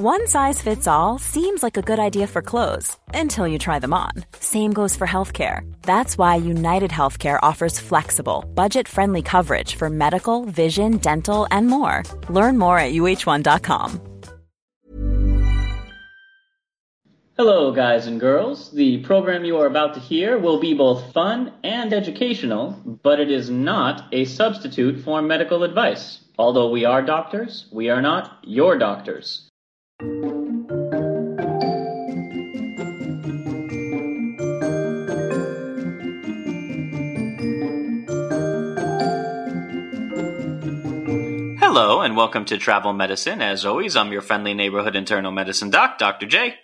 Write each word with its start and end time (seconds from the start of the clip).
One 0.00 0.28
size 0.28 0.62
fits 0.62 0.86
all 0.86 1.18
seems 1.18 1.60
like 1.60 1.76
a 1.76 1.82
good 1.82 1.98
idea 1.98 2.28
for 2.28 2.40
clothes 2.40 2.96
until 3.12 3.48
you 3.48 3.58
try 3.58 3.80
them 3.80 3.92
on. 3.92 4.12
Same 4.38 4.72
goes 4.72 4.94
for 4.94 5.08
healthcare. 5.08 5.62
That's 5.82 6.16
why 6.16 6.36
United 6.36 6.92
Healthcare 6.92 7.40
offers 7.42 7.80
flexible, 7.80 8.44
budget-friendly 8.54 9.22
coverage 9.22 9.74
for 9.74 9.90
medical, 9.90 10.44
vision, 10.44 10.98
dental, 10.98 11.48
and 11.50 11.66
more. 11.66 12.04
Learn 12.28 12.58
more 12.58 12.78
at 12.78 12.92
uh1.com. 12.92 14.00
Hello, 17.36 17.72
guys 17.72 18.06
and 18.06 18.20
girls. 18.20 18.70
The 18.70 18.98
program 19.02 19.44
you 19.44 19.56
are 19.56 19.66
about 19.66 19.94
to 19.94 20.00
hear 20.00 20.38
will 20.38 20.60
be 20.60 20.74
both 20.74 21.12
fun 21.12 21.54
and 21.64 21.92
educational, 21.92 22.80
but 23.02 23.18
it 23.18 23.32
is 23.32 23.50
not 23.50 24.04
a 24.12 24.26
substitute 24.26 25.02
for 25.02 25.20
medical 25.22 25.64
advice. 25.64 26.20
Although 26.38 26.70
we 26.70 26.84
are 26.84 27.02
doctors, 27.02 27.66
we 27.72 27.90
are 27.90 28.00
not 28.00 28.38
your 28.44 28.78
doctors. 28.78 29.47
Hello, 41.80 42.00
and 42.00 42.16
welcome 42.16 42.44
to 42.46 42.58
Travel 42.58 42.92
Medicine. 42.92 43.40
As 43.40 43.64
always, 43.64 43.94
I'm 43.94 44.10
your 44.10 44.20
friendly 44.20 44.52
neighborhood 44.52 44.96
internal 44.96 45.30
medicine 45.30 45.70
doc, 45.70 45.96
Dr. 45.96 46.26
J. 46.26 46.56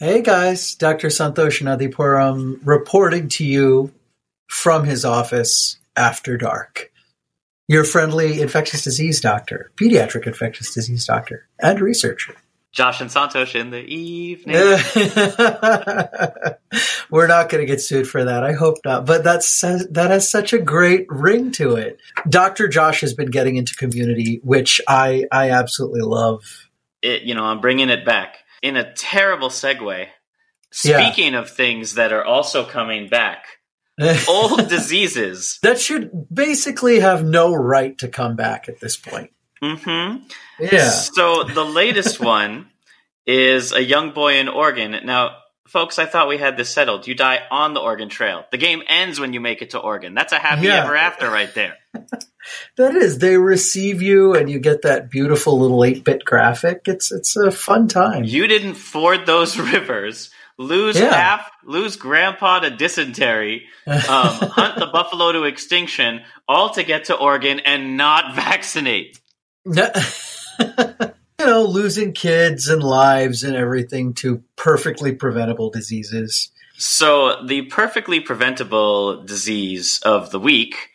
Hey 0.00 0.20
guys, 0.20 0.74
Dr. 0.74 1.10
Santosh 1.10 1.62
Nadipuram 1.62 2.58
reporting 2.64 3.28
to 3.28 3.44
you 3.44 3.92
from 4.48 4.82
his 4.82 5.04
office 5.04 5.78
after 5.94 6.36
dark. 6.36 6.90
Your 7.68 7.84
friendly 7.84 8.40
infectious 8.40 8.82
disease 8.82 9.20
doctor, 9.20 9.70
pediatric 9.76 10.26
infectious 10.26 10.74
disease 10.74 11.06
doctor, 11.06 11.46
and 11.60 11.80
researcher. 11.80 12.34
Josh 12.72 13.02
and 13.02 13.10
Santosh 13.10 13.54
in 13.54 13.70
the 13.70 13.82
evening. 13.82 14.56
We're 17.10 17.26
not 17.26 17.50
going 17.50 17.60
to 17.60 17.66
get 17.66 17.82
sued 17.82 18.08
for 18.08 18.24
that. 18.24 18.42
I 18.42 18.52
hope 18.52 18.78
not. 18.82 19.04
But 19.04 19.22
that's 19.22 19.60
that 19.60 20.10
has 20.10 20.30
such 20.30 20.54
a 20.54 20.58
great 20.58 21.04
ring 21.10 21.52
to 21.52 21.76
it. 21.76 22.00
Dr. 22.26 22.68
Josh 22.68 23.02
has 23.02 23.12
been 23.12 23.30
getting 23.30 23.56
into 23.56 23.74
community, 23.74 24.40
which 24.42 24.80
I 24.88 25.26
I 25.30 25.50
absolutely 25.50 26.00
love. 26.00 26.70
It, 27.02 27.22
you 27.22 27.34
know, 27.34 27.44
I'm 27.44 27.60
bringing 27.60 27.90
it 27.90 28.06
back 28.06 28.38
in 28.62 28.76
a 28.76 28.92
terrible 28.94 29.50
segue. 29.50 30.06
Speaking 30.70 31.34
yeah. 31.34 31.40
of 31.40 31.50
things 31.50 31.96
that 31.96 32.14
are 32.14 32.24
also 32.24 32.64
coming 32.64 33.10
back, 33.10 33.44
old 34.26 34.68
diseases 34.70 35.58
that 35.62 35.78
should 35.78 36.10
basically 36.32 37.00
have 37.00 37.22
no 37.22 37.52
right 37.52 37.98
to 37.98 38.08
come 38.08 38.36
back 38.36 38.70
at 38.70 38.80
this 38.80 38.96
point. 38.96 39.32
Mm-hmm. 39.62 40.24
Yeah. 40.60 40.90
So 40.90 41.44
the 41.44 41.64
latest 41.64 42.20
one 42.20 42.68
is 43.26 43.72
a 43.72 43.82
young 43.82 44.10
boy 44.12 44.34
in 44.38 44.48
Oregon. 44.48 44.96
Now, 45.04 45.36
folks, 45.68 45.98
I 45.98 46.06
thought 46.06 46.28
we 46.28 46.38
had 46.38 46.56
this 46.56 46.70
settled. 46.70 47.06
You 47.06 47.14
die 47.14 47.40
on 47.50 47.74
the 47.74 47.80
Oregon 47.80 48.08
Trail. 48.08 48.44
The 48.50 48.58
game 48.58 48.82
ends 48.86 49.20
when 49.20 49.32
you 49.32 49.40
make 49.40 49.62
it 49.62 49.70
to 49.70 49.78
Oregon. 49.78 50.14
That's 50.14 50.32
a 50.32 50.38
happy 50.38 50.66
yeah. 50.66 50.84
ever 50.84 50.96
after 50.96 51.30
right 51.30 51.52
there. 51.54 51.76
that 52.76 52.94
is. 52.94 53.18
They 53.18 53.36
receive 53.36 54.02
you 54.02 54.34
and 54.34 54.50
you 54.50 54.58
get 54.58 54.82
that 54.82 55.10
beautiful 55.10 55.58
little 55.58 55.78
8-bit 55.78 56.24
graphic. 56.24 56.82
It's 56.86 57.12
it's 57.12 57.36
a 57.36 57.50
fun 57.50 57.88
time. 57.88 58.24
You 58.24 58.46
didn't 58.46 58.74
ford 58.74 59.26
those 59.26 59.58
rivers. 59.72 60.30
Lose 60.58 61.00
yeah. 61.00 61.12
half, 61.12 61.50
lose 61.64 61.96
grandpa 61.96 62.60
to 62.60 62.70
dysentery, 62.70 63.66
um, 63.86 63.98
hunt 64.06 64.78
the 64.78 64.86
buffalo 64.86 65.32
to 65.32 65.44
extinction, 65.44 66.20
all 66.46 66.70
to 66.74 66.82
get 66.82 67.06
to 67.06 67.16
Oregon 67.16 67.60
and 67.60 67.96
not 67.96 68.34
vaccinate. 68.34 69.18
you 69.64 71.46
know, 71.46 71.64
losing 71.64 72.12
kids 72.12 72.68
and 72.68 72.82
lives 72.82 73.44
and 73.44 73.56
everything 73.56 74.14
to 74.14 74.42
perfectly 74.56 75.12
preventable 75.12 75.70
diseases. 75.70 76.50
So, 76.76 77.44
the 77.44 77.62
perfectly 77.62 78.20
preventable 78.20 79.22
disease 79.24 80.00
of 80.04 80.30
the 80.30 80.40
week 80.40 80.90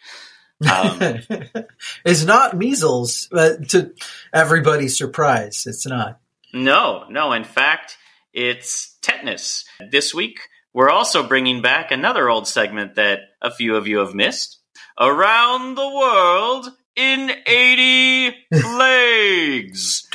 um, 0.69 1.19
is 2.05 2.25
not 2.25 2.57
measles, 2.57 3.29
but 3.31 3.69
to 3.69 3.93
everybody's 4.33 4.97
surprise, 4.97 5.65
it's 5.65 5.85
not. 5.85 6.19
No, 6.53 7.05
no. 7.09 7.33
In 7.33 7.43
fact, 7.43 7.97
it's 8.33 8.97
tetanus. 9.01 9.65
This 9.91 10.13
week, 10.13 10.39
we're 10.73 10.89
also 10.89 11.27
bringing 11.27 11.61
back 11.61 11.91
another 11.91 12.29
old 12.29 12.47
segment 12.47 12.95
that 12.95 13.19
a 13.41 13.51
few 13.51 13.75
of 13.75 13.87
you 13.87 13.99
have 13.99 14.13
missed. 14.13 14.59
Around 14.99 15.75
the 15.75 15.89
world 15.89 16.69
in 16.97 17.31
80 17.45 18.35
plagues. 18.51 20.07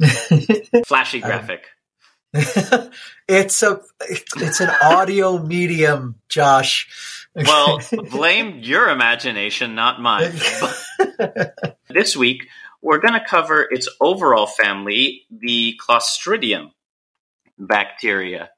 Flashy 0.86 1.20
graphic. 1.20 1.66
it's 3.28 3.62
a 3.62 3.80
it's 4.08 4.60
an 4.60 4.70
audio 4.82 5.38
medium, 5.38 6.16
Josh. 6.28 7.26
well, 7.34 7.80
blame 8.10 8.58
your 8.60 8.88
imagination, 8.88 9.74
not 9.74 10.00
mine. 10.00 10.32
this 11.88 12.16
week, 12.16 12.48
we're 12.82 12.98
going 12.98 13.14
to 13.14 13.24
cover 13.24 13.66
its 13.70 13.88
overall 14.00 14.46
family, 14.46 15.22
the 15.30 15.78
Clostridium 15.86 16.70
bacteria. 17.58 18.50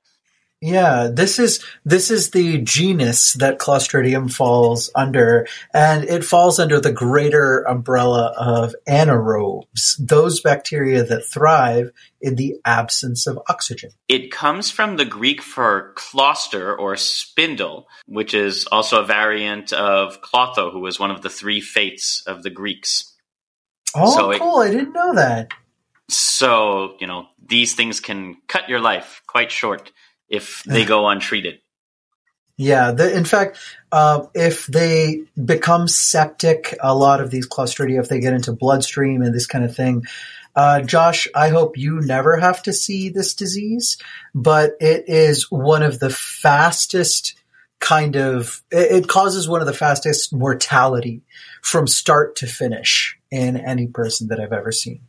Yeah, 0.62 1.10
this 1.12 1.38
is 1.38 1.62
this 1.84 2.10
is 2.10 2.30
the 2.30 2.58
genus 2.58 3.34
that 3.34 3.58
Clostridium 3.58 4.32
falls 4.32 4.90
under, 4.94 5.46
and 5.74 6.04
it 6.04 6.24
falls 6.24 6.58
under 6.58 6.80
the 6.80 6.92
greater 6.92 7.60
umbrella 7.68 8.32
of 8.38 8.74
anaerobes, 8.88 9.96
those 9.98 10.40
bacteria 10.40 11.04
that 11.04 11.26
thrive 11.26 11.90
in 12.22 12.36
the 12.36 12.56
absence 12.64 13.26
of 13.26 13.38
oxygen. 13.50 13.90
It 14.08 14.30
comes 14.30 14.70
from 14.70 14.96
the 14.96 15.04
Greek 15.04 15.42
for 15.42 15.92
closter 15.94 16.74
or 16.74 16.96
spindle, 16.96 17.86
which 18.06 18.32
is 18.32 18.66
also 18.72 19.02
a 19.02 19.06
variant 19.06 19.74
of 19.74 20.22
Clotho, 20.22 20.72
who 20.72 20.80
was 20.80 20.98
one 20.98 21.10
of 21.10 21.20
the 21.20 21.30
three 21.30 21.60
fates 21.60 22.22
of 22.26 22.42
the 22.42 22.50
Greeks. 22.50 23.12
Oh, 23.94 24.32
so 24.32 24.38
cool! 24.38 24.62
It, 24.62 24.68
I 24.68 24.72
didn't 24.72 24.94
know 24.94 25.14
that. 25.16 25.50
So 26.08 26.96
you 26.98 27.06
know 27.06 27.26
these 27.46 27.74
things 27.74 28.00
can 28.00 28.38
cut 28.48 28.70
your 28.70 28.80
life 28.80 29.20
quite 29.26 29.52
short 29.52 29.92
if 30.28 30.62
they 30.64 30.84
go 30.84 31.08
untreated. 31.08 31.60
Yeah, 32.58 32.92
the, 32.92 33.14
in 33.14 33.24
fact, 33.24 33.58
uh, 33.92 34.26
if 34.34 34.66
they 34.66 35.24
become 35.42 35.88
septic, 35.88 36.74
a 36.80 36.94
lot 36.94 37.20
of 37.20 37.30
these 37.30 37.46
Clostridia, 37.46 38.00
if 38.00 38.08
they 38.08 38.20
get 38.20 38.32
into 38.32 38.52
bloodstream 38.52 39.20
and 39.20 39.34
this 39.34 39.46
kind 39.46 39.64
of 39.64 39.76
thing, 39.76 40.04
uh, 40.54 40.80
Josh, 40.80 41.28
I 41.34 41.50
hope 41.50 41.76
you 41.76 42.00
never 42.00 42.38
have 42.38 42.62
to 42.62 42.72
see 42.72 43.10
this 43.10 43.34
disease, 43.34 43.98
but 44.34 44.72
it 44.80 45.04
is 45.06 45.50
one 45.50 45.82
of 45.82 45.98
the 45.98 46.08
fastest 46.08 47.38
kind 47.78 48.16
of, 48.16 48.62
it, 48.70 49.04
it 49.04 49.08
causes 49.08 49.46
one 49.46 49.60
of 49.60 49.66
the 49.66 49.74
fastest 49.74 50.32
mortality 50.32 51.20
from 51.62 51.86
start 51.86 52.36
to 52.36 52.46
finish 52.46 53.18
in 53.30 53.58
any 53.58 53.86
person 53.86 54.28
that 54.28 54.40
I've 54.40 54.54
ever 54.54 54.72
seen 54.72 55.02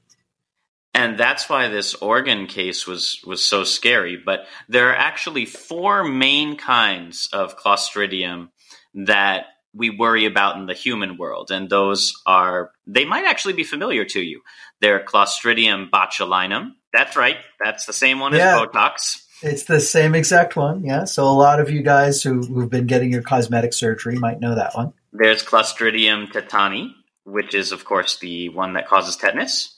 and 0.97 1.17
that's 1.17 1.47
why 1.49 1.67
this 1.69 1.93
Oregon 1.95 2.47
case 2.47 2.85
was 2.87 3.21
was 3.25 3.45
so 3.45 3.63
scary. 3.63 4.17
But 4.17 4.45
there 4.67 4.89
are 4.89 4.95
actually 4.95 5.45
four 5.45 6.03
main 6.03 6.57
kinds 6.57 7.29
of 7.31 7.57
Clostridium 7.57 8.49
that 8.93 9.45
we 9.73 9.89
worry 9.91 10.25
about 10.25 10.57
in 10.57 10.65
the 10.65 10.73
human 10.73 11.17
world, 11.17 11.51
and 11.51 11.69
those 11.69 12.13
are 12.25 12.71
they 12.85 13.05
might 13.05 13.25
actually 13.25 13.53
be 13.53 13.63
familiar 13.63 14.05
to 14.05 14.19
you. 14.21 14.41
They're 14.81 15.03
Clostridium 15.03 15.89
botulinum. 15.89 16.71
That's 16.93 17.15
right. 17.15 17.37
That's 17.63 17.85
the 17.85 17.93
same 17.93 18.19
one 18.19 18.33
Yeah. 18.33 18.55
as 18.61 18.67
Botox. 18.67 19.23
It's 19.43 19.65
the 19.65 19.79
same 19.79 20.15
exact 20.15 20.55
one, 20.55 20.83
yeah. 20.83 21.03
So 21.05 21.23
a 21.25 21.29
lot 21.29 21.59
of 21.59 21.69
you 21.69 21.83
guys 21.83 22.23
who, 22.23 22.41
who've 22.41 22.71
been 22.71 22.87
getting 22.87 23.11
your 23.11 23.21
cosmetic 23.21 23.71
surgery 23.73 24.17
might 24.17 24.39
know 24.39 24.55
that 24.55 24.73
one. 24.75 24.93
There's 25.13 25.43
Clostridium 25.43 26.31
tetani, 26.31 26.93
which 27.23 27.53
is 27.53 27.71
of 27.71 27.85
course 27.85 28.17
the 28.17 28.49
one 28.49 28.73
that 28.73 28.87
causes 28.87 29.15
tetanus. 29.15 29.77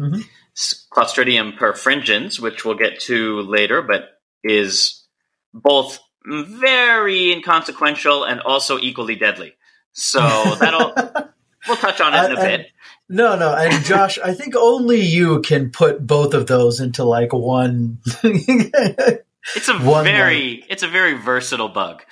Mhm. 0.00 0.24
Clostridium 0.56 1.56
perfringens, 1.58 2.38
which 2.38 2.64
we'll 2.64 2.76
get 2.76 3.00
to 3.02 3.40
later, 3.42 3.82
but 3.82 4.04
is 4.42 5.04
both 5.52 5.98
very 6.24 7.32
inconsequential 7.32 8.24
and 8.24 8.40
also 8.40 8.78
equally 8.78 9.16
deadly. 9.16 9.52
So 9.92 10.20
that'll 10.60 10.94
we'll 11.68 11.76
touch 11.76 12.00
on 12.00 12.14
it 12.14 12.30
in 12.30 12.36
a 12.36 12.40
I- 12.40 12.44
I- 12.44 12.56
bit. 12.56 12.66
No, 13.06 13.36
no, 13.36 13.54
and 13.54 13.84
Josh, 13.84 14.18
I 14.18 14.32
think 14.32 14.56
only 14.56 15.00
you 15.00 15.42
can 15.42 15.70
put 15.70 16.06
both 16.06 16.32
of 16.32 16.46
those 16.46 16.80
into 16.80 17.04
like 17.04 17.32
one. 17.32 17.98
It's 19.54 19.68
a 19.68 19.76
One 19.78 20.04
very 20.04 20.64
it's 20.70 20.82
a 20.82 20.88
very 20.88 21.14
versatile 21.18 21.68
bug. 21.68 22.02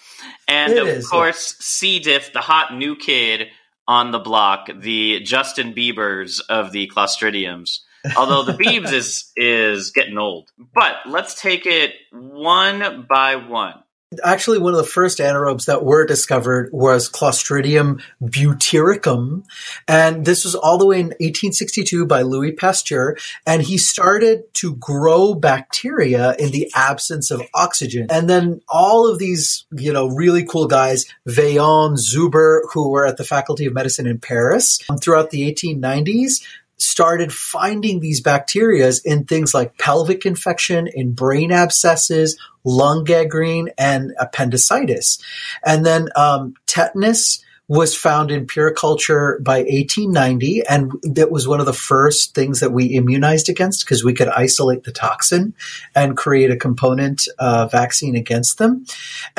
And 0.47 0.75
It 0.75 0.83
of 0.83 0.89
is, 0.89 1.09
course, 1.09 1.56
C 1.61 1.99
diff, 1.99 2.31
the 2.35 2.43
hot 2.43 2.77
new 2.77 2.94
kid 2.94 3.49
on 3.89 4.11
the 4.11 4.19
block, 4.19 4.69
the 4.81 5.21
Justin 5.21 5.73
Biebers 5.73 6.41
of 6.50 6.73
the 6.73 6.89
Clostridiums. 6.94 7.79
Although 8.17 8.45
the 8.45 8.53
Biebs 8.53 8.93
is 8.93 9.33
is 9.37 9.91
getting 9.91 10.19
old. 10.19 10.51
But 10.75 10.97
let's 11.07 11.41
take 11.41 11.67
it 11.67 11.93
one 12.11 13.07
by 13.09 13.37
one. 13.37 13.75
Actually, 14.23 14.59
one 14.59 14.75
of 14.75 14.79
the 14.79 14.85
first 14.85 15.19
anaerobes 15.19 15.67
that 15.67 15.85
were 15.85 16.05
discovered 16.05 16.71
was 16.73 17.11
Clostridium 17.11 18.03
butyricum. 18.23 19.45
And 19.89 20.25
this 20.25 20.45
was 20.45 20.55
all 20.55 20.79
the 20.79 20.87
way 20.87 21.01
in 21.01 21.07
1862 21.07 22.07
by 22.07 22.23
Louis 22.23 22.53
Pasteur. 22.53 23.17
And 23.47 23.63
he 23.63 23.79
started 23.79 24.53
to 24.55 24.75
grow 24.77 25.35
bacteria 25.35 26.35
in 26.39 26.51
the 26.51 26.71
absence 26.75 27.31
of 27.31 27.43
oxygen. 27.55 28.09
And 28.11 28.29
then 28.29 28.61
all 28.69 29.11
of 29.11 29.19
these, 29.19 29.65
you 29.73 29.93
know, 29.93 30.09
really 30.09 30.45
cool 30.45 30.67
guys, 30.67 31.07
Veillon, 31.29 31.97
Zuber, 31.97 32.63
who 32.73 32.91
were 32.91 33.07
at 33.07 33.17
the 33.17 33.25
Faculty 33.25 33.67
of 33.67 33.73
Medicine 33.73 34.07
in 34.07 34.19
Paris 34.19 34.79
um, 34.89 34.99
throughout 34.99 35.31
the 35.31 35.51
1890s, 35.51 36.45
started 36.82 37.32
finding 37.32 38.00
these 38.00 38.23
bacterias 38.23 39.00
in 39.05 39.25
things 39.25 39.55
like 39.55 39.79
pelvic 39.79 40.26
infection, 40.26 40.88
in 40.88 41.12
brain 41.12 41.50
abscesses, 41.50 42.38
lung 42.64 43.05
gangrene, 43.05 43.70
and 43.79 44.12
appendicitis. 44.19 45.19
And 45.64 45.87
then 45.87 46.08
um, 46.17 46.55
tetanus 46.67 47.44
was 47.69 47.96
found 47.96 48.31
in 48.31 48.46
puriculture 48.46 49.38
by 49.43 49.61
1890, 49.61 50.62
and 50.69 50.93
that 51.05 51.31
was 51.31 51.49
one 51.49 51.61
of 51.61 51.64
the 51.64 51.73
first 51.73 52.34
things 52.34 52.61
that 52.61 52.73
we 52.73 52.84
immunized 52.84 53.49
against 53.49 53.84
because 53.84 54.05
we 54.05 54.12
could 54.12 54.29
isolate 54.29 54.82
the 54.82 54.93
toxin 54.93 55.55
and 55.94 56.17
create 56.17 56.50
a 56.50 56.56
component 56.56 57.26
uh, 57.38 57.67
vaccine 57.69 58.14
against 58.14 58.58
them. 58.58 58.84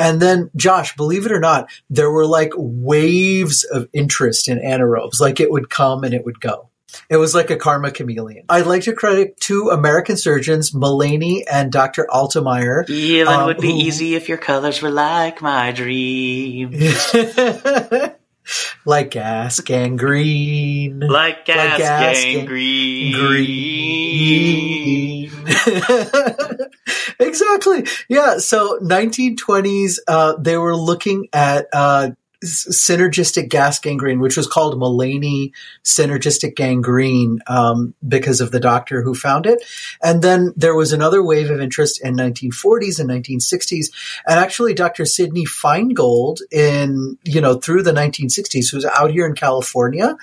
And 0.00 0.20
then, 0.20 0.50
Josh, 0.56 0.96
believe 0.96 1.26
it 1.26 1.32
or 1.32 1.38
not, 1.38 1.70
there 1.90 2.10
were 2.10 2.26
like 2.26 2.50
waves 2.56 3.62
of 3.64 3.88
interest 3.92 4.48
in 4.48 4.58
anaerobes. 4.58 5.20
Like 5.20 5.38
it 5.38 5.52
would 5.52 5.70
come 5.70 6.02
and 6.02 6.12
it 6.12 6.24
would 6.24 6.40
go. 6.40 6.70
It 7.10 7.16
was 7.16 7.34
like 7.34 7.50
a 7.50 7.56
karma 7.56 7.90
chameleon. 7.90 8.44
I'd 8.48 8.66
like 8.66 8.82
to 8.84 8.92
credit 8.92 9.38
two 9.40 9.70
American 9.70 10.16
surgeons, 10.16 10.70
Mulaney 10.72 11.42
and 11.50 11.72
Dr. 11.72 12.06
Altemeyer. 12.10 12.86
Healing 12.88 13.34
Um, 13.34 13.46
would 13.46 13.58
be 13.58 13.72
who- 13.72 13.78
easy 13.78 14.14
if 14.14 14.28
your 14.28 14.38
colors 14.38 14.80
were 14.82 14.90
like 14.90 15.42
my 15.42 15.72
dream. 15.72 16.72
like 18.84 19.10
gas 19.10 19.58
gangrene. 19.60 21.00
Like 21.00 21.44
gas, 21.46 21.78
gas 21.78 22.22
gang- 22.22 22.46
gangrene. 22.46 23.14
exactly. 27.18 27.86
Yeah. 28.08 28.38
So 28.38 28.78
1920s, 28.80 29.98
uh, 30.06 30.34
they 30.38 30.56
were 30.56 30.76
looking 30.76 31.28
at, 31.32 31.66
uh, 31.72 32.10
synergistic 32.44 33.48
gas 33.48 33.78
gangrene, 33.78 34.20
which 34.20 34.36
was 34.36 34.46
called 34.46 34.78
Mulaney 34.78 35.52
synergistic 35.82 36.54
gangrene, 36.56 37.40
um, 37.46 37.94
because 38.06 38.40
of 38.40 38.50
the 38.50 38.60
doctor 38.60 39.02
who 39.02 39.14
found 39.14 39.46
it. 39.46 39.64
And 40.02 40.22
then 40.22 40.52
there 40.56 40.74
was 40.74 40.92
another 40.92 41.22
wave 41.22 41.50
of 41.50 41.60
interest 41.60 42.00
in 42.04 42.16
1940s 42.16 43.00
and 43.00 43.10
1960s. 43.10 43.86
And 44.26 44.38
actually 44.38 44.74
Dr. 44.74 45.04
Sidney 45.04 45.44
Feingold 45.44 46.40
in, 46.50 47.18
you 47.24 47.40
know, 47.40 47.56
through 47.56 47.82
the 47.82 47.92
1960s, 47.92 48.70
who's 48.70 48.84
out 48.84 49.10
here 49.10 49.26
in 49.26 49.34
California, 49.34 50.16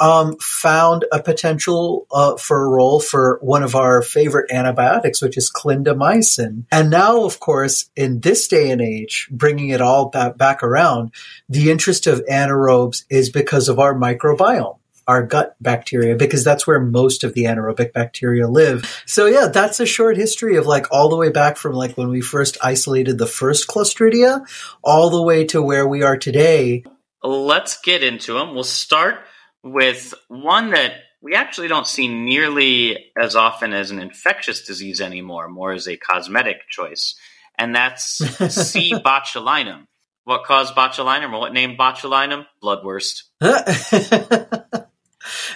um, 0.00 0.36
found 0.38 1.04
a 1.12 1.22
potential 1.22 2.06
uh, 2.10 2.36
for 2.36 2.64
a 2.64 2.68
role 2.68 3.00
for 3.00 3.38
one 3.42 3.62
of 3.62 3.74
our 3.74 4.02
favorite 4.02 4.50
antibiotics, 4.50 5.22
which 5.22 5.36
is 5.36 5.50
clindamycin. 5.50 6.64
And 6.70 6.90
now, 6.90 7.24
of 7.24 7.40
course, 7.40 7.90
in 7.96 8.20
this 8.20 8.48
day 8.48 8.70
and 8.70 8.80
age, 8.80 9.28
bringing 9.30 9.68
it 9.68 9.80
all 9.80 10.08
ba- 10.08 10.34
back 10.36 10.62
around, 10.62 11.12
the 11.48 11.65
interest 11.70 12.06
of 12.06 12.24
anaerobes 12.26 13.04
is 13.10 13.30
because 13.30 13.68
of 13.68 13.78
our 13.78 13.94
microbiome. 13.94 14.78
Our 15.08 15.22
gut 15.22 15.54
bacteria, 15.60 16.16
because 16.16 16.42
that's 16.42 16.66
where 16.66 16.80
most 16.80 17.22
of 17.22 17.32
the 17.32 17.44
anaerobic 17.44 17.92
bacteria 17.92 18.48
live. 18.48 19.04
So 19.06 19.26
yeah, 19.26 19.46
that's 19.46 19.78
a 19.78 19.86
short 19.86 20.16
history 20.16 20.56
of 20.56 20.66
like 20.66 20.90
all 20.90 21.08
the 21.08 21.16
way 21.16 21.30
back 21.30 21.58
from 21.58 21.74
like 21.74 21.96
when 21.96 22.08
we 22.08 22.20
first 22.20 22.58
isolated 22.60 23.16
the 23.16 23.26
first 23.28 23.68
Clostridia, 23.68 24.44
all 24.82 25.10
the 25.10 25.22
way 25.22 25.44
to 25.44 25.62
where 25.62 25.86
we 25.86 26.02
are 26.02 26.16
today. 26.16 26.82
Let's 27.22 27.80
get 27.82 28.02
into 28.02 28.32
them. 28.32 28.52
We'll 28.52 28.64
start 28.64 29.18
with 29.62 30.12
one 30.26 30.70
that 30.70 30.94
we 31.20 31.34
actually 31.34 31.68
don't 31.68 31.86
see 31.86 32.08
nearly 32.08 33.10
as 33.20 33.34
often 33.34 33.72
as 33.72 33.90
an 33.90 33.98
infectious 33.98 34.62
disease 34.64 35.00
anymore, 35.00 35.48
more 35.48 35.72
as 35.72 35.88
a 35.88 35.96
cosmetic 35.96 36.68
choice, 36.68 37.16
and 37.58 37.74
that's 37.74 38.02
C. 38.54 38.92
botulinum. 38.92 39.86
What 40.26 40.42
caused 40.42 40.74
botulinum 40.74 41.32
or 41.32 41.38
what 41.38 41.52
named 41.52 41.78
botulinum? 41.78 42.46
Bloodwurst. 42.60 43.22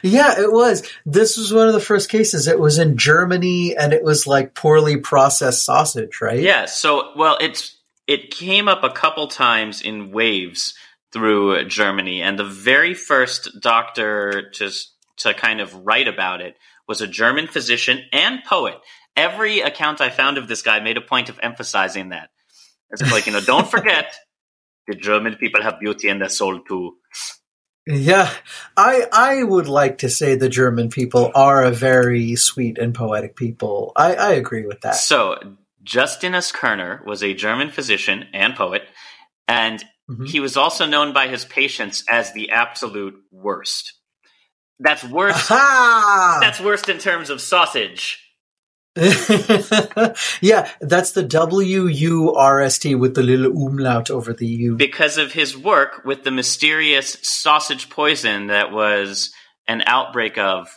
yeah, 0.01 0.41
it 0.41 0.53
was. 0.53 0.89
This 1.05 1.37
was 1.37 1.53
one 1.53 1.67
of 1.67 1.73
the 1.73 1.81
first 1.81 2.09
cases. 2.09 2.47
It 2.47 2.61
was 2.61 2.79
in 2.79 2.97
Germany 2.97 3.77
and 3.77 3.93
it 3.93 4.05
was 4.05 4.29
like 4.29 4.55
poorly 4.55 4.97
processed 4.97 5.65
sausage, 5.65 6.21
right? 6.21 6.39
Yeah, 6.39 6.67
so 6.67 7.15
well 7.17 7.37
it's 7.41 7.79
it 8.07 8.31
came 8.31 8.69
up 8.69 8.85
a 8.85 8.91
couple 8.91 9.27
times 9.27 9.83
in 9.83 10.13
waves 10.13 10.75
through 11.13 11.65
Germany 11.65 12.23
and 12.23 12.39
the 12.39 12.45
very 12.45 12.95
first 12.95 13.61
doctor 13.61 14.51
to 14.53 14.71
to 15.17 15.35
kind 15.35 15.61
of 15.61 15.85
write 15.85 16.07
about 16.07 16.41
it 16.41 16.55
was 16.87 17.01
a 17.01 17.09
German 17.09 17.49
physician 17.49 18.03
and 18.13 18.45
poet. 18.45 18.79
Every 19.17 19.63
account 19.63 20.01
I 20.01 20.11
found 20.11 20.39
of 20.39 20.47
this 20.47 20.63
guy 20.63 20.79
made 20.79 20.97
a 20.97 21.01
point 21.01 21.29
of 21.29 21.41
emphasizing 21.43 22.11
that. 22.11 22.31
It's 22.93 23.03
like, 23.11 23.27
you 23.27 23.33
know, 23.33 23.41
don't 23.41 23.69
forget 23.69 24.15
the 24.91 24.97
German 24.97 25.37
people 25.37 25.63
have 25.63 25.79
beauty 25.81 26.09
in 26.09 26.19
their 26.19 26.29
soul 26.29 26.61
too. 26.61 26.97
Yeah. 27.87 28.31
I 28.77 29.07
I 29.13 29.43
would 29.43 29.69
like 29.69 29.99
to 29.99 30.11
say 30.11 30.35
the 30.35 30.49
German 30.49 30.91
people 30.91 31.31
are 31.35 31.63
a 31.63 31.71
very 31.71 32.37
sweet 32.37 32.79
and 32.79 32.95
poetic 32.95 33.37
people. 33.37 33.93
I, 33.97 34.15
I 34.15 34.33
agree 34.33 34.67
with 34.67 34.81
that. 34.83 34.97
So, 34.97 35.37
Justinus 35.83 36.53
Kerner 36.53 37.03
was 37.07 37.23
a 37.23 37.35
German 37.35 37.71
physician 37.71 38.25
and 38.35 38.55
poet, 38.55 38.83
and 39.49 39.83
Mhm. 40.11 40.29
he 40.29 40.41
was 40.41 40.57
also 40.57 40.87
known 40.87 41.13
by 41.13 41.29
his 41.29 41.45
patients 41.45 42.05
as 42.09 42.33
the 42.33 42.51
absolute 42.51 43.15
worst. 43.31 43.95
That's 44.81 45.05
worse. 45.05 45.51
Aha! 45.51 46.39
That's 46.41 46.61
worst 46.61 46.89
in 46.89 46.99
terms 46.99 47.31
of 47.31 47.41
sausage. 47.41 48.19
yeah, 50.41 50.71
that's 50.81 51.13
the 51.13 51.23
W 51.23 51.87
U 51.87 52.35
R 52.35 52.61
S 52.61 52.79
T 52.79 52.95
with 52.95 53.15
the 53.15 53.23
little 53.23 53.51
umlaut 53.51 54.11
over 54.11 54.33
the 54.33 54.47
U. 54.47 54.77
Because 54.77 55.17
of 55.17 55.33
his 55.33 55.57
work 55.57 56.05
with 56.05 56.25
the 56.25 56.31
mysterious 56.31 57.17
sausage 57.23 57.89
poison 57.89 58.49
that 58.49 58.73
was 58.73 59.33
an 59.67 59.83
outbreak 59.87 60.37
of 60.37 60.69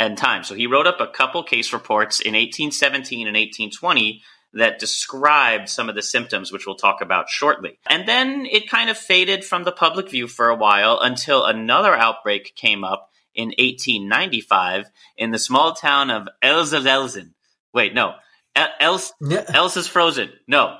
end 0.00 0.18
time. 0.18 0.42
So 0.42 0.54
he 0.54 0.66
wrote 0.66 0.86
up 0.86 1.00
a 1.00 1.06
couple 1.06 1.44
case 1.44 1.72
reports 1.72 2.18
in 2.18 2.32
1817 2.32 3.28
and 3.28 3.36
1820 3.36 4.22
that 4.54 4.78
described 4.78 5.68
some 5.68 5.88
of 5.88 5.94
the 5.94 6.02
symptoms, 6.02 6.52
which 6.52 6.66
we'll 6.66 6.76
talk 6.76 7.00
about 7.00 7.30
shortly. 7.30 7.78
And 7.88 8.06
then 8.06 8.46
it 8.46 8.68
kind 8.68 8.90
of 8.90 8.98
faded 8.98 9.44
from 9.44 9.64
the 9.64 9.72
public 9.72 10.10
view 10.10 10.26
for 10.26 10.48
a 10.48 10.56
while 10.56 10.98
until 11.00 11.44
another 11.44 11.94
outbreak 11.94 12.54
came 12.54 12.84
up 12.84 13.10
in 13.34 13.48
1895 13.48 14.90
in 15.16 15.30
the 15.30 15.38
small 15.38 15.74
town 15.74 16.10
of 16.10 16.28
Elzelelzen. 16.42 17.30
Wait, 17.74 17.94
no. 17.94 18.14
El- 18.54 18.68
Els- 18.80 19.12
Yeah. 19.20 19.44
Els 19.54 19.76
is 19.76 19.88
frozen. 19.88 20.30
No. 20.46 20.76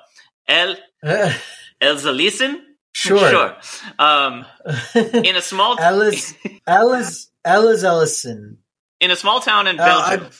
El 0.48 0.76
Uh, 1.04 1.32
Elzelisen? 1.80 2.60
sure. 2.92 3.28
Sure. 3.30 3.56
Um, 3.98 4.44
in 5.24 5.34
a 5.34 5.42
small 5.42 5.76
Ellis, 5.80 6.34
Ellis, 6.66 7.28
Ellis 7.44 7.82
Ellison. 7.82 8.58
in 9.00 9.10
a 9.10 9.16
small 9.16 9.40
town 9.40 9.66
in 9.66 9.80
Uh, 9.80 9.86
Belgium, 9.86 10.30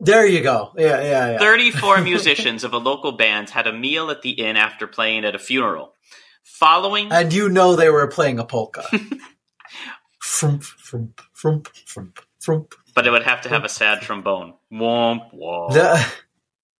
There 0.00 0.26
you 0.26 0.40
go. 0.42 0.72
Yeah, 0.76 1.00
yeah, 1.02 1.30
yeah. 1.32 1.38
34 1.38 2.00
musicians 2.02 2.64
of 2.64 2.72
a 2.72 2.78
local 2.78 3.12
band 3.12 3.50
had 3.50 3.66
a 3.68 3.72
meal 3.72 4.10
at 4.10 4.22
the 4.22 4.30
inn 4.30 4.56
after 4.56 4.86
playing 4.88 5.24
at 5.24 5.34
a 5.36 5.38
funeral. 5.38 5.94
Following 6.42 7.12
And 7.12 7.32
you 7.32 7.48
know 7.48 7.76
they 7.76 7.90
were 7.90 8.08
playing 8.08 8.38
a 8.40 8.44
polka. 8.44 8.82
Frump, 10.20 10.62
frump, 10.64 11.20
frump, 11.32 11.68
frump, 11.86 12.18
frump. 12.40 12.74
But 12.98 13.06
it 13.06 13.12
would 13.12 13.22
have 13.22 13.42
to 13.42 13.48
have 13.48 13.62
a 13.64 13.68
sad 13.68 14.02
trombone. 14.02 14.54
Womp 14.72 15.32
womp 15.32 15.72
The- 15.72 16.04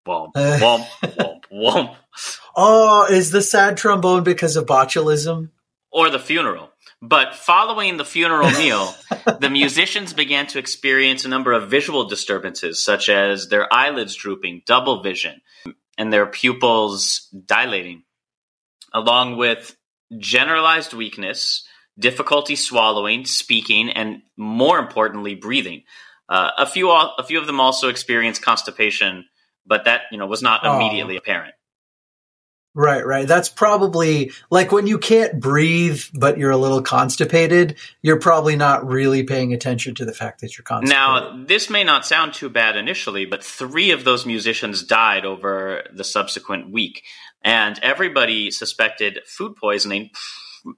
womp 0.05 0.31
Uh. 0.35 0.59
womp 0.61 0.87
womp 1.17 1.43
womp. 1.53 1.97
oh, 2.57 3.07
is 3.09 3.31
the 3.31 3.41
sad 3.41 3.77
trombone 3.77 4.25
because 4.25 4.57
of 4.57 4.67
botulism? 4.67 5.51
or 5.93 6.11
the 6.11 6.19
funeral. 6.19 6.71
But 7.01 7.37
following 7.37 7.99
the 7.99 8.05
funeral 8.05 8.51
meal, 8.51 8.93
the 9.41 9.49
musicians 9.49 10.13
began 10.13 10.49
to 10.49 10.59
experience 10.59 11.25
a 11.25 11.29
number 11.29 11.53
of 11.53 11.71
visual 11.71 12.05
disturbances, 12.09 12.85
such 12.85 13.09
as 13.09 13.49
their 13.49 13.73
eyelids 13.73 14.17
drooping, 14.17 14.63
double 14.67 15.03
vision, 15.05 15.41
and 15.97 16.13
their 16.13 16.27
pupils 16.27 17.29
dilating, 17.47 18.03
along 18.93 19.37
with 19.37 19.77
generalized 20.19 20.93
weakness, 20.95 21.65
difficulty 21.99 22.55
swallowing, 22.57 23.25
speaking, 23.25 23.89
and 23.91 24.23
more 24.37 24.79
importantly, 24.79 25.35
breathing. 25.35 25.85
Uh, 26.29 26.51
a 26.59 26.67
few, 26.67 26.91
a 26.91 27.25
few 27.25 27.39
of 27.39 27.47
them 27.47 27.61
also 27.61 27.89
experienced 27.89 28.43
constipation, 28.43 29.25
but 29.67 29.85
that 29.85 30.03
you 30.13 30.19
know 30.19 30.27
was 30.27 30.43
not 30.43 30.65
Aw. 30.65 30.77
immediately 30.77 31.17
apparent. 31.17 31.55
Right, 32.75 33.05
right. 33.05 33.27
That's 33.27 33.49
probably 33.49 34.31
like 34.51 34.71
when 34.71 34.87
you 34.87 34.99
can't 34.99 35.41
breathe, 35.41 36.01
but 36.15 36.39
you're 36.39 36.53
a 36.53 36.57
little 36.57 36.81
constipated, 36.81 37.77
you're 38.03 38.21
probably 38.21 38.55
not 38.55 38.87
really 38.87 39.25
paying 39.25 39.53
attention 39.53 39.97
to 39.97 40.05
the 40.05 40.13
fact 40.13 40.43
that 40.43 40.57
you're 40.57 40.63
constipated. 40.63 40.97
Now, 40.97 41.45
this 41.45 41.71
may 41.71 41.83
not 41.83 42.07
sound 42.07 42.35
too 42.35 42.49
bad 42.49 42.77
initially, 42.77 43.25
but 43.25 43.43
three 43.43 43.91
of 43.91 44.05
those 44.05 44.25
musicians 44.27 44.85
died 44.85 45.25
over 45.25 45.83
the 45.93 46.05
subsequent 46.05 46.71
week. 46.71 47.03
And 47.43 47.81
everybody 47.83 48.53
suspected 48.53 49.21
food 49.27 49.57
poisoning, 49.57 50.11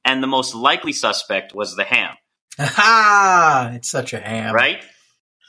and 0.03 0.23
the 0.23 0.27
most 0.27 0.55
likely 0.55 0.95
suspect 0.95 1.55
was 1.55 1.77
the 1.77 1.85
ham, 1.85 2.17
ha! 2.59 3.73
It's 3.75 3.91
such 3.91 4.15
a 4.15 4.21
ham. 4.21 4.55
right? 4.55 4.83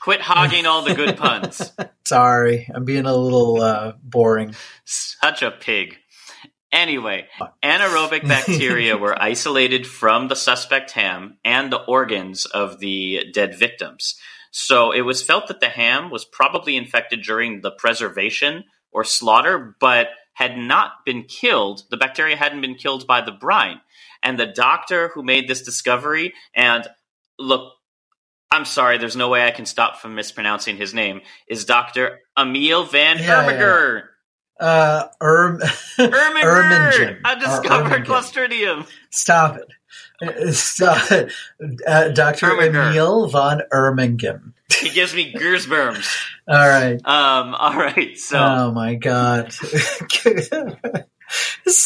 Quit 0.02 0.22
hogging 0.22 0.66
all 0.66 0.82
the 0.82 0.96
good 0.96 1.16
puns. 1.16 1.72
Sorry, 2.06 2.68
I'm 2.74 2.86
being 2.86 3.06
a 3.06 3.16
little 3.16 3.62
uh, 3.62 3.94
boring. 4.02 4.56
Such 4.84 5.44
a 5.44 5.52
pig. 5.52 5.96
Anyway, 6.72 7.28
anaerobic 7.64 8.28
bacteria 8.28 8.98
were 8.98 9.22
isolated 9.22 9.86
from 9.86 10.28
the 10.28 10.36
suspect 10.36 10.92
ham 10.92 11.38
and 11.46 11.72
the 11.72 11.84
organs 11.84 12.46
of 12.46 12.80
the 12.80 13.26
dead 13.32 13.58
victims. 13.58 14.16
So 14.50 14.92
it 14.92 15.02
was 15.02 15.22
felt 15.22 15.48
that 15.50 15.60
the 15.60 15.70
ham 15.70 16.10
was 16.10 16.26
probably 16.26 16.76
infected 16.78 17.22
during 17.22 17.62
the 17.62 17.72
preservation 17.72 18.64
or 18.92 19.04
slaughter, 19.04 19.76
but 19.80 20.08
had 20.34 20.58
not 20.58 21.06
been 21.06 21.24
killed. 21.24 21.84
The 21.92 21.98
bacteria 21.98 22.36
hadn't 22.36 22.62
been 22.62 22.76
killed 22.76 23.06
by 23.06 23.22
the 23.22 23.32
brine. 23.32 23.82
And 24.24 24.40
the 24.40 24.48
doctor 24.48 25.10
who 25.10 25.22
made 25.22 25.48
this 25.48 25.62
discovery, 25.62 26.34
and 26.56 26.88
look, 27.38 27.74
I'm 28.52 28.66
sorry, 28.66 28.98
there's 28.98 29.16
no 29.16 29.30
way 29.30 29.46
I 29.46 29.52
can 29.52 29.66
stop 29.66 30.02
from 30.02 30.14
mispronouncing 30.16 30.76
his 30.76 30.94
name, 30.94 31.22
is 31.48 31.64
Dr. 31.64 32.20
Emil 32.38 32.84
van 32.84 33.18
Yeah, 33.18 33.50
yeah, 33.50 34.02
Uh, 34.60 35.08
Erm, 35.22 35.60
Erminger! 35.98 36.44
Ermingen. 36.44 37.22
I 37.24 37.36
discovered. 37.36 38.06
Clostridium. 38.06 38.86
Stop 39.10 39.58
it. 39.58 40.54
Stop 40.54 41.12
it. 41.12 41.32
Uh, 41.88 42.10
Dr. 42.10 42.48
Erminger. 42.48 42.92
Emil 42.92 43.28
von 43.28 43.62
Ermingen. 43.72 44.52
He 44.82 44.90
gives 44.90 45.16
me 45.16 45.34
goosebumps. 45.34 46.26
All 46.48 46.68
right. 46.68 46.96
Um, 47.06 47.56
all 47.56 47.76
right, 47.76 48.18
so 48.18 48.38
oh 48.40 48.72
my 48.72 48.96
god. 48.96 49.54
it's 49.64 50.50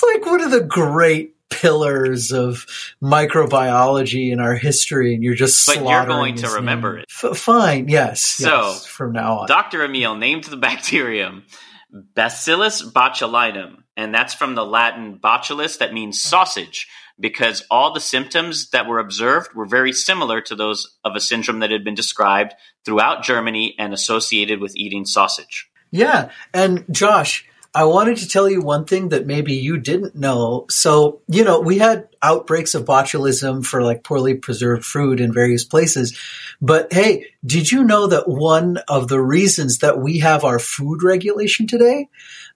like 0.03 0.25
one 0.25 0.41
of 0.41 0.49
the 0.49 0.65
great 0.67 1.34
pillars 1.49 2.31
of 2.31 2.65
microbiology 3.01 4.31
in 4.31 4.39
our 4.39 4.55
history, 4.55 5.13
and 5.13 5.23
you're 5.23 5.35
just 5.35 5.65
But 5.65 5.77
you're 5.77 6.05
going 6.05 6.35
to 6.37 6.49
remember 6.49 6.93
name. 6.93 7.03
it. 7.03 7.05
F- 7.23 7.37
fine, 7.37 7.87
yes. 7.87 8.21
So, 8.21 8.49
yes, 8.69 8.85
from 8.85 9.11
now 9.13 9.39
on. 9.39 9.47
Dr. 9.47 9.83
Emil 9.83 10.15
named 10.15 10.45
the 10.45 10.57
bacterium 10.57 11.43
Bacillus 11.91 12.81
botulinum, 12.83 13.83
and 13.95 14.13
that's 14.13 14.33
from 14.33 14.55
the 14.55 14.65
Latin 14.65 15.17
botulus, 15.17 15.77
that 15.77 15.93
means 15.93 16.21
sausage, 16.21 16.87
because 17.17 17.63
all 17.71 17.93
the 17.93 18.01
symptoms 18.01 18.69
that 18.71 18.85
were 18.87 18.99
observed 18.99 19.53
were 19.55 19.65
very 19.65 19.93
similar 19.93 20.41
to 20.41 20.55
those 20.55 20.97
of 21.05 21.15
a 21.15 21.21
syndrome 21.21 21.59
that 21.59 21.71
had 21.71 21.85
been 21.85 21.95
described 21.95 22.53
throughout 22.83 23.23
Germany 23.23 23.75
and 23.79 23.93
associated 23.93 24.59
with 24.59 24.75
eating 24.75 25.05
sausage. 25.05 25.69
Yeah. 25.91 26.31
And 26.53 26.83
Josh, 26.91 27.47
I 27.75 27.83
wanted 27.83 28.17
to 28.17 28.29
tell 28.29 28.49
you 28.49 28.61
one 28.61 28.85
thing 28.85 29.09
that 29.09 29.27
maybe 29.27 29.53
you 29.53 29.77
didn't 29.77 30.15
know. 30.15 30.65
So, 30.69 31.21
you 31.27 31.43
know, 31.43 31.59
we 31.59 31.77
had 31.77 32.07
outbreaks 32.21 32.73
of 32.73 32.85
botulism 32.85 33.65
for 33.65 33.83
like 33.83 34.01
poorly 34.01 34.35
preserved 34.35 34.85
fruit 34.85 35.19
in 35.19 35.33
various 35.33 35.65
places. 35.65 36.17
But 36.61 36.93
hey, 36.93 37.25
did 37.45 37.69
you 37.69 37.83
know 37.83 38.07
that 38.07 38.29
one 38.29 38.77
of 38.87 39.09
the 39.09 39.19
reasons 39.19 39.79
that 39.79 39.99
we 39.99 40.19
have 40.19 40.45
our 40.45 40.57
food 40.57 41.03
regulation 41.03 41.67
today, 41.67 42.07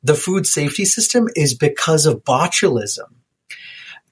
the 0.01 0.15
food 0.15 0.47
safety 0.47 0.85
system, 0.85 1.27
is 1.35 1.53
because 1.53 2.05
of 2.05 2.23
botulism? 2.23 3.11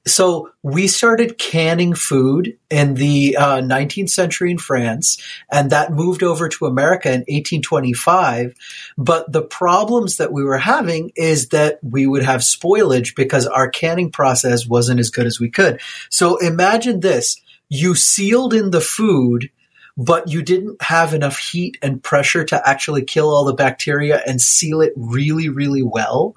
So 0.08 0.52
we 0.64 0.88
started 0.88 1.38
canning 1.38 1.94
food 1.94 2.58
in 2.70 2.96
the 2.96 3.36
uh, 3.38 3.58
19th 3.58 4.10
century 4.10 4.52
in 4.52 4.58
France, 4.58 5.22
and 5.52 5.70
that 5.70 5.92
moved 5.92 6.24
over 6.24 6.50
to 6.50 6.66
America 6.66 7.10
in 7.10 7.20
1825. 7.22 8.56
But 8.98 9.32
the 9.32 9.42
problems 9.44 10.18
that 10.18 10.32
we 10.32 10.44
were 10.44 10.58
having 10.58 11.12
is 11.16 11.50
that 11.50 11.80
we 11.84 12.08
would 12.08 12.24
have 12.24 12.42
spoilage 12.42 13.16
because 13.16 13.46
our 13.46 13.70
canning 13.70 14.12
process 14.12 14.66
wasn't 14.66 15.00
as 15.00 15.10
good 15.10 15.28
as 15.28 15.40
we 15.40 15.50
could. 15.50 15.82
So 16.10 16.38
imagine 16.38 17.02
this. 17.02 17.40
You 17.70 17.96
sealed 17.96 18.54
in 18.54 18.72
the 18.72 18.82
food, 18.82 19.50
but 19.98 20.30
you 20.30 20.42
didn't 20.42 20.82
have 20.82 21.14
enough 21.14 21.38
heat 21.38 21.78
and 21.82 22.02
pressure 22.02 22.46
to 22.46 22.70
actually 22.70 23.04
kill 23.04 23.30
all 23.30 23.44
the 23.44 23.54
bacteria 23.54 24.22
and 24.26 24.40
seal 24.40 24.82
it 24.82 24.94
really, 24.96 25.50
really 25.50 25.84
well. 25.84 26.36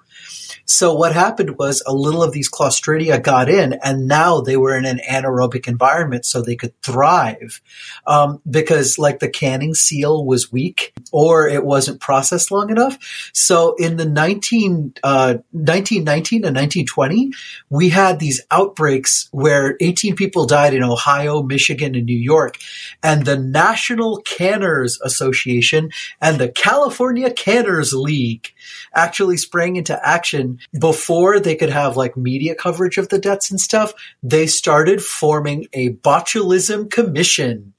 So 0.71 0.95
what 0.95 1.13
happened 1.13 1.59
was 1.59 1.83
a 1.85 1.93
little 1.93 2.23
of 2.23 2.31
these 2.31 2.49
Clostridia 2.49 3.21
got 3.21 3.49
in, 3.49 3.73
and 3.83 4.07
now 4.07 4.41
they 4.41 4.57
were 4.57 4.77
in 4.77 4.85
an 4.85 5.01
anaerobic 5.11 5.67
environment, 5.67 6.25
so 6.25 6.41
they 6.41 6.55
could 6.55 6.81
thrive. 6.81 7.61
Um, 8.07 8.41
because 8.49 8.97
like 8.97 9.19
the 9.19 9.29
canning 9.29 9.75
seal 9.75 10.25
was 10.25 10.53
weak, 10.53 10.93
or 11.11 11.49
it 11.49 11.65
wasn't 11.65 12.01
processed 12.01 12.53
long 12.53 12.71
enough. 12.71 12.97
So 13.35 13.75
in 13.81 13.97
the 13.97 14.05
19, 14.05 14.95
uh, 15.03 15.39
1919 15.51 16.45
and 16.45 16.55
1920, 16.55 17.33
we 17.69 17.89
had 17.89 18.21
these 18.21 18.41
outbreaks 18.53 19.29
where 19.33 19.77
18 19.81 20.15
people 20.15 20.47
died 20.47 20.73
in 20.73 20.85
Ohio, 20.85 21.43
Michigan, 21.43 21.97
and 21.97 22.07
New 22.07 22.17
York, 22.17 22.59
and 23.03 23.27
the 23.27 23.37
National 23.37 24.19
Canners 24.19 25.01
Association 25.03 25.91
and 26.21 26.39
the 26.39 26.49
California 26.49 27.33
Canners 27.33 27.93
League 27.93 28.55
actually 28.95 29.37
sprang 29.37 29.75
into 29.75 29.99
action 30.09 30.60
before 30.79 31.41
they 31.41 31.57
could 31.57 31.71
have 31.71 31.97
like 31.97 32.17
media 32.17 32.55
coverage 32.55 32.99
of 32.99 33.09
the 33.09 33.19
debts 33.19 33.51
and 33.51 33.61
stuff. 33.61 33.93
They 34.23 34.47
started 34.47 35.03
forming 35.03 35.67
a 35.73 35.95
botulism 35.95 36.91
commission 36.91 37.75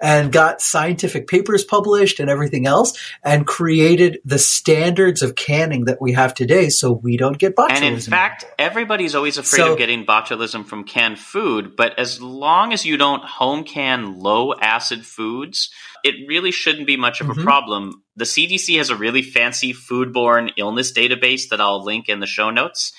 and 0.00 0.30
got 0.32 0.60
scientific 0.60 1.26
papers 1.26 1.64
published 1.64 2.20
and 2.20 2.30
everything 2.30 2.66
else 2.66 2.98
and 3.22 3.46
created 3.46 4.18
the 4.24 4.38
standards 4.38 5.22
of 5.22 5.34
canning 5.34 5.86
that 5.86 6.00
we 6.00 6.12
have 6.12 6.34
today 6.34 6.68
so 6.68 6.92
we 6.92 7.16
don't 7.16 7.38
get 7.38 7.56
botulism. 7.56 7.70
And 7.72 7.84
in 7.84 8.00
fact, 8.00 8.44
everybody's 8.58 9.14
always 9.14 9.38
afraid 9.38 9.60
So- 9.60 9.72
of 9.72 9.78
getting 9.78 10.04
botulism 10.06 10.66
from 10.66 10.84
canned 10.84 11.18
food, 11.18 11.76
but 11.76 11.98
as 11.98 12.20
long 12.20 12.72
as 12.72 12.84
you 12.86 12.96
don't 12.96 13.24
home 13.24 13.64
can 13.64 14.18
low 14.18 14.54
acid 14.60 15.04
foods, 15.04 15.70
it 16.04 16.14
really 16.28 16.52
shouldn't 16.52 16.86
be 16.86 16.96
much 16.96 17.20
of 17.20 17.28
a 17.28 17.34
Mhm. 17.34 17.42
problem. 17.42 18.02
The 18.16 18.26
CDC 18.26 18.76
has 18.76 18.90
a 18.90 18.96
really 18.96 19.22
fancy 19.22 19.74
foodborne 19.74 20.52
illness 20.56 20.92
database 20.92 21.48
that 21.48 21.60
I'll 21.60 21.84
link 21.84 22.08
in 22.08 22.20
the 22.20 22.26
show 22.26 22.50
notes. 22.50 22.92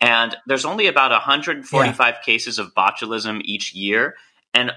And 0.00 0.36
there's 0.46 0.64
only 0.64 0.86
about 0.88 1.12
145 1.12 2.16
cases 2.24 2.58
of 2.58 2.74
botulism 2.74 3.40
each 3.44 3.72
year, 3.72 4.16
and 4.52 4.72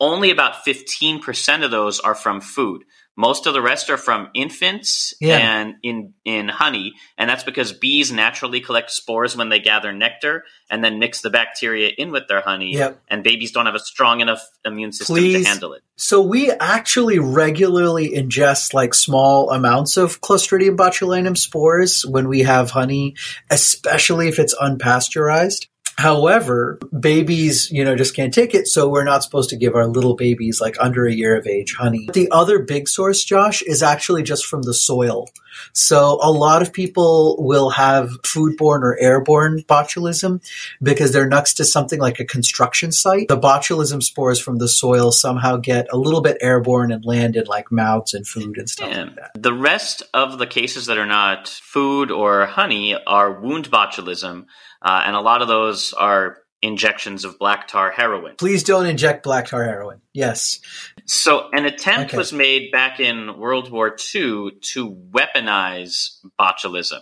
only 0.00 0.30
about 0.30 0.64
15% 0.66 1.64
of 1.64 1.70
those 1.70 2.00
are 2.00 2.14
from 2.14 2.40
food. 2.40 2.84
Most 3.16 3.48
of 3.48 3.52
the 3.52 3.60
rest 3.60 3.90
are 3.90 3.96
from 3.96 4.28
infants 4.32 5.12
Yeah. 5.20 5.38
and 5.38 5.74
in, 5.82 6.14
in 6.24 6.46
honey, 6.48 6.92
and 7.16 7.28
that's 7.28 7.42
because 7.42 7.72
bees 7.72 8.12
naturally 8.12 8.60
collect 8.60 8.92
spores 8.92 9.36
when 9.36 9.48
they 9.48 9.58
gather 9.58 9.92
nectar 9.92 10.44
and 10.70 10.84
then 10.84 11.00
mix 11.00 11.20
the 11.20 11.30
bacteria 11.30 11.90
in 11.98 12.12
with 12.12 12.28
their 12.28 12.42
honey, 12.42 12.74
Yep. 12.74 13.00
and 13.08 13.24
babies 13.24 13.50
don't 13.50 13.66
have 13.66 13.74
a 13.74 13.80
strong 13.80 14.20
enough 14.20 14.40
immune 14.64 14.92
system 14.92 15.16
Please. 15.16 15.42
to 15.42 15.48
handle 15.48 15.72
it. 15.72 15.82
So 15.96 16.22
we 16.22 16.52
actually 16.52 17.18
regularly 17.18 18.10
ingest 18.10 18.72
like 18.72 18.94
small 18.94 19.50
amounts 19.50 19.96
of 19.96 20.20
Clostridium 20.20 20.76
botulinum 20.76 21.36
spores 21.36 22.06
when 22.06 22.28
we 22.28 22.42
have 22.42 22.70
honey, 22.70 23.16
especially 23.50 24.28
if 24.28 24.38
it's 24.38 24.54
unpasteurized. 24.54 25.66
However, 25.98 26.78
babies, 27.00 27.72
you 27.72 27.84
know, 27.84 27.96
just 27.96 28.14
can't 28.14 28.32
take 28.32 28.54
it, 28.54 28.68
so 28.68 28.88
we're 28.88 29.02
not 29.02 29.24
supposed 29.24 29.50
to 29.50 29.56
give 29.56 29.74
our 29.74 29.88
little 29.88 30.14
babies 30.14 30.60
like 30.60 30.76
under 30.78 31.08
a 31.08 31.12
year 31.12 31.36
of 31.36 31.44
age 31.48 31.74
honey. 31.74 32.08
The 32.12 32.30
other 32.30 32.60
big 32.60 32.88
source, 32.88 33.24
Josh, 33.24 33.62
is 33.62 33.82
actually 33.82 34.22
just 34.22 34.46
from 34.46 34.62
the 34.62 34.74
soil. 34.74 35.28
So 35.72 36.20
a 36.22 36.30
lot 36.30 36.62
of 36.62 36.72
people 36.72 37.34
will 37.40 37.70
have 37.70 38.10
foodborne 38.22 38.82
or 38.82 38.96
airborne 39.00 39.64
botulism 39.68 40.40
because 40.80 41.12
they're 41.12 41.26
next 41.26 41.54
to 41.54 41.64
something 41.64 41.98
like 41.98 42.20
a 42.20 42.24
construction 42.24 42.92
site. 42.92 43.26
The 43.26 43.36
botulism 43.36 44.00
spores 44.00 44.38
from 44.38 44.58
the 44.58 44.68
soil 44.68 45.10
somehow 45.10 45.56
get 45.56 45.88
a 45.90 45.96
little 45.96 46.20
bit 46.20 46.38
airborne 46.40 46.92
and 46.92 47.04
land 47.04 47.34
in 47.34 47.46
like 47.46 47.72
mouths 47.72 48.14
and 48.14 48.24
food 48.24 48.56
and 48.56 48.70
stuff 48.70 48.88
Yeah. 48.88 49.02
like 49.02 49.16
that. 49.16 49.30
The 49.42 49.52
rest 49.52 50.04
of 50.14 50.38
the 50.38 50.46
cases 50.46 50.86
that 50.86 50.96
are 50.96 51.06
not 51.06 51.48
food 51.48 52.12
or 52.12 52.46
honey 52.46 52.96
are 53.04 53.32
wound 53.32 53.68
botulism, 53.68 54.44
uh, 54.82 55.02
and 55.06 55.16
a 55.16 55.20
lot 55.20 55.42
of 55.42 55.48
those 55.48 55.92
are 55.92 56.38
injections 56.60 57.24
of 57.24 57.38
black 57.38 57.68
tar 57.68 57.90
heroin. 57.90 58.34
Please 58.36 58.64
don't 58.64 58.86
inject 58.86 59.22
black 59.22 59.46
tar 59.46 59.64
heroin. 59.64 60.00
Yes. 60.12 60.60
So, 61.04 61.48
an 61.52 61.64
attempt 61.66 62.10
Okay. 62.10 62.16
was 62.16 62.32
made 62.32 62.72
back 62.72 62.98
in 63.00 63.38
World 63.38 63.70
War 63.70 63.96
II 64.14 64.50
to 64.72 64.94
weaponize 65.10 66.18
botulism. 66.38 67.00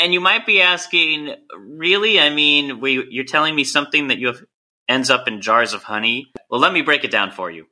And 0.00 0.12
you 0.12 0.20
might 0.20 0.46
be 0.46 0.62
asking, 0.62 1.34
really? 1.56 2.18
I 2.18 2.30
mean, 2.30 2.80
we, 2.80 3.06
you're 3.10 3.24
telling 3.24 3.54
me 3.54 3.62
something 3.62 4.08
that 4.08 4.18
you 4.18 4.28
have 4.28 4.42
ends 4.88 5.10
up 5.10 5.28
in 5.28 5.40
jars 5.40 5.72
of 5.74 5.82
honey? 5.82 6.32
Well, 6.50 6.60
let 6.60 6.72
me 6.72 6.82
break 6.82 7.04
it 7.04 7.10
down 7.10 7.30
for 7.30 7.50
you. 7.50 7.66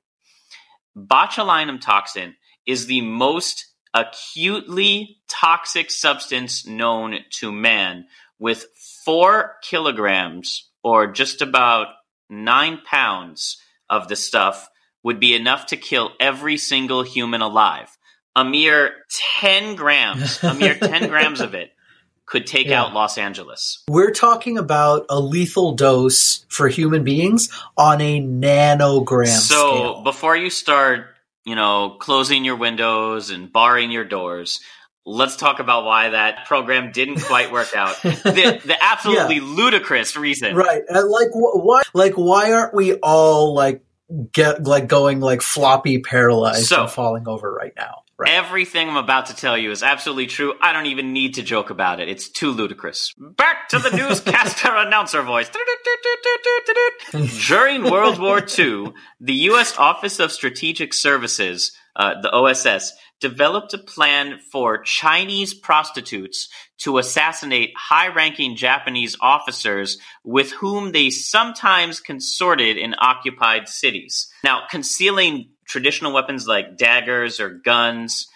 Botulinum 0.96 1.80
toxin 1.80 2.36
is 2.66 2.86
the 2.86 3.00
most 3.00 3.66
acutely 3.92 5.18
toxic 5.28 5.90
substance 5.90 6.66
known 6.66 7.16
to 7.30 7.50
man, 7.52 8.06
with 8.38 8.66
four 9.04 9.56
kilograms 9.62 10.68
or 10.82 11.06
just 11.06 11.42
about 11.42 11.88
nine 12.30 12.78
pounds 12.84 13.58
of 13.90 14.08
the 14.08 14.16
stuff 14.16 14.68
would 15.02 15.20
be 15.20 15.34
enough 15.34 15.66
to 15.66 15.76
kill 15.76 16.10
every 16.20 16.56
single 16.56 17.02
human 17.02 17.42
alive. 17.42 17.88
A 18.36 18.44
mere 18.44 18.92
10 19.40 19.76
grams, 19.76 20.42
a 20.42 20.54
mere 20.54 20.74
10 20.78 21.08
grams 21.08 21.40
of 21.40 21.54
it 21.54 21.70
could 22.26 22.46
take 22.46 22.66
Yeah. 22.68 22.82
out 22.82 22.94
Los 22.94 23.18
Angeles. 23.18 23.84
We're 23.88 24.10
talking 24.10 24.56
about 24.58 25.04
a 25.10 25.20
lethal 25.20 25.72
dose 25.74 26.46
for 26.48 26.68
human 26.68 27.04
beings 27.04 27.50
on 27.76 28.00
a 28.00 28.20
nanogram 28.20 29.26
so 29.28 29.74
scale. 29.74 30.02
before 30.02 30.36
you 30.36 30.48
start, 30.50 31.06
you 31.44 31.54
know, 31.54 31.90
closing 32.00 32.44
your 32.44 32.56
windows 32.56 33.28
and 33.30 33.52
barring 33.52 33.90
your 33.90 34.04
doors, 34.04 34.60
let's 35.06 35.36
talk 35.36 35.58
about 35.58 35.84
why 35.84 36.10
that 36.10 36.46
program 36.46 36.92
didn't 36.92 37.20
quite 37.20 37.52
work 37.52 37.74
out. 37.76 38.00
the, 38.02 38.60
the 38.64 38.76
absolutely 38.80 39.40
ludicrous 39.40 40.16
reason. 40.16 40.54
Right. 40.54 40.82
And 40.88 41.08
like 41.08 41.28
wh- 41.32 41.62
why 41.64 41.82
like 41.92 42.14
why 42.14 42.52
aren't 42.52 42.74
we 42.74 42.94
all 42.94 43.54
like 43.54 43.82
get 44.32 44.64
like 44.64 44.86
going 44.88 45.20
like 45.20 45.42
floppy 45.42 45.98
paralyzed 45.98 46.66
So- 46.66 46.82
and 46.82 46.90
falling 46.90 47.28
over 47.28 47.52
right 47.52 47.72
now? 47.76 48.03
Right. 48.16 48.30
Everything 48.30 48.88
I'm 48.88 48.96
about 48.96 49.26
to 49.26 49.36
tell 49.36 49.58
you 49.58 49.72
is 49.72 49.82
absolutely 49.82 50.26
true. 50.26 50.54
I 50.60 50.72
don't 50.72 50.86
even 50.86 51.12
need 51.12 51.34
to 51.34 51.42
joke 51.42 51.70
about 51.70 51.98
it. 51.98 52.08
It's 52.08 52.28
too 52.28 52.52
ludicrous. 52.52 53.12
Back 53.18 53.68
to 53.70 53.80
the 53.80 53.90
newscaster 53.90 54.68
announcer 54.76 55.22
voice. 55.22 55.50
During 57.48 57.90
World 57.90 58.20
War 58.20 58.38
II, 58.38 58.92
the 59.20 59.34
U.S. 59.34 59.76
Office 59.78 60.20
of 60.20 60.30
Strategic 60.30 60.94
Services, 60.94 61.76
uh, 61.96 62.20
the 62.20 62.30
OSS, 62.30 62.92
developed 63.20 63.74
a 63.74 63.78
plan 63.78 64.38
for 64.52 64.82
Chinese 64.82 65.54
prostitutes 65.54 66.48
to 66.78 66.98
assassinate 66.98 67.72
high 67.76 68.08
ranking 68.08 68.54
Japanese 68.54 69.16
officers 69.20 69.98
with 70.22 70.52
whom 70.52 70.92
they 70.92 71.10
sometimes 71.10 72.00
consorted 72.00 72.76
in 72.76 72.94
occupied 72.98 73.68
cities. 73.68 74.28
Now, 74.44 74.64
concealing 74.70 75.53
traditional 75.66 76.12
weapons 76.12 76.46
like 76.46 76.76
daggers 76.76 77.40
or 77.40 77.50
guns 77.50 78.28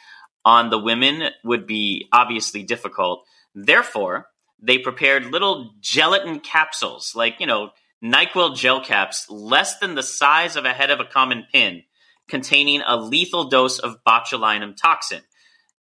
on 0.44 0.70
the 0.70 0.78
women 0.78 1.30
would 1.44 1.66
be 1.66 2.08
obviously 2.12 2.62
difficult. 2.62 3.24
Therefore, 3.54 4.28
they 4.60 4.78
prepared 4.78 5.26
little 5.26 5.72
gelatin 5.80 6.40
capsules, 6.40 7.12
like, 7.14 7.40
you 7.40 7.46
know, 7.46 7.70
NyQuil 8.02 8.56
gel 8.56 8.82
caps, 8.82 9.28
less 9.28 9.78
than 9.78 9.94
the 9.94 10.02
size 10.02 10.56
of 10.56 10.64
a 10.64 10.72
head 10.72 10.90
of 10.90 11.00
a 11.00 11.04
common 11.04 11.46
pin, 11.52 11.82
containing 12.28 12.82
a 12.86 12.96
lethal 12.96 13.48
dose 13.48 13.78
of 13.78 14.02
botulinum 14.06 14.76
toxin. 14.76 15.22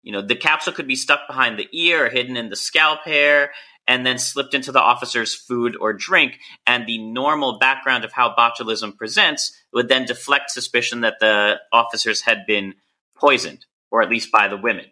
You 0.04 0.13
know, 0.13 0.22
the 0.22 0.36
capsule 0.36 0.74
could 0.74 0.88
be 0.88 0.96
stuck 0.96 1.27
behind 1.27 1.60
the 1.60 1.68
ear 1.72 2.05
or 2.05 2.10
hidden 2.10 2.38
in 2.38 2.50
the 2.50 2.55
scalp 2.55 3.01
hair 3.03 3.51
and 3.87 4.05
then 4.05 4.17
slipped 4.17 4.53
into 4.53 4.71
the 4.71 4.81
officer's 4.81 5.33
food 5.33 5.77
or 5.79 5.93
drink. 5.93 6.39
And 6.65 6.85
the 6.85 6.97
normal 6.97 7.57
background 7.59 8.03
of 8.03 8.11
how 8.11 8.35
botulism 8.35 8.97
presents 8.97 9.57
would 9.73 9.87
then 9.87 10.05
deflect 10.05 10.51
suspicion 10.51 11.01
that 11.01 11.19
the 11.19 11.59
officers 11.71 12.21
had 12.21 12.45
been 12.45 12.75
poisoned, 13.15 13.65
or 13.91 14.01
at 14.01 14.09
least 14.09 14.31
by 14.31 14.47
the 14.47 14.57
women. 14.57 14.85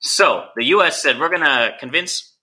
So 0.00 0.46
the 0.56 0.64
U.S. 0.66 1.00
said, 1.00 1.18
we're 1.18 1.28
going 1.28 1.42
to 1.42 1.74
convince 1.78 2.34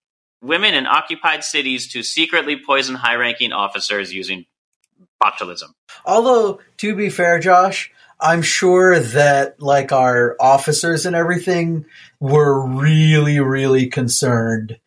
women 0.41 0.73
in 0.73 0.87
occupied 0.87 1.43
cities 1.43 1.91
to 1.93 2.03
secretly 2.03 2.57
poison 2.65 2.95
high 2.95 3.15
ranking 3.15 3.51
officers 3.51 4.13
using 4.13 4.45
botulism. 5.21 5.73
Although 6.05 6.61
to 6.77 6.95
be 6.95 7.09
fair, 7.09 7.39
Josh, 7.39 7.91
I'm 8.19 8.41
sure 8.41 8.99
that 8.99 9.61
like 9.61 9.91
our 9.91 10.35
officers 10.39 11.05
and 11.05 11.15
everything 11.15 11.85
were 12.19 12.65
really 12.65 13.39
really 13.39 13.87
concerned 13.87 14.79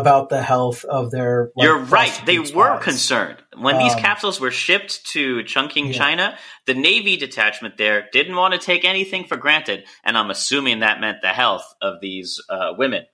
about 0.00 0.28
the 0.30 0.42
health 0.42 0.84
of 0.84 1.10
their 1.10 1.50
like, 1.54 1.64
You're 1.64 1.78
right. 1.78 2.22
They 2.24 2.38
were 2.38 2.78
concerned. 2.78 3.36
When 3.56 3.78
these 3.78 3.92
Um, 3.94 4.00
capsules 4.00 4.40
were 4.40 4.50
shipped 4.50 5.04
to 5.12 5.42
Chungking, 5.44 5.88
Yeah. 5.88 5.98
China, 5.98 6.38
the 6.66 6.74
Navy 6.74 7.16
detachment 7.16 7.76
there 7.76 8.08
didn't 8.12 8.36
want 8.36 8.54
to 8.54 8.58
take 8.58 8.84
anything 8.84 9.24
for 9.26 9.36
granted, 9.36 9.84
and 10.04 10.16
I'm 10.16 10.30
assuming 10.30 10.80
that 10.80 11.00
meant 11.00 11.18
the 11.22 11.28
health 11.28 11.64
of 11.82 12.00
these 12.00 12.40
uh, 12.48 12.72
women. 12.78 13.04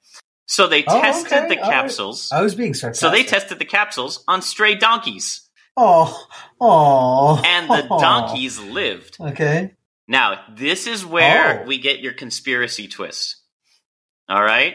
So 0.47 0.67
they 0.67 0.85
Oh, 0.87 1.01
tested 1.01 1.33
okay. 1.33 1.49
the 1.49 1.57
capsules. 1.57 2.31
I 2.33 2.41
was 2.43 2.55
being 2.55 2.75
sarcastic. 2.75 3.01
So 3.01 3.11
they 3.11 3.25
tested 3.25 3.59
the 3.59 3.65
capsules 3.67 4.23
on 4.29 4.41
stray 4.43 4.75
donkeys, 4.77 5.43
Oh, 5.77 6.27
oh, 6.61 7.43
and 7.45 7.69
the 7.69 7.83
donkeys 8.01 8.59
lived. 8.61 9.17
Okay. 9.21 9.75
Now, 10.07 10.41
this 10.57 10.87
is 10.87 11.05
where 11.05 11.61
Oh. 11.63 11.67
we 11.67 11.79
get 11.79 12.01
your 12.01 12.15
conspiracy 12.15 12.89
twist. 12.89 13.37
All 14.29 14.43
right? 14.43 14.75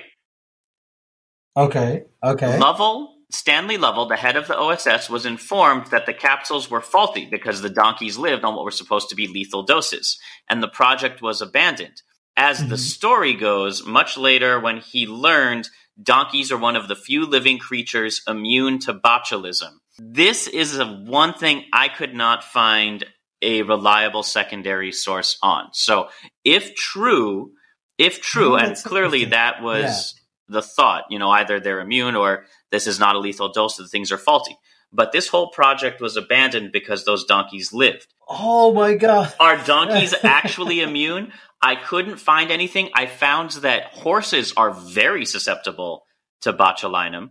Okay. 1.56 2.04
Okay. 2.24 2.58
Lovell, 2.58 3.16
Stanley 3.32 3.78
Lovell, 3.78 4.08
the 4.08 4.16
head 4.16 4.36
of 4.36 4.48
the 4.48 4.58
OSS, 4.58 5.10
was 5.10 5.26
informed 5.26 5.88
that 5.88 6.06
the 6.06 6.14
capsules 6.14 6.70
were 6.70 6.82
faulty 6.82 7.26
because 7.30 7.62
the 7.62 7.70
donkeys 7.70 8.18
lived 8.18 8.44
on 8.44 8.56
what 8.56 8.64
were 8.66 8.72
supposed 8.72 9.10
to 9.10 9.16
be 9.16 9.28
lethal 9.28 9.64
doses, 9.64 10.20
and 10.50 10.62
the 10.62 10.68
project 10.68 11.22
was 11.22 11.42
abandoned. 11.42 12.02
As 12.36 12.68
the 12.68 12.76
Mhm. 12.76 12.80
story 12.80 13.34
goes, 13.34 13.86
much 13.86 14.18
later, 14.18 14.60
when 14.60 14.78
he 14.78 15.06
learned 15.06 15.70
donkeys 16.02 16.52
are 16.52 16.58
one 16.58 16.76
of 16.76 16.88
the 16.88 16.96
few 16.96 17.26
living 17.26 17.60
creatures 17.60 18.24
immune 18.28 18.80
to 18.80 18.94
botulism. 18.94 19.74
This 20.00 20.48
is 20.48 20.80
a 20.80 20.88
one 20.88 21.36
thing 21.36 21.66
I 21.72 21.88
could 21.88 22.16
not 22.16 22.44
find 22.44 23.06
a 23.44 23.62
reliable 23.62 24.24
secondary 24.24 24.92
source 24.92 25.38
on. 25.44 25.70
So, 25.74 26.10
if 26.44 26.74
true, 26.74 27.52
if 28.00 28.22
true, 28.22 28.54
Oh, 28.54 28.58
and 28.58 28.76
clearly 28.76 29.26
that 29.26 29.62
was 29.62 30.16
the 30.48 30.62
thought, 30.62 31.06
you 31.10 31.20
know, 31.20 31.30
either 31.30 31.60
they're 31.60 31.80
immune 31.80 32.16
or 32.16 32.46
this 32.72 32.88
is 32.88 33.00
not 33.00 33.16
a 33.16 33.20
lethal 33.20 33.52
dose, 33.52 33.78
the 33.78 33.88
things 33.88 34.12
are 34.12 34.18
faulty. 34.18 34.58
But 34.92 35.12
this 35.12 35.28
whole 35.28 35.50
project 35.50 36.02
was 36.02 36.18
abandoned 36.18 36.72
because 36.72 37.04
those 37.04 37.26
donkeys 37.26 37.74
lived. 37.74 38.08
Oh 38.30 38.74
my 38.74 38.94
god. 38.96 39.34
Are 39.40 39.58
donkeys 39.58 40.14
actually 40.24 40.82
immune? 40.82 41.32
I 41.62 41.76
couldn't 41.76 42.18
find 42.18 42.52
anything. 42.52 42.90
I 42.94 43.06
found 43.08 43.52
that 43.62 43.86
horses 43.86 44.54
are 44.56 44.72
very 44.72 45.26
susceptible 45.26 46.04
to 46.42 46.54
botulinum, 46.54 47.30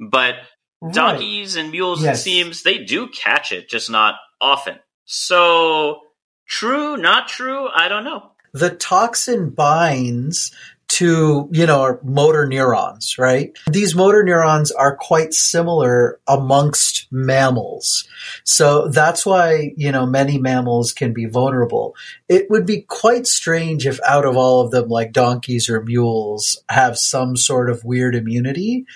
but 0.00 0.36
Right. 0.82 0.92
donkeys 0.92 1.56
and 1.56 1.70
mules, 1.70 2.04
it 2.04 2.16
seems, 2.16 2.62
they 2.62 2.78
do 2.84 3.08
catch 3.08 3.52
it, 3.52 3.70
just 3.70 3.88
not 3.88 4.16
often. 4.38 4.78
So, 5.06 6.00
true, 6.46 6.98
not 6.98 7.26
true, 7.28 7.68
I 7.74 7.88
don't 7.88 8.04
know. 8.04 8.32
The 8.52 8.68
toxin 8.68 9.48
binds 9.50 10.52
to, 10.88 11.48
you 11.50 11.66
know, 11.66 11.80
our 11.80 12.00
motor 12.02 12.46
neurons, 12.46 13.16
right? 13.18 13.56
These 13.70 13.94
motor 13.94 14.22
neurons 14.22 14.70
are 14.70 14.96
quite 14.96 15.34
similar 15.34 16.20
amongst 16.28 17.08
mammals. 17.10 18.08
So 18.44 18.88
that's 18.88 19.26
why, 19.26 19.72
you 19.76 19.90
know, 19.90 20.06
many 20.06 20.38
mammals 20.38 20.92
can 20.92 21.12
be 21.12 21.26
vulnerable. 21.26 21.96
It 22.28 22.50
would 22.50 22.66
be 22.66 22.82
quite 22.82 23.26
strange 23.26 23.86
if 23.86 23.98
out 24.06 24.24
of 24.24 24.36
all 24.36 24.60
of 24.60 24.70
them, 24.70 24.88
like 24.88 25.12
donkeys 25.12 25.68
or 25.68 25.82
mules, 25.82 26.62
have 26.68 26.98
some 26.98 27.36
sort 27.36 27.70
of 27.70 27.84
weird 27.84 28.14
immunity. 28.14 28.86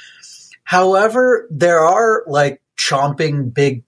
However, 0.64 1.46
there 1.50 1.80
are 1.80 2.24
like 2.26 2.60
chomping 2.78 3.52
big 3.52 3.82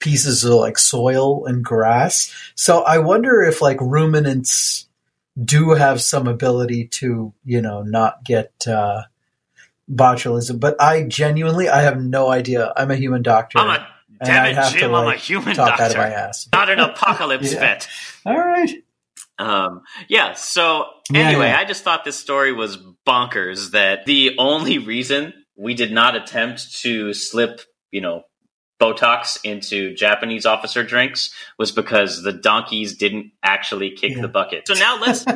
pieces 0.00 0.44
of 0.44 0.54
like 0.54 0.78
soil 0.78 1.46
and 1.46 1.64
grass. 1.64 2.34
So 2.56 2.82
I 2.82 2.98
wonder 2.98 3.42
if 3.42 3.62
like 3.62 3.80
ruminants 3.80 4.88
do 5.42 5.70
have 5.70 6.00
some 6.02 6.26
ability 6.26 6.88
to, 6.88 7.32
you 7.44 7.62
know, 7.62 7.82
not 7.82 8.24
get 8.24 8.52
uh, 8.66 9.02
botulism. 9.90 10.60
But 10.60 10.80
I 10.80 11.04
genuinely, 11.04 11.68
I 11.68 11.82
have 11.82 12.00
no 12.00 12.28
idea. 12.28 12.72
I'm 12.76 12.90
a 12.90 12.96
human 12.96 13.22
doctor. 13.22 13.58
I'm 13.58 13.68
a, 13.80 13.86
damn 14.24 14.46
it, 14.46 14.54
have 14.56 14.72
to, 14.72 14.78
Jim, 14.78 14.94
I'm 14.94 15.08
a 15.08 15.16
human 15.16 15.54
talk 15.54 15.80
out 15.80 15.90
of 15.90 15.96
my 15.96 16.10
doctor. 16.10 16.48
Not 16.52 16.70
an 16.70 16.78
apocalypse 16.90 17.52
Yeah. 17.52 17.60
vet. 17.60 17.88
All 18.26 18.38
right. 18.38 18.70
Um, 19.38 19.82
yeah. 20.08 20.34
So 20.34 20.86
Yeah, 21.10 21.28
anyway, 21.28 21.46
yeah. 21.48 21.58
I 21.58 21.64
just 21.64 21.82
thought 21.82 22.04
this 22.04 22.16
story 22.16 22.52
was 22.52 22.78
bonkers. 23.06 23.72
That 23.72 24.04
the 24.06 24.36
only 24.38 24.78
reason 24.78 25.32
we 25.56 25.74
did 25.74 25.92
not 25.92 26.14
attempt 26.14 26.80
to 26.82 27.12
slip, 27.14 27.60
you 27.90 28.00
know, 28.00 28.22
Botox 28.82 29.38
into 29.44 29.94
Japanese 29.94 30.44
officer 30.44 30.82
drinks 30.82 31.32
was 31.56 31.70
because 31.70 32.22
the 32.24 32.32
donkeys 32.32 32.96
didn't 32.96 33.30
actually 33.42 33.90
kick 33.92 34.16
Yeah. 34.16 34.22
the 34.22 34.28
bucket. 34.28 34.66
So 34.66 34.74
now 34.74 34.98
let's. 35.00 35.24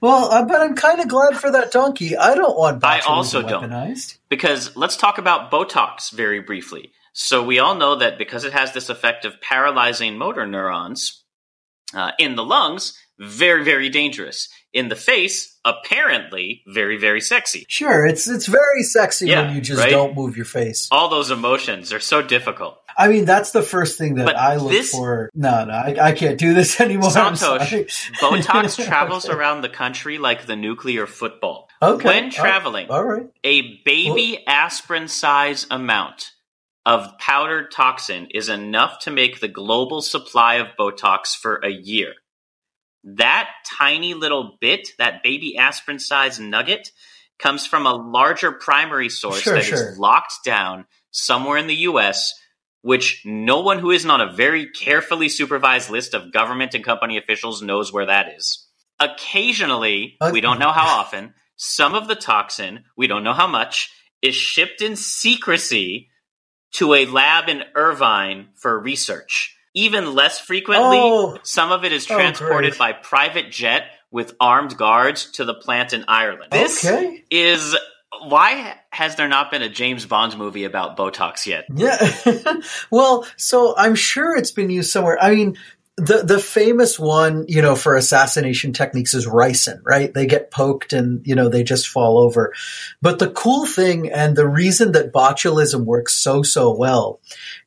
Well, 0.00 0.32
uh, 0.32 0.44
but 0.46 0.60
I'm 0.60 0.74
kind 0.74 1.00
of 1.00 1.06
glad 1.06 1.36
for 1.38 1.52
that 1.52 1.70
donkey. 1.70 2.16
I 2.16 2.34
don't 2.34 2.56
want 2.58 2.82
I 2.84 2.98
also 3.00 3.40
don't. 3.42 3.70
weaponized. 3.70 4.18
because 4.28 4.74
let's 4.76 4.96
talk 4.96 5.18
about 5.18 5.50
Botox 5.52 6.10
very 6.10 6.40
briefly. 6.40 6.90
So 7.12 7.44
we 7.44 7.60
all 7.60 7.74
know 7.76 7.94
that 7.96 8.18
because 8.18 8.42
it 8.44 8.52
has 8.52 8.72
this 8.72 8.88
effect 8.88 9.24
of 9.24 9.40
paralyzing 9.40 10.16
motor 10.18 10.44
neurons 10.46 11.22
uh, 11.94 12.12
in 12.18 12.34
the 12.34 12.44
lungs, 12.44 12.98
very 13.18 13.62
very 13.62 13.88
dangerous. 13.90 14.48
In 14.72 14.88
the 14.88 14.94
face, 14.96 15.58
apparently 15.64 16.62
very 16.66 16.96
very 16.96 17.20
sexy. 17.20 17.66
Sure, 17.68 18.06
it's 18.06 18.28
it's 18.28 18.46
very 18.46 18.82
sexy 18.84 19.26
Yeah, 19.26 19.42
when 19.46 19.54
you 19.56 19.60
just 19.60 19.80
right? 19.80 19.90
don't 19.90 20.14
move 20.14 20.36
your 20.36 20.44
face. 20.46 20.88
All 20.92 21.08
those 21.08 21.30
emotions 21.32 21.92
are 21.92 21.98
so 22.00 22.22
difficult. 22.22 22.78
I 22.96 23.08
mean, 23.08 23.24
that's 23.24 23.50
the 23.52 23.62
first 23.62 23.98
thing 23.98 24.14
that 24.16 24.26
But 24.26 24.36
I 24.36 24.56
look 24.56 24.72
this- 24.72 24.90
for. 24.92 25.30
No, 25.34 25.64
no, 25.64 25.72
I, 25.72 25.96
I 26.08 26.12
can't 26.12 26.38
do 26.38 26.54
this 26.54 26.80
anymore. 26.86 27.10
Santosh. 27.10 27.86
Botox 28.20 28.84
travels 28.88 29.28
around 29.28 29.62
the 29.62 29.68
country 29.68 30.18
like 30.18 30.46
the 30.46 30.56
nuclear 30.56 31.06
football. 31.06 31.68
Okay, 31.82 32.04
When 32.08 32.24
all- 32.26 32.30
traveling, 32.30 32.90
all 32.90 33.02
right. 33.04 33.26
A 33.42 33.78
baby 33.84 34.44
aspirin 34.46 35.08
size 35.08 35.66
amount 35.70 36.30
of 36.86 37.18
powdered 37.18 37.70
toxin 37.70 38.28
is 38.34 38.48
enough 38.48 39.00
to 39.00 39.10
make 39.10 39.40
the 39.40 39.48
global 39.48 40.00
supply 40.00 40.54
of 40.56 40.68
Botox 40.78 41.34
for 41.36 41.56
a 41.64 41.70
year. 41.70 42.14
That 43.04 43.48
tiny 43.66 44.14
little 44.14 44.58
bit, 44.60 44.90
that 44.98 45.22
baby 45.22 45.56
aspirin 45.56 45.98
size 45.98 46.38
nugget, 46.38 46.90
comes 47.38 47.66
from 47.66 47.86
a 47.86 47.94
larger 47.94 48.52
primary 48.52 49.08
source 49.08 49.40
Sure, 49.40 49.54
that 49.54 49.60
is 49.60 49.68
sure. 49.68 49.94
locked 49.96 50.44
down 50.44 50.84
somewhere 51.10 51.56
in 51.56 51.66
the 51.66 51.74
US, 51.74 52.34
which 52.82 53.22
no 53.24 53.60
one 53.60 53.78
who 53.78 53.90
isn't 53.90 54.10
on 54.10 54.20
a 54.20 54.32
very 54.32 54.70
carefully 54.70 55.28
supervised 55.28 55.90
list 55.90 56.14
of 56.14 56.32
government 56.32 56.74
and 56.74 56.84
company 56.84 57.16
officials 57.16 57.62
knows 57.62 57.92
where 57.92 58.06
that 58.06 58.34
is. 58.36 58.66
Occasionally, 58.98 60.16
we 60.30 60.42
don't 60.42 60.58
know 60.58 60.72
how 60.72 60.98
often, 60.98 61.32
some 61.56 61.94
of 61.94 62.06
the 62.06 62.14
toxin, 62.14 62.84
we 62.96 63.06
don't 63.06 63.24
know 63.24 63.32
how 63.32 63.46
much, 63.46 63.90
is 64.22 64.34
shipped 64.34 64.82
in 64.82 64.96
secrecy 64.96 66.10
to 66.72 66.94
a 66.94 67.06
lab 67.06 67.48
in 67.48 67.64
Irvine 67.74 68.48
for 68.56 68.78
research. 68.78 69.56
Even 69.74 70.14
less 70.14 70.38
frequently, 70.40 70.98
Oh. 70.98 71.38
some 71.42 71.70
of 71.72 71.84
it 71.84 71.92
is 71.92 72.10
Oh, 72.10 72.14
transported 72.16 72.72
great. 72.72 72.78
by 72.78 72.92
private 72.92 73.50
jet 73.50 73.84
with 74.10 74.34
armed 74.40 74.76
guards 74.76 75.26
to 75.32 75.44
the 75.44 75.54
plant 75.54 75.92
in 75.92 76.04
Ireland. 76.08 76.50
This 76.50 76.84
Okay. 76.84 77.22
is 77.30 77.76
why 78.22 78.74
has 78.90 79.14
there 79.16 79.28
not 79.28 79.50
been 79.52 79.62
a 79.62 79.68
James 79.68 80.04
Bond 80.04 80.36
movie 80.36 80.64
about 80.64 80.96
Botox 80.96 81.46
yet? 81.46 81.66
Yeah. 81.72 81.96
well, 82.90 83.24
so 83.36 83.74
I'm 83.76 83.94
sure 83.94 84.36
it's 84.36 84.50
been 84.50 84.68
used 84.70 84.90
somewhere. 84.90 85.16
I 85.22 85.34
mean, 85.34 85.56
the 86.00 86.22
the 86.24 86.38
famous 86.38 86.98
one, 86.98 87.44
you 87.46 87.62
know, 87.62 87.76
for 87.76 87.94
assassination 87.94 88.72
techniques 88.72 89.14
is 89.14 89.26
ricin, 89.26 89.80
right? 89.84 90.12
They 90.12 90.26
get 90.26 90.50
poked 90.50 90.92
and, 90.92 91.26
you 91.26 91.34
know, 91.34 91.48
they 91.48 91.62
just 91.62 91.88
fall 91.88 92.18
over. 92.18 92.54
But 93.02 93.18
the 93.18 93.30
cool 93.30 93.66
thing 93.66 94.10
and 94.10 94.34
the 94.34 94.48
reason 94.48 94.92
that 94.92 95.12
botulism 95.12 95.84
works 95.84 96.14
so 96.14 96.42
so 96.42 96.74
well 96.74 97.20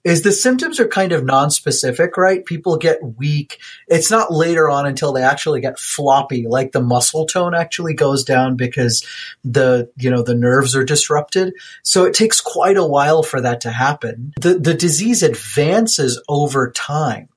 is 0.04 0.22
the 0.22 0.32
symptoms 0.32 0.80
are 0.80 0.88
kind 0.88 1.12
of 1.12 1.24
non-specific, 1.24 2.17
right? 2.17 2.46
People 2.46 2.78
get 2.78 3.00
weak. 3.17 3.60
It's 3.88 4.12
not 4.12 4.34
later 4.34 4.69
on 4.69 4.86
until 4.86 5.13
they 5.13 5.24
actually 5.24 5.62
get 5.62 5.80
floppy, 5.80 6.48
like 6.48 6.72
the 6.72 6.82
muscle 6.82 7.26
tone 7.26 7.54
actually 7.54 7.93
goes 7.93 8.24
down 8.24 8.58
because 8.58 9.06
the, 9.46 9.89
you 9.98 10.10
know, 10.10 10.24
the 10.24 10.36
nerves 10.36 10.76
are 10.76 10.84
disrupted. 10.84 11.54
So 11.84 12.04
it 12.06 12.13
takes 12.13 12.41
quite 12.41 12.78
a 12.78 12.86
while 12.86 13.24
for 13.24 13.39
that 13.39 13.62
to 13.62 13.72
happen. 13.72 14.34
The, 14.41 14.56
the 14.56 14.74
disease 14.74 15.24
advances 15.24 16.22
over 16.28 16.72
time. 16.72 17.30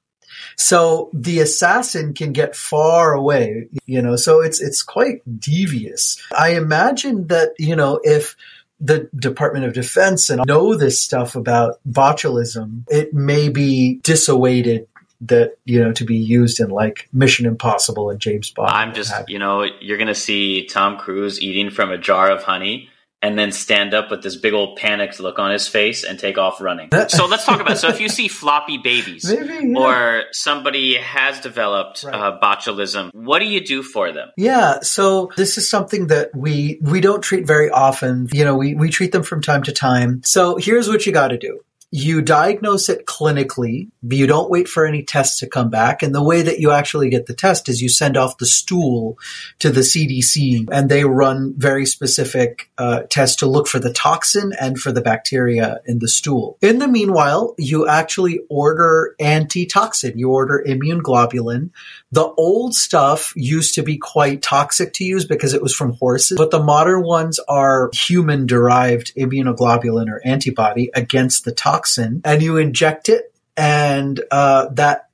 So 0.56 1.10
the 1.12 1.40
assassin 1.40 2.14
can 2.14 2.32
get 2.32 2.56
far 2.56 3.12
away, 3.12 3.68
you 3.84 4.00
know, 4.00 4.16
so 4.16 4.40
it's, 4.40 4.60
it's 4.60 4.82
quite 4.82 5.20
devious. 5.38 6.20
I 6.36 6.54
imagine 6.54 7.26
that, 7.26 7.50
you 7.58 7.76
know, 7.76 8.00
if 8.02 8.36
the 8.80 9.08
Department 9.14 9.66
of 9.66 9.74
Defense 9.74 10.30
and 10.30 10.42
know 10.46 10.74
this 10.74 11.00
stuff 11.00 11.36
about 11.36 11.78
botulism, 11.88 12.84
it 12.88 13.12
may 13.12 13.48
be 13.48 14.00
dissuaded 14.02 14.88
that, 15.22 15.56
you 15.64 15.82
know, 15.82 15.92
to 15.92 16.04
be 16.04 16.16
used 16.16 16.60
in 16.60 16.70
like 16.70 17.08
Mission 17.12 17.46
Impossible 17.46 18.10
and 18.10 18.20
James 18.20 18.50
Bond. 18.50 18.70
I'm 18.70 18.94
just, 18.94 19.12
you 19.28 19.38
know, 19.38 19.62
you're 19.80 19.96
to 20.08 20.14
see 20.14 20.66
Tom 20.66 20.98
Cruise 20.98 21.40
eating 21.40 21.70
from 21.70 21.90
a 21.90 21.98
jar 21.98 22.30
of 22.30 22.42
honey 22.42 22.90
and 23.22 23.38
then 23.38 23.50
stand 23.50 23.94
up 23.94 24.10
with 24.10 24.22
this 24.22 24.36
big 24.36 24.52
old 24.52 24.76
panicked 24.76 25.18
look 25.20 25.38
on 25.38 25.50
his 25.50 25.66
face 25.66 26.04
and 26.04 26.18
take 26.18 26.36
off 26.38 26.60
running. 26.60 26.90
so 27.08 27.26
let's 27.26 27.44
talk 27.44 27.60
about 27.60 27.78
so 27.78 27.88
if 27.88 28.00
you 28.00 28.08
see 28.08 28.28
floppy 28.28 28.78
babies 28.78 29.24
Maybe, 29.28 29.68
yeah. 29.72 29.78
or 29.78 30.22
somebody 30.32 30.96
has 30.96 31.40
developed 31.40 32.04
Right. 32.04 32.14
uh, 32.14 32.38
botulism, 32.42 33.10
what 33.14 33.38
do 33.38 33.46
you 33.46 33.64
do 33.64 33.82
for 33.82 34.12
them? 34.12 34.28
Yeah, 34.36 34.80
so 34.82 35.30
this 35.36 35.56
is 35.58 35.68
something 35.68 36.08
that 36.08 36.30
we 36.34 36.78
we 36.82 37.00
don't 37.00 37.22
treat 37.22 37.46
very 37.46 37.70
often. 37.70 38.28
You 38.32 38.44
know, 38.44 38.54
we 38.54 38.74
we 38.74 38.90
treat 38.90 39.12
them 39.12 39.22
from 39.22 39.40
time 39.42 39.62
to 39.64 39.72
time. 39.72 40.20
So 40.24 40.56
here's 40.56 40.88
what 40.88 41.06
you 41.06 41.12
got 41.12 41.28
to 41.28 41.38
do. 41.38 41.60
You 41.98 42.20
diagnose 42.20 42.90
it 42.90 43.06
clinically, 43.06 43.88
but 44.02 44.18
you 44.18 44.26
don't 44.26 44.50
wait 44.50 44.68
for 44.68 44.84
any 44.84 45.02
tests 45.02 45.38
to 45.38 45.46
come 45.46 45.70
back. 45.70 46.02
And 46.02 46.14
the 46.14 46.22
way 46.22 46.42
that 46.42 46.60
you 46.60 46.70
actually 46.70 47.08
get 47.08 47.24
the 47.24 47.32
test 47.32 47.70
is 47.70 47.80
you 47.80 47.88
send 47.88 48.18
off 48.18 48.36
the 48.36 48.44
stool 48.44 49.16
to 49.60 49.70
the 49.70 49.80
CDC 49.80 50.68
and 50.70 50.90
they 50.90 51.04
run 51.04 51.54
very 51.56 51.86
specific 51.86 52.70
uh, 52.76 53.04
tests 53.08 53.36
to 53.36 53.46
look 53.46 53.66
for 53.66 53.78
the 53.78 53.94
toxin 53.94 54.52
and 54.60 54.78
for 54.78 54.92
the 54.92 55.00
bacteria 55.00 55.80
in 55.86 55.98
the 56.00 56.06
stool. 56.06 56.58
In 56.60 56.80
the 56.80 56.86
meanwhile, 56.86 57.54
you 57.56 57.88
actually 57.88 58.40
order 58.50 59.14
antitoxin. 59.18 60.18
You 60.18 60.32
order 60.32 60.60
immune 60.60 61.02
globulin. 61.02 61.70
The 62.16 62.32
old 62.38 62.74
stuff 62.74 63.34
used 63.36 63.74
to 63.74 63.82
be 63.82 63.98
quite 63.98 64.40
toxic 64.40 64.94
to 64.94 65.04
use 65.04 65.26
because 65.26 65.52
it 65.52 65.60
was 65.60 65.74
from 65.74 65.92
horses, 65.98 66.38
but 66.38 66.50
the 66.50 66.62
modern 66.62 67.02
ones 67.02 67.38
are 67.40 67.90
human 67.92 68.46
derived 68.46 69.14
immunoglobulin 69.16 70.08
or 70.08 70.22
antibody 70.24 70.88
against 70.94 71.44
the 71.44 71.52
toxin 71.52 72.22
and 72.24 72.42
you 72.42 72.56
inject 72.56 73.10
it 73.10 73.34
and 73.54 74.18
uh, 74.30 74.70
that 74.70 75.05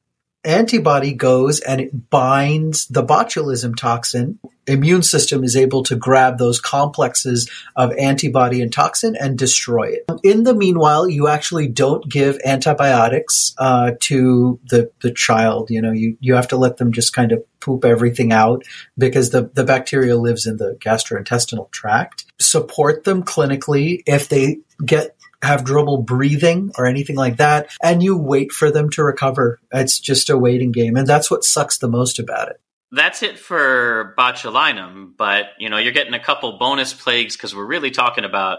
antibody 0.45 1.13
goes 1.13 1.61
and 1.61 1.81
it 1.81 2.11
binds 2.11 2.87
the 2.87 3.05
botulism 3.05 3.77
toxin. 3.77 4.39
Immune 4.67 5.03
system 5.03 5.43
is 5.43 5.57
able 5.57 5.83
to 5.85 5.97
grab 5.97 6.39
those 6.39 6.61
complexes 6.61 7.51
of 7.75 7.93
antibody 7.99 8.63
and 8.63 8.73
toxin 8.73 9.17
and 9.17 9.37
destroy 9.37 9.89
it. 9.89 10.05
In 10.23 10.45
the 10.45 10.55
meanwhile, 10.55 11.09
you 11.09 11.27
actually 11.27 11.67
don't 11.67 12.09
give 12.09 12.39
antibiotics 12.45 13.55
uh, 13.59 13.93
to 14.01 14.61
the 14.69 14.91
the 15.01 15.11
child. 15.11 15.71
You 15.71 15.83
know, 15.83 15.91
you 15.91 16.17
you 16.21 16.35
have 16.35 16.49
to 16.49 16.57
let 16.57 16.77
them 16.77 16.93
just 16.93 17.13
kind 17.13 17.33
of 17.33 17.45
poop 17.59 17.85
everything 17.85 18.33
out 18.33 18.63
because 18.97 19.31
the 19.31 19.51
the 19.55 19.65
bacteria 19.65 20.17
lives 20.17 20.47
in 20.47 20.59
the 20.59 20.77
gastrointestinal 20.79 21.71
tract. 21.73 22.25
Support 22.41 23.03
them 23.03 23.25
clinically 23.25 24.03
if 24.07 24.29
they 24.29 24.59
get 24.85 25.17
have 25.43 25.65
trouble 25.65 25.99
breathing 25.99 26.73
or 26.79 26.87
anything 26.87 27.17
like 27.17 27.37
that, 27.39 27.71
and 27.83 28.03
you 28.03 28.17
wait 28.17 28.53
for 28.53 28.71
them 28.71 28.91
to 28.91 29.03
recover. 29.03 29.61
It's 29.73 29.99
just 29.99 30.31
a 30.31 30.39
waiting 30.39 30.73
game, 30.73 30.97
and 30.97 31.07
that's 31.07 31.31
what 31.31 31.45
sucks 31.45 31.79
the 31.79 31.89
most 31.89 32.19
about 32.19 32.49
it. 32.49 32.61
That's 32.91 33.23
it 33.23 33.39
for 33.39 34.15
botulinum, 34.19 35.13
but 35.17 35.47
you 35.59 35.71
know, 35.71 35.79
you're 35.79 35.93
getting 35.93 36.15
a 36.15 36.23
couple 36.23 36.59
bonus 36.59 36.93
plagues 36.93 37.37
because 37.37 37.55
we're 37.55 37.67
really 37.67 37.91
talking 37.91 38.25
about 38.25 38.59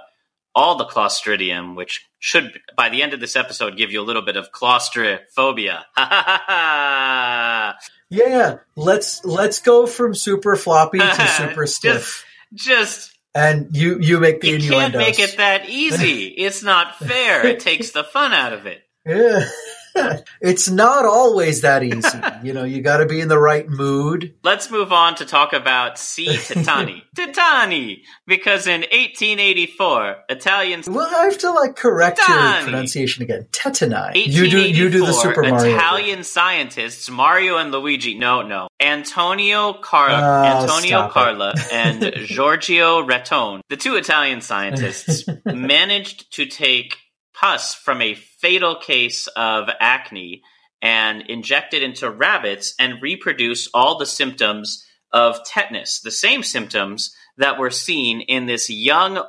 all 0.56 0.78
the 0.78 0.86
Clostridium, 0.86 1.76
which 1.76 2.08
should, 2.19 2.60
by 2.78 2.89
the 2.89 3.02
end 3.02 3.13
of 3.13 3.19
this 3.19 3.36
episode, 3.36 3.76
give 3.76 3.91
you 3.91 4.02
a 4.02 4.04
little 4.06 4.22
bit 4.22 4.38
of 4.38 4.52
claustrophobia. 4.52 5.86
Yeah, 8.13 8.58
let's 8.76 9.26
let's 9.26 9.60
go 9.60 9.88
from 9.88 10.13
super 10.13 10.56
floppy 10.56 11.00
to 11.00 11.28
super 11.38 11.65
stiff, 11.65 12.24
Just, 12.54 12.67
just 12.67 13.12
and 13.36 13.76
you 13.76 14.00
you 14.00 14.19
make 14.19 14.41
the 14.41 14.50
you 14.50 14.69
can't 14.69 14.96
make 14.96 15.19
it 15.19 15.38
that 15.38 15.69
easy. 15.69 16.28
It's 16.38 16.63
not 16.63 16.98
fair. 17.00 17.46
It 17.46 17.60
takes 17.60 17.91
the 17.91 18.04
fun 18.04 18.34
out 18.34 18.54
of 18.54 18.65
it. 18.65 18.82
Yeah. 19.06 19.48
it's 20.41 20.69
not 20.69 21.06
always 21.06 21.62
that 21.62 21.84
easy. 21.84 22.19
you 22.43 22.53
know, 22.53 22.63
you 22.63 22.82
got 22.82 22.97
to 22.97 23.06
be 23.06 23.19
in 23.21 23.27
the 23.27 23.39
right 23.39 23.67
mood. 23.69 24.34
Let's 24.43 24.69
move 24.71 24.91
on 24.91 25.15
to 25.15 25.25
talk 25.25 25.53
about 25.53 25.97
C. 25.99 26.27
Titani. 26.27 27.01
Titani! 27.15 28.01
Because 28.27 28.67
in 28.67 28.82
1884, 28.82 30.15
Italians 30.29 30.89
Well, 30.89 31.10
I 31.13 31.25
have 31.25 31.38
to 31.39 31.51
like 31.51 31.75
correct 31.75 32.19
your 32.27 32.38
pronunciation 32.63 33.23
again. 33.23 33.47
Tetani. 33.51 34.15
You 34.27 34.49
do 34.49 34.60
you 34.62 34.89
do 34.89 35.06
the 35.06 35.13
Super 35.13 35.43
Mario. 35.43 35.75
Italian 35.75 36.23
scientists 36.23 37.10
Mario 37.10 37.58
and 37.58 37.71
Luigi. 37.71 38.15
No, 38.17 38.41
no. 38.41 38.67
Antonio 38.79 39.73
Carla, 39.73 40.19
Oh, 40.23 40.62
Antonio. 40.62 41.10
Carla, 41.10 41.53
and 41.71 42.13
Giorgio 42.25 43.06
Rattone, 43.06 43.62
the 43.69 43.77
two 43.77 43.95
Italian 43.95 44.41
scientists, 44.41 45.25
managed 45.45 46.34
to 46.36 46.45
take 46.45 46.97
pus 47.43 47.75
from 47.75 48.01
a 48.01 48.15
fatal 48.15 48.73
case 48.73 49.27
of 49.36 49.67
acne 49.82 50.41
and 50.82 51.23
inject 51.23 51.73
it 51.73 51.84
into 51.84 52.10
rabbits 52.10 52.73
and 52.79 53.01
reproduce 53.01 53.67
all 53.73 53.97
the 53.97 54.06
symptoms 54.06 54.86
of 55.12 55.43
tetanus, 55.43 55.99
the 55.99 56.10
same 56.12 56.41
symptoms 56.41 57.13
that 57.38 57.60
were 57.60 57.69
seen 57.69 58.21
in 58.21 58.45
this 58.45 58.69
young 58.69 59.21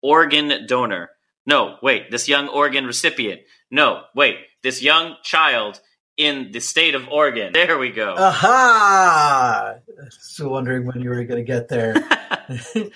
organ 0.00 0.66
donor. 0.66 1.10
No, 1.44 1.76
wait, 1.82 2.10
this 2.10 2.30
young 2.30 2.48
organ 2.48 2.86
recipient. 2.86 3.42
No, 3.70 4.04
wait, 4.14 4.36
this 4.62 4.82
young 4.82 5.16
child 5.22 5.82
in 6.20 6.52
the 6.52 6.60
state 6.60 6.94
of 6.94 7.08
Oregon. 7.08 7.54
There 7.54 7.78
we 7.78 7.90
go. 7.90 8.14
Aha! 8.14 9.76
So 10.10 10.50
wondering 10.50 10.84
when 10.84 11.00
you 11.00 11.08
were 11.08 11.24
going 11.24 11.44
to 11.44 11.50
get 11.50 11.68
there. 11.68 11.94
that 11.94 12.90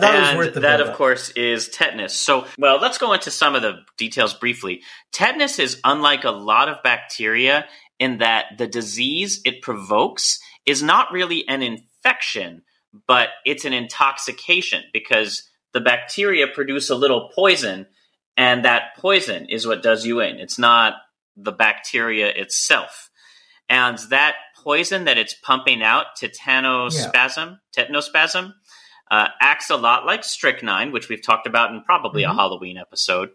that 0.00 0.36
was 0.36 0.36
worth 0.36 0.54
the 0.54 0.60
that, 0.60 0.80
of 0.80 0.86
build-up. 0.86 0.96
course, 0.96 1.30
is 1.30 1.68
tetanus. 1.68 2.14
So, 2.14 2.46
well, 2.56 2.78
let's 2.80 2.96
go 2.96 3.12
into 3.14 3.32
some 3.32 3.56
of 3.56 3.62
the 3.62 3.80
details 3.96 4.32
briefly. 4.32 4.82
Tetanus 5.10 5.58
is 5.58 5.80
unlike 5.82 6.22
a 6.22 6.30
lot 6.30 6.68
of 6.68 6.80
bacteria 6.84 7.66
in 7.98 8.18
that 8.18 8.58
the 8.58 8.68
disease 8.68 9.40
it 9.44 9.60
provokes 9.60 10.38
is 10.64 10.80
not 10.80 11.10
really 11.10 11.48
an 11.48 11.62
infection, 11.62 12.62
but 13.08 13.30
it's 13.44 13.64
an 13.64 13.72
intoxication 13.72 14.84
because 14.92 15.42
the 15.72 15.80
bacteria 15.80 16.46
produce 16.46 16.90
a 16.90 16.94
little 16.94 17.28
poison, 17.34 17.86
and 18.36 18.64
that 18.64 18.96
poison 18.96 19.46
is 19.48 19.66
what 19.66 19.82
does 19.82 20.06
you 20.06 20.20
in. 20.20 20.36
It's 20.36 20.60
not 20.60 20.94
the 21.38 21.52
bacteria 21.52 22.28
itself. 22.28 23.10
And 23.68 23.98
that 24.10 24.34
poison 24.62 25.04
that 25.04 25.18
it's 25.18 25.34
pumping 25.34 25.82
out, 25.82 26.06
tetanospasm, 26.20 27.58
tetanospasm, 27.76 28.54
uh, 29.10 29.28
acts 29.40 29.70
a 29.70 29.76
lot 29.76 30.06
like 30.06 30.24
strychnine, 30.24 30.92
which 30.92 31.08
we've 31.08 31.22
talked 31.22 31.46
about 31.46 31.70
in 31.70 31.82
probably 31.82 32.24
a 32.24 32.32
Halloween 32.32 32.76
episode. 32.76 33.30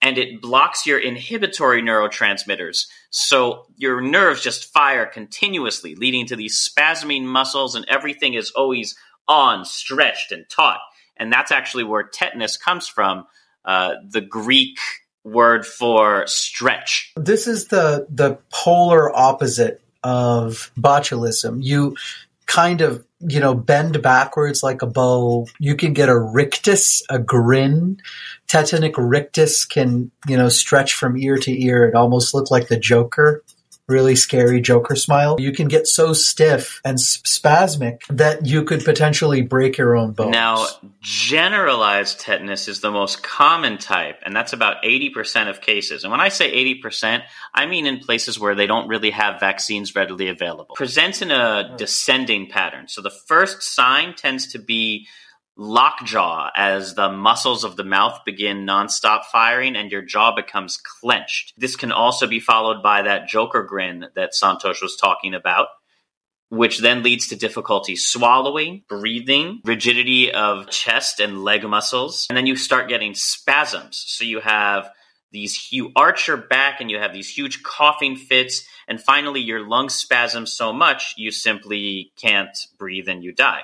And 0.00 0.18
it 0.18 0.42
blocks 0.42 0.86
your 0.86 0.98
inhibitory 0.98 1.82
neurotransmitters. 1.82 2.86
So 3.10 3.66
your 3.76 4.02
nerves 4.02 4.42
just 4.42 4.72
fire 4.72 5.06
continuously, 5.06 5.94
leading 5.94 6.26
to 6.26 6.36
these 6.36 6.60
spasming 6.60 7.22
muscles, 7.22 7.74
and 7.74 7.86
everything 7.88 8.34
is 8.34 8.50
always 8.50 8.96
on, 9.26 9.64
stretched, 9.64 10.30
and 10.30 10.44
taut. 10.50 10.80
And 11.16 11.32
that's 11.32 11.52
actually 11.52 11.84
where 11.84 12.02
tetanus 12.02 12.58
comes 12.58 12.86
from, 12.86 13.24
uh, 13.64 13.94
the 14.06 14.20
Greek 14.20 14.78
word 15.24 15.66
for 15.66 16.26
stretch. 16.26 17.12
This 17.16 17.46
is 17.46 17.68
the 17.68 18.06
the 18.10 18.38
polar 18.52 19.14
opposite 19.16 19.80
of 20.02 20.70
botulism. 20.78 21.62
You 21.62 21.96
kind 22.46 22.82
of 22.82 23.04
you 23.20 23.40
know 23.40 23.54
bend 23.54 24.02
backwards 24.02 24.62
like 24.62 24.82
a 24.82 24.86
bow. 24.86 25.46
You 25.58 25.74
can 25.74 25.94
get 25.94 26.08
a 26.08 26.18
rictus, 26.18 27.02
a 27.08 27.18
grin. 27.18 28.00
Tetanic 28.48 28.94
rictus 28.96 29.64
can 29.64 30.10
you 30.28 30.36
know 30.36 30.48
stretch 30.48 30.94
from 30.94 31.16
ear 31.16 31.38
to 31.38 31.64
ear. 31.64 31.88
It 31.88 31.94
almost 31.94 32.34
look 32.34 32.50
like 32.50 32.68
the 32.68 32.78
Joker. 32.78 33.42
Really 33.86 34.16
scary 34.16 34.62
Joker 34.62 34.96
smile. 34.96 35.36
You 35.38 35.52
can 35.52 35.68
get 35.68 35.86
so 35.86 36.14
stiff 36.14 36.80
and 36.86 36.96
spasmic 36.96 37.98
that 38.08 38.46
you 38.46 38.64
could 38.64 38.82
potentially 38.82 39.42
break 39.42 39.76
your 39.76 39.94
own 39.94 40.12
bones. 40.12 40.32
Now, 40.32 40.66
generalized 41.00 42.18
tetanus 42.18 42.66
is 42.66 42.80
the 42.80 42.90
most 42.90 43.22
common 43.22 43.76
type, 43.76 44.20
and 44.24 44.34
that's 44.34 44.54
about 44.54 44.82
80% 44.82 45.50
of 45.50 45.60
cases. 45.60 46.02
And 46.02 46.10
when 46.10 46.22
I 46.22 46.30
say 46.30 46.50
80%, 46.80 47.24
I 47.52 47.66
mean 47.66 47.86
in 47.86 47.98
places 47.98 48.40
where 48.40 48.54
they 48.54 48.66
don't 48.66 48.88
really 48.88 49.10
have 49.10 49.38
vaccines 49.38 49.94
readily 49.94 50.28
available. 50.28 50.74
Presents 50.76 51.20
in 51.20 51.30
a 51.30 51.74
descending 51.76 52.48
pattern. 52.48 52.88
So 52.88 53.02
the 53.02 53.10
first 53.10 53.62
sign 53.62 54.14
tends 54.14 54.52
to 54.52 54.58
be 54.58 55.08
lockjaw 55.56 56.50
as 56.56 56.94
the 56.94 57.10
muscles 57.10 57.64
of 57.64 57.76
the 57.76 57.84
mouth 57.84 58.20
begin 58.24 58.66
nonstop 58.66 59.24
firing 59.26 59.76
and 59.76 59.92
your 59.92 60.02
jaw 60.02 60.34
becomes 60.34 60.78
clenched. 61.00 61.52
This 61.56 61.76
can 61.76 61.92
also 61.92 62.26
be 62.26 62.40
followed 62.40 62.82
by 62.82 63.02
that 63.02 63.28
joker 63.28 63.62
grin 63.62 64.06
that 64.16 64.32
Santosh 64.32 64.82
was 64.82 64.96
talking 64.96 65.34
about 65.34 65.68
which 66.54 66.78
then 66.78 67.02
leads 67.02 67.28
to 67.28 67.36
difficulty 67.36 67.96
swallowing, 67.96 68.82
breathing, 68.88 69.60
rigidity 69.64 70.32
of 70.32 70.68
chest 70.70 71.20
and 71.20 71.42
leg 71.42 71.64
muscles, 71.64 72.26
and 72.28 72.36
then 72.36 72.46
you 72.46 72.56
start 72.56 72.88
getting 72.88 73.14
spasms. 73.14 74.04
So 74.06 74.24
you 74.24 74.40
have 74.40 74.90
these 75.32 75.72
you 75.72 75.90
arch 75.96 76.28
your 76.28 76.36
back 76.36 76.80
and 76.80 76.90
you 76.90 76.98
have 76.98 77.12
these 77.12 77.28
huge 77.28 77.62
coughing 77.62 78.16
fits, 78.16 78.64
and 78.86 79.00
finally 79.00 79.40
your 79.40 79.66
lungs 79.66 79.94
spasm 79.94 80.46
so 80.46 80.72
much 80.72 81.14
you 81.16 81.30
simply 81.30 82.12
can't 82.16 82.56
breathe 82.78 83.08
and 83.08 83.24
you 83.24 83.32
die. 83.32 83.62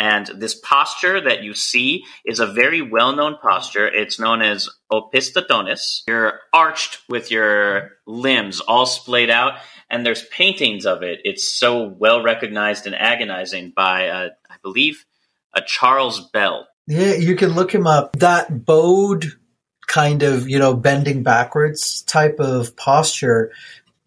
And 0.00 0.28
this 0.34 0.54
posture 0.54 1.20
that 1.20 1.42
you 1.42 1.52
see 1.52 2.04
is 2.24 2.40
a 2.40 2.46
very 2.46 2.80
well 2.80 3.14
known 3.14 3.36
posture. 3.36 3.86
It's 3.86 4.18
known 4.18 4.40
as 4.40 4.66
opistotonis. 4.90 6.04
You're 6.08 6.40
arched 6.54 7.02
with 7.10 7.30
your 7.30 7.90
limbs 8.06 8.60
all 8.60 8.86
splayed 8.86 9.28
out, 9.28 9.58
and 9.90 10.04
there's 10.04 10.24
paintings 10.24 10.86
of 10.86 11.02
it. 11.02 11.20
It's 11.24 11.46
so 11.46 11.84
well 11.86 12.22
recognized 12.22 12.86
and 12.86 12.94
agonizing 12.94 13.74
by, 13.76 14.08
uh, 14.08 14.28
I 14.48 14.54
believe, 14.62 15.04
a 15.54 15.60
Charles 15.60 16.30
Bell. 16.30 16.66
Yeah, 16.86 17.16
you 17.16 17.36
can 17.36 17.50
look 17.50 17.74
him 17.74 17.86
up. 17.86 18.16
That 18.20 18.64
bowed 18.64 19.26
kind 19.86 20.22
of, 20.22 20.48
you 20.48 20.58
know, 20.58 20.72
bending 20.72 21.22
backwards 21.22 22.00
type 22.02 22.40
of 22.40 22.74
posture, 22.74 23.52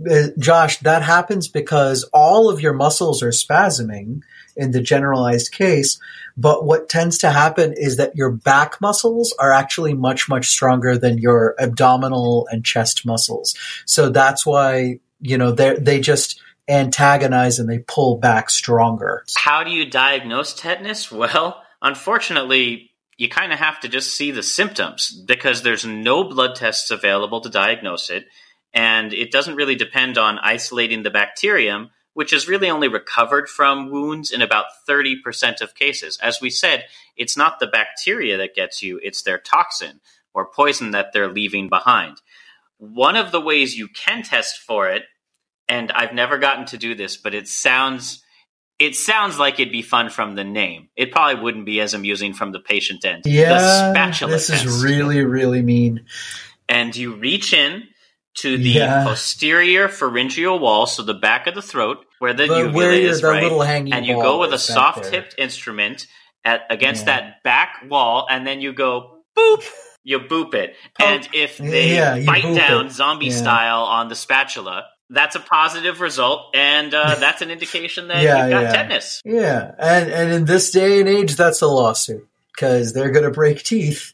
uh, 0.10 0.29
Josh, 0.39 0.79
that 0.79 1.03
happens 1.03 1.47
because 1.47 2.03
all 2.13 2.49
of 2.49 2.62
your 2.62 2.73
muscles 2.73 3.21
are 3.21 3.29
spasming 3.29 4.23
in 4.55 4.71
the 4.71 4.81
generalized 4.81 5.51
case. 5.51 5.99
But 6.35 6.65
what 6.65 6.89
tends 6.89 7.17
to 7.19 7.29
happen 7.29 7.73
is 7.73 7.97
that 7.97 8.15
your 8.15 8.31
back 8.31 8.81
muscles 8.81 9.33
are 9.39 9.51
actually 9.51 9.93
much, 9.93 10.27
much 10.27 10.47
stronger 10.47 10.97
than 10.97 11.17
your 11.17 11.55
abdominal 11.59 12.47
and 12.51 12.65
chest 12.65 13.05
muscles. 13.05 13.55
So 13.85 14.09
that's 14.09 14.45
why, 14.45 14.99
you 15.19 15.37
know, 15.37 15.51
they 15.51 15.75
they 15.75 15.99
just 15.99 16.41
antagonize 16.67 17.59
and 17.59 17.69
they 17.69 17.79
pull 17.79 18.17
back 18.17 18.49
stronger. 18.49 19.25
How 19.35 19.63
do 19.63 19.71
you 19.71 19.89
diagnose 19.89 20.53
tetanus? 20.53 21.11
Well, 21.11 21.61
unfortunately, 21.81 22.91
you 23.17 23.29
kind 23.29 23.53
of 23.53 23.59
have 23.59 23.79
to 23.81 23.89
just 23.89 24.15
see 24.15 24.31
the 24.31 24.43
symptoms 24.43 25.11
because 25.11 25.61
there's 25.61 25.85
no 25.85 26.23
blood 26.23 26.55
tests 26.55 26.89
available 26.91 27.41
to 27.41 27.49
diagnose 27.49 28.09
it. 28.09 28.25
And 28.73 29.13
it 29.13 29.31
doesn't 29.31 29.55
really 29.55 29.75
depend 29.75 30.17
on 30.17 30.39
isolating 30.39 31.03
the 31.03 31.11
bacterium, 31.11 31.91
which 32.13 32.34
is 32.34 32.47
really 32.47 32.69
only 32.69 32.88
recovered 32.88 33.49
from 33.49 33.89
wounds 33.89 34.32
in 34.32 34.41
about 34.41 34.65
30% 34.88 35.62
of 35.62 35.76
cases. 35.76 36.17
As 36.21 36.41
we 36.41 36.49
said, 36.49 36.86
it's 37.17 37.38
not 37.38 37.60
the 37.60 37.67
bacteria 37.67 38.38
that 38.38 38.56
gets 38.56 38.82
you, 38.84 38.99
it's 39.04 39.23
their 39.23 39.38
toxin 39.38 39.99
or 40.34 40.45
poison 40.45 40.91
that 40.91 41.13
they're 41.13 41.32
leaving 41.32 41.69
behind. 41.69 42.21
One 42.78 43.15
of 43.15 43.32
the 43.32 43.41
ways 43.41 43.78
you 43.78 43.88
can 43.88 44.23
test 44.23 44.60
for 44.60 44.89
it, 44.89 45.04
and 45.69 45.91
I've 45.91 46.13
never 46.13 46.38
gotten 46.38 46.65
to 46.67 46.78
do 46.78 46.95
this, 46.95 47.17
but 47.17 47.34
it 47.34 47.47
sounds 47.47 48.23
it 48.80 48.95
sounds 48.95 49.38
like 49.38 49.60
it'd 49.60 49.71
be 49.71 49.84
fun 49.84 50.10
from 50.10 50.36
the 50.36 50.43
name. 50.43 50.89
It 50.95 51.12
probably 51.12 51.41
wouldn't 51.41 51.65
be 51.65 51.80
as 51.80 51.93
amusing 51.93 52.34
from 52.34 52.52
the 52.52 52.60
patient 52.60 53.06
end. 53.06 53.23
Yeah, 53.26 53.54
the 53.54 53.91
spatula 53.91 54.34
this 54.34 54.47
test. 54.47 54.65
is 54.65 54.84
really, 54.84 55.23
really 55.23 55.62
mean. 55.62 56.06
and 56.67 56.95
you 56.95 57.13
reach 57.15 57.54
in 57.54 57.84
to 58.35 58.57
the 58.57 58.69
Yeah. 58.69 59.03
posterior 59.03 59.87
pharyngeal 59.87 60.59
wall, 60.59 60.85
so 60.87 61.03
the 61.03 61.13
back 61.13 61.47
of 61.47 61.55
the 61.55 61.61
throat, 61.61 62.05
where 62.19 62.33
the 62.33 62.47
But 62.47 62.57
uvula 62.59 62.73
where 62.73 62.91
is, 62.91 63.21
the 63.21 63.27
right? 63.27 63.43
little 63.43 63.61
hanging 63.61 63.93
and 63.93 64.05
you 64.05 64.15
go 64.15 64.39
with 64.39 64.53
a 64.53 64.57
soft-tipped 64.57 65.35
instrument 65.37 66.07
at 66.45 66.61
against 66.69 67.05
Yeah. 67.05 67.17
that 67.19 67.43
back 67.43 67.83
wall, 67.89 68.27
and 68.29 68.45
then 68.45 68.59
you 68.61 68.73
go 68.73 69.19
boop. 69.37 69.63
You 70.03 70.19
boop 70.19 70.53
it, 70.53 70.75
and 70.99 71.27
if 71.33 71.57
they 71.57 71.95
Yeah, 71.95 72.19
bite 72.25 72.55
down 72.55 72.87
it. 72.87 72.91
zombie 72.91 73.29
style 73.29 73.83
on 73.83 74.09
the 74.09 74.15
spatula, 74.15 74.85
that's 75.09 75.35
a 75.37 75.39
positive 75.39 76.01
result, 76.01 76.53
and 76.55 76.93
uh, 76.93 77.15
that's 77.19 77.41
an 77.41 77.49
indication 77.51 78.09
that 78.09 78.21
Yeah, 78.21 78.41
you've 78.41 78.49
got 78.49 78.63
yeah. 78.63 78.71
tetanus. 78.73 79.21
Yeah, 79.23 79.71
and 79.79 80.11
and 80.11 80.33
in 80.33 80.45
this 80.45 80.71
day 80.71 80.99
and 80.99 81.07
age, 81.07 81.35
that's 81.37 81.61
a 81.61 81.67
lawsuit 81.67 82.27
because 82.53 82.91
they're 82.93 83.11
going 83.11 83.23
to 83.23 83.31
break 83.31 83.63
teeth, 83.63 84.12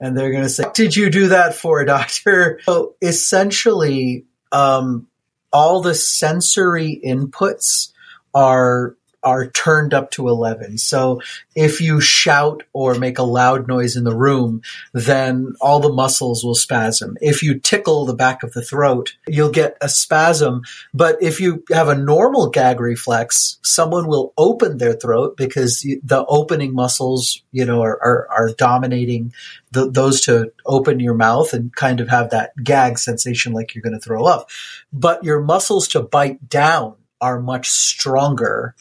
and 0.00 0.16
they're 0.16 0.30
going 0.30 0.44
to 0.44 0.48
say, 0.48 0.64
"What 0.64 0.74
"Did 0.74 0.96
you 0.96 1.10
do 1.10 1.28
that 1.28 1.54
for, 1.54 1.80
a 1.80 1.86
doctor?" 1.86 2.60
So 2.66 2.94
essentially, 3.00 4.24
um, 4.52 5.06
all 5.52 5.80
the 5.80 5.94
sensory 5.94 7.00
inputs 7.04 7.92
are 8.34 8.96
are 9.22 9.50
turned 9.50 9.92
up 9.92 10.10
to 10.12 10.28
11. 10.28 10.78
So 10.78 11.20
if 11.54 11.80
you 11.80 12.00
shout 12.00 12.62
or 12.72 12.94
make 12.94 13.18
a 13.18 13.24
loud 13.24 13.66
noise 13.66 13.96
in 13.96 14.04
the 14.04 14.16
room, 14.16 14.62
then 14.92 15.54
all 15.60 15.80
the 15.80 15.92
muscles 15.92 16.44
will 16.44 16.54
spasm. 16.54 17.16
If 17.20 17.42
you 17.42 17.58
tickle 17.58 18.06
the 18.06 18.14
back 18.14 18.42
of 18.42 18.52
the 18.52 18.62
throat, 18.62 19.16
you'll 19.26 19.50
get 19.50 19.76
a 19.80 19.88
spasm. 19.88 20.62
But 20.94 21.20
if 21.20 21.40
you 21.40 21.64
have 21.70 21.88
a 21.88 21.96
normal 21.96 22.50
gag 22.50 22.80
reflex, 22.80 23.58
someone 23.62 24.06
will 24.06 24.32
open 24.38 24.78
their 24.78 24.94
throat 24.94 25.36
because 25.36 25.80
the 25.80 26.24
opening 26.28 26.74
muscles, 26.74 27.42
you 27.50 27.64
know, 27.64 27.82
are, 27.82 28.00
are, 28.02 28.28
are 28.30 28.50
dominating 28.56 29.32
the, 29.72 29.90
those 29.90 30.20
to 30.22 30.52
open 30.64 31.00
your 31.00 31.14
mouth 31.14 31.52
and 31.52 31.74
kind 31.74 32.00
of 32.00 32.08
have 32.08 32.30
that 32.30 32.52
gag 32.62 32.98
sensation 32.98 33.52
like 33.52 33.74
you're 33.74 33.82
going 33.82 33.92
to 33.92 34.00
throw 34.00 34.24
up. 34.24 34.48
But 34.92 35.24
your 35.24 35.40
muscles 35.40 35.88
to 35.88 36.02
bite 36.02 36.48
down 36.48 36.94
are 37.20 37.40
much 37.40 37.68
stronger 37.68 38.76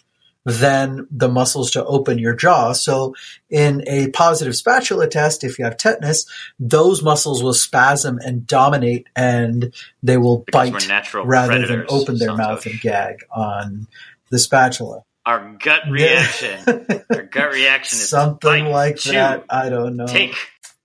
than 0.48 1.06
the 1.12 1.28
muscles 1.28 1.72
to 1.72 1.84
open 1.84 2.18
your 2.18 2.34
jaw. 2.34 2.72
So 2.72 3.16
in 3.50 3.84
a 3.86 4.10
positive 4.12 4.56
spatula 4.56 5.10
test, 5.10 5.44
if 5.44 5.60
you 5.60 5.66
have 5.66 5.76
tetanus, 5.76 6.26
those 6.58 7.04
muscles 7.04 7.44
will 7.44 7.54
spasm 7.54 8.18
and 8.24 8.48
dominate 8.48 9.08
and 9.14 9.74
they 10.02 10.16
will 10.16 10.38
Because 10.38 10.88
bite 10.88 11.14
rather 11.14 11.68
than 11.68 11.86
open 11.90 12.18
their 12.18 12.34
mouth 12.34 12.66
and 12.66 12.80
gag 12.80 13.26
on 13.30 13.88
the 14.30 14.40
spatula. 14.40 15.04
Our 15.26 15.58
gut 15.60 15.82
reaction. 15.90 16.62
Our 17.10 17.24
gut 17.24 17.52
reaction 17.52 17.98
is 17.98 18.08
Something 18.08 18.66
bite, 18.66 18.72
like 18.72 18.96
chew, 18.96 19.12
that. 19.12 19.44
I 19.50 19.68
don't 19.68 19.98
know. 19.98 20.08
Take. 20.08 20.34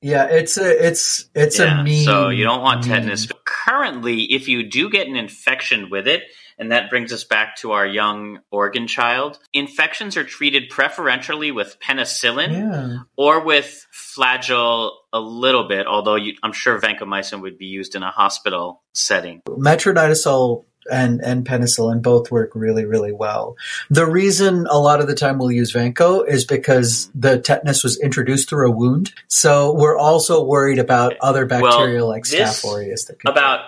Yeah, 0.01 0.25
it's 0.25 0.59
a 0.59 0.89
it's 0.89 1.31
it's 1.37 1.61
a 1.61 1.85
mean. 1.85 2.05
so 2.05 2.31
you 2.31 2.43
don't 2.43 2.63
want 2.63 2.83
tetanus. 2.83 3.29
Currently, 3.45 4.25
if 4.25 4.49
you 4.49 4.69
do 4.69 4.91
get 4.91 5.07
an 5.07 5.15
infection 5.15 5.89
with 5.89 6.09
it, 6.09 6.25
and 6.63 6.71
that 6.71 6.89
brings 6.91 7.13
us 7.13 7.25
back 7.25 7.57
to 7.57 7.73
our 7.73 7.85
young 7.85 8.39
organ 8.53 8.87
child, 8.87 9.37
infections 9.53 10.17
are 10.17 10.23
treated 10.23 10.71
preferentially 10.71 11.51
with 11.51 11.77
penicillin 11.81 12.53
Yeah. 12.53 12.99
or 13.17 13.45
with 13.45 13.85
flagyl 13.93 14.93
a 15.13 15.19
little 15.19 15.67
bit, 15.67 15.89
although 15.89 16.15
you, 16.15 16.35
I'm 16.41 16.53
sure 16.53 16.79
vancomycin 16.81 17.41
would 17.43 17.59
be 17.59 17.67
used 17.67 17.97
in 17.97 18.05
a 18.05 18.13
hospital 18.13 18.81
setting. 18.93 19.43
metronidazole 19.49 20.65
and, 20.89 21.21
and 21.21 21.45
penicillin 21.45 22.01
both 22.01 22.31
work 22.31 22.53
really, 22.55 22.85
really 22.85 23.13
well. 23.13 23.57
The 23.91 24.07
reason 24.07 24.67
a 24.71 24.79
lot 24.79 25.01
of 25.01 25.09
the 25.09 25.15
time 25.17 25.39
we'll 25.39 25.51
use 25.51 25.73
Vanco 25.73 26.25
is 26.27 26.45
because 26.45 27.11
the 27.15 27.39
tetanus 27.41 27.83
was 27.83 28.01
introduced 28.01 28.49
through 28.49 28.69
a 28.69 28.71
wound. 28.71 29.13
So 29.27 29.73
we're 29.75 29.99
also 29.99 30.45
worried 30.45 30.79
about 30.79 31.15
other 31.21 31.45
bacteria 31.45 32.05
like 32.05 32.25
this- 32.25 32.63
Staph 32.65 32.73
aureus. 32.73 33.05
That 33.07 33.19
could 33.19 33.31
About 33.31 33.61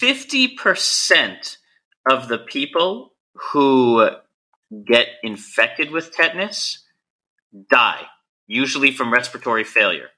50% 0.00 1.56
of 2.08 2.28
the 2.28 2.38
people 2.38 3.12
who 3.52 4.08
get 4.86 5.06
infected 5.22 5.90
with 5.90 6.12
tetanus 6.14 6.84
die, 7.70 8.02
usually 8.46 8.90
from 8.92 9.12
respiratory 9.12 9.64
failure. 9.64 10.08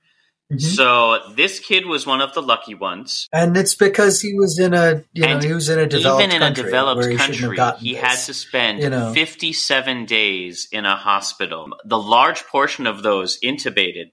Mhm. 0.53 0.61
So 0.77 1.33
this 1.35 1.61
kid 1.61 1.85
was 1.85 2.07
one 2.07 2.23
of 2.23 2.33
the 2.33 2.41
lucky 2.41 2.75
ones. 2.75 3.29
and 3.35 3.55
it's 3.57 3.75
because 3.75 4.23
he 4.23 4.33
was 4.35 4.59
in 4.59 4.73
a 4.73 5.05
you 5.13 5.23
know 5.23 5.29
And 5.35 5.43
he 5.43 5.53
was 5.53 5.69
in 5.69 5.79
a 5.79 5.87
developed 5.87 6.23
Even 6.25 6.37
in 6.37 6.43
a 6.43 6.55
developed 6.55 7.01
where 7.01 7.11
he 7.11 7.17
country, 7.17 7.59
he 7.81 7.93
this. 7.95 8.03
had 8.03 8.19
to 8.27 8.35
spend 8.35 8.81
you 8.83 8.89
know. 8.89 9.13
57 9.13 10.07
days 10.07 10.67
in 10.73 10.87
a 10.87 10.97
hospital. 10.97 11.69
The 11.85 11.99
large 11.99 12.45
portion 12.47 12.87
of 12.87 13.03
those 13.03 13.39
intubated 13.41 14.13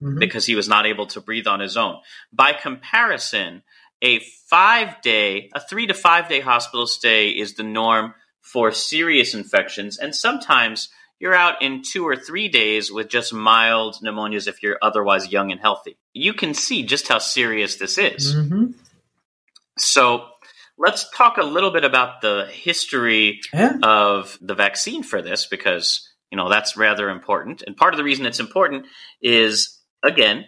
Mhm. 0.00 0.20
because 0.20 0.46
he 0.46 0.54
was 0.54 0.68
not 0.68 0.86
able 0.86 1.06
to 1.08 1.20
breathe 1.20 1.48
on 1.48 1.58
his 1.58 1.76
own. 1.76 1.96
By 2.32 2.52
comparison, 2.52 3.62
a 4.02 4.20
five 4.48 5.00
day, 5.02 5.50
a 5.54 5.60
three 5.60 5.86
to 5.86 5.94
five 5.94 6.28
day 6.28 6.40
hospital 6.40 6.86
stay 6.86 7.28
is 7.30 7.54
the 7.54 7.62
norm 7.62 8.14
for 8.40 8.70
serious 8.72 9.34
infections, 9.34 9.98
and 9.98 10.14
sometimes 10.14 10.88
you're 11.18 11.34
out 11.34 11.62
in 11.62 11.82
two 11.82 12.06
or 12.06 12.16
three 12.16 12.48
days 12.48 12.92
with 12.92 13.08
just 13.08 13.32
mild 13.32 13.96
pneumonias 14.02 14.46
if 14.46 14.62
you're 14.62 14.78
otherwise 14.82 15.32
young 15.32 15.50
and 15.52 15.60
healthy. 15.60 15.96
You 16.12 16.34
can 16.34 16.52
see 16.54 16.82
just 16.82 17.08
how 17.08 17.18
serious 17.18 17.76
this 17.76 17.96
is. 17.96 18.34
Mhm. 18.34 18.74
So 19.78 20.28
let's 20.78 21.08
talk 21.10 21.38
a 21.38 21.42
little 21.42 21.70
bit 21.70 21.84
about 21.84 22.20
the 22.20 22.46
history 22.50 23.40
Yeah. 23.52 23.76
of 23.82 24.36
the 24.40 24.54
vaccine 24.54 25.02
for 25.02 25.22
this 25.22 25.46
because 25.46 26.08
you 26.30 26.36
know 26.36 26.48
that's 26.48 26.76
rather 26.76 27.10
important 27.10 27.62
and 27.62 27.76
part 27.76 27.94
of 27.94 27.98
the 27.98 28.04
reason 28.04 28.26
it's 28.26 28.40
important 28.40 28.86
is 29.22 29.78
again 30.02 30.44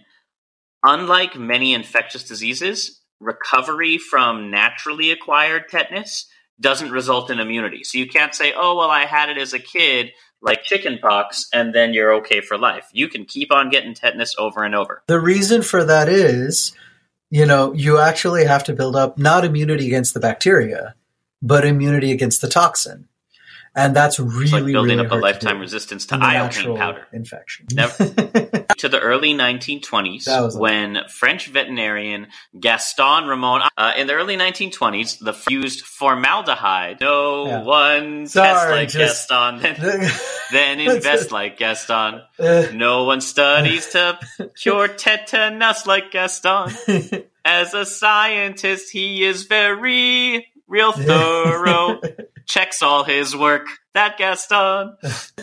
unlike 0.82 1.36
many 1.36 1.74
infectious 1.74 2.24
diseases 2.24 3.00
recovery 3.20 3.98
from 3.98 4.50
naturally 4.50 5.10
acquired 5.10 5.68
tetanus 5.70 6.26
doesn't 6.60 6.90
result 6.90 7.30
in 7.30 7.38
immunity. 7.38 7.84
So 7.84 7.98
you 7.98 8.08
can't 8.08 8.34
say 8.34 8.52
oh 8.56 8.76
well 8.76 8.90
i 8.90 9.04
had 9.04 9.28
it 9.28 9.38
as 9.38 9.52
a 9.52 9.58
kid 9.58 10.12
like 10.42 10.62
chickenpox 10.62 11.48
and 11.52 11.74
then 11.74 11.92
you're 11.94 12.14
okay 12.16 12.40
for 12.40 12.58
life. 12.58 12.88
You 12.92 13.08
can 13.08 13.24
keep 13.24 13.52
on 13.52 13.70
getting 13.70 13.94
tetanus 13.94 14.34
over 14.38 14.64
and 14.64 14.74
over. 14.74 15.02
The 15.06 15.20
reason 15.20 15.62
for 15.62 15.84
that 15.84 16.08
is, 16.08 16.72
you 17.30 17.46
know, 17.46 17.72
you 17.72 17.98
actually 17.98 18.44
have 18.44 18.64
to 18.64 18.72
build 18.72 18.96
up 18.96 19.18
not 19.18 19.44
immunity 19.44 19.86
against 19.86 20.14
the 20.14 20.20
bacteria, 20.20 20.94
but 21.42 21.64
immunity 21.64 22.12
against 22.12 22.40
the 22.40 22.48
toxin. 22.48 23.08
And 23.78 23.94
that's 23.94 24.18
really, 24.18 24.44
it's 24.44 24.52
like 24.52 24.64
building 24.64 24.96
really 24.96 25.06
up 25.06 25.12
a 25.12 25.16
lifetime 25.16 25.60
resistance 25.60 26.06
to 26.06 26.16
iocane 26.16 26.78
powder 26.78 27.06
infection. 27.12 27.66
Never- 27.74 28.04
to 28.78 28.88
the 28.88 28.98
early 28.98 29.34
1920s 29.34 30.24
That 30.24 30.40
was 30.40 30.56
when 30.56 30.98
French 31.10 31.48
veterinarian 31.48 32.28
Gaston 32.58 33.26
Ramon, 33.26 33.68
uh, 33.76 33.92
in 33.98 34.06
the 34.06 34.14
early 34.14 34.36
1920s, 34.38 35.18
the 35.22 35.34
fused 35.34 35.82
formaldehyde. 35.82 37.00
No 37.02 37.46
Yeah. 37.46 37.62
one 37.64 38.26
Sorry, 38.26 38.48
tests 38.48 38.70
like 38.70 38.88
just- 38.88 39.28
Gaston, 39.28 39.76
then, 39.82 40.10
then 40.52 40.80
invest 40.80 41.30
like 41.30 41.58
Gaston. 41.58 42.22
Uh, 42.38 42.66
No 42.72 43.04
one 43.04 43.20
studies 43.20 43.90
to 43.90 44.18
cure 44.60 44.88
tetanus 44.88 45.86
like 45.86 46.10
Gaston. 46.12 46.70
As 47.44 47.74
a 47.74 47.84
scientist, 47.86 48.90
he 48.90 49.22
is 49.22 49.44
very 49.44 50.48
real 50.68 50.92
thorough. 50.92 52.00
Checks 52.46 52.80
all 52.82 53.04
his 53.04 53.34
work. 53.34 53.66
That 53.94 54.18
Gaston. 54.18 54.96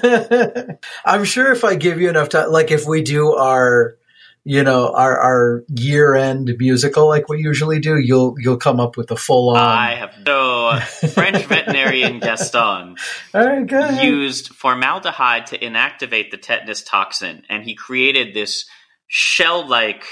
I'm 1.05 1.25
sure 1.25 1.51
if 1.51 1.63
I 1.63 1.75
give 1.75 1.99
you 1.99 2.09
enough 2.09 2.29
time, 2.29 2.51
like 2.51 2.71
if 2.71 2.85
we 2.85 3.01
do 3.01 3.33
our, 3.33 3.97
you 4.45 4.63
know, 4.63 4.93
our 4.93 5.17
our 5.19 5.63
year 5.67 6.15
end 6.15 6.53
musical 6.59 7.07
like 7.07 7.27
we 7.27 7.39
usually 7.39 7.79
do, 7.79 7.97
you'll 7.97 8.35
you'll 8.39 8.57
come 8.57 8.79
up 8.79 8.95
with 8.95 9.11
a 9.11 9.17
full 9.17 9.49
on. 9.49 9.57
I 9.57 9.95
have 9.95 10.13
no 10.25 10.79
French 11.13 11.45
veterinarian 11.45 12.19
Gaston. 12.19 12.95
All 13.33 13.45
right, 13.45 13.67
go 13.67 13.79
ahead. 13.79 14.03
used 14.05 14.53
formaldehyde 14.55 15.47
to 15.47 15.57
inactivate 15.57 16.31
the 16.31 16.37
tetanus 16.37 16.83
toxin, 16.83 17.43
and 17.49 17.63
he 17.63 17.75
created 17.75 18.33
this 18.33 18.65
shell 19.07 19.67
like 19.67 20.05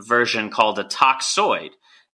version 0.00 0.50
called 0.50 0.78
a 0.78 0.84
toxoid, 0.84 1.70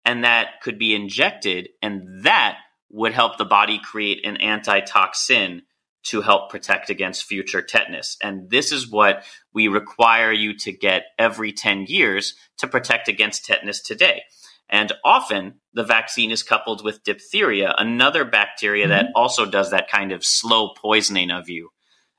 and 0.05 0.25
that 0.25 0.61
could 0.63 0.79
be 0.79 0.95
injected, 0.95 1.69
and 1.81 2.25
that 2.25 2.59
would 2.91 3.13
help 3.13 3.39
the 3.39 3.45
body 3.45 3.81
create 3.83 4.25
an 4.25 4.41
antitoxin 4.41 5.63
to 6.05 6.21
help 6.21 6.51
protect 6.51 6.91
against 6.91 7.25
future 7.25 7.63
tetanus. 7.63 8.17
And 8.23 8.51
this 8.51 8.73
is 8.73 8.91
what 8.91 9.25
we 9.53 9.69
require 9.69 10.33
you 10.33 10.57
to 10.59 10.73
get 10.73 11.05
every 11.19 11.53
10 11.53 11.87
years 11.87 12.35
to 12.59 12.67
protect 12.67 13.09
against 13.09 13.45
tetanus 13.45 13.81
today. 13.81 14.23
And 14.69 14.93
often 15.05 15.61
the 15.75 15.85
vaccine 15.85 16.31
is 16.31 16.43
coupled 16.43 16.83
with 16.83 17.05
diphtheria, 17.05 17.75
another 17.77 18.25
bacteria 18.25 18.89
that 18.89 19.07
mm-hmm. 19.07 19.17
also 19.17 19.47
does 19.47 19.71
that 19.71 19.91
kind 19.91 20.13
of 20.13 20.25
slow 20.25 20.71
poisoning 20.75 21.31
of 21.31 21.49
you 21.49 21.71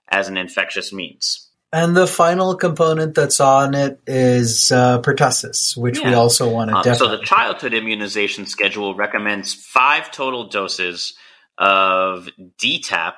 as 0.07 0.27
an 0.27 0.37
infectious 0.37 0.93
means. 0.93 1.49
And 1.73 1.97
the 1.97 2.05
final 2.05 2.55
component 2.55 3.15
that's 3.15 3.39
on 3.39 3.73
it 3.73 3.99
is 4.05 4.71
uh, 4.71 5.01
pertussis, 5.01 5.75
which 5.75 5.99
we 5.99 6.13
also 6.13 6.47
want 6.47 6.69
to 6.69 6.77
Um, 6.77 6.95
so 6.95 7.09
the 7.09 7.25
childhood 7.25 7.73
immunization 7.73 8.45
schedule 8.45 8.93
recommends 8.93 9.55
five 9.55 10.11
total 10.11 10.47
doses 10.49 11.15
of 11.57 12.29
DTaP 12.61 13.13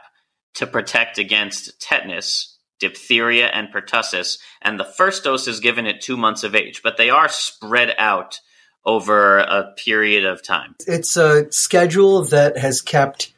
to 0.53 0.67
protect 0.67 1.17
against 1.17 1.81
tetanus, 1.81 2.57
diphtheria, 2.79 3.47
and 3.47 3.67
pertussis. 3.73 4.37
And 4.61 4.79
the 4.79 4.85
first 4.85 5.25
dose 5.25 5.49
is 5.49 5.59
given 5.59 5.85
at 5.85 5.99
two 5.99 6.15
months 6.15 6.45
of 6.45 6.55
age, 6.55 6.79
but 6.81 6.95
they 6.95 7.09
are 7.09 7.27
spread 7.27 7.93
out 7.97 8.39
over 8.85 9.39
a 9.39 9.73
period 9.75 10.23
of 10.23 10.41
time. 10.41 10.75
it's 10.87 11.17
a 11.17 11.51
schedule 11.51 12.23
that 12.25 12.57
has 12.57 12.81
kept 12.81 13.33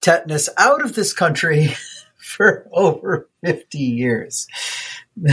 tetanus 0.00 0.48
out 0.56 0.82
of 0.82 0.94
this 0.94 1.12
country 1.12 1.74
for 2.16 2.68
over 2.70 3.29
50 3.44 3.78
years. 3.78 4.46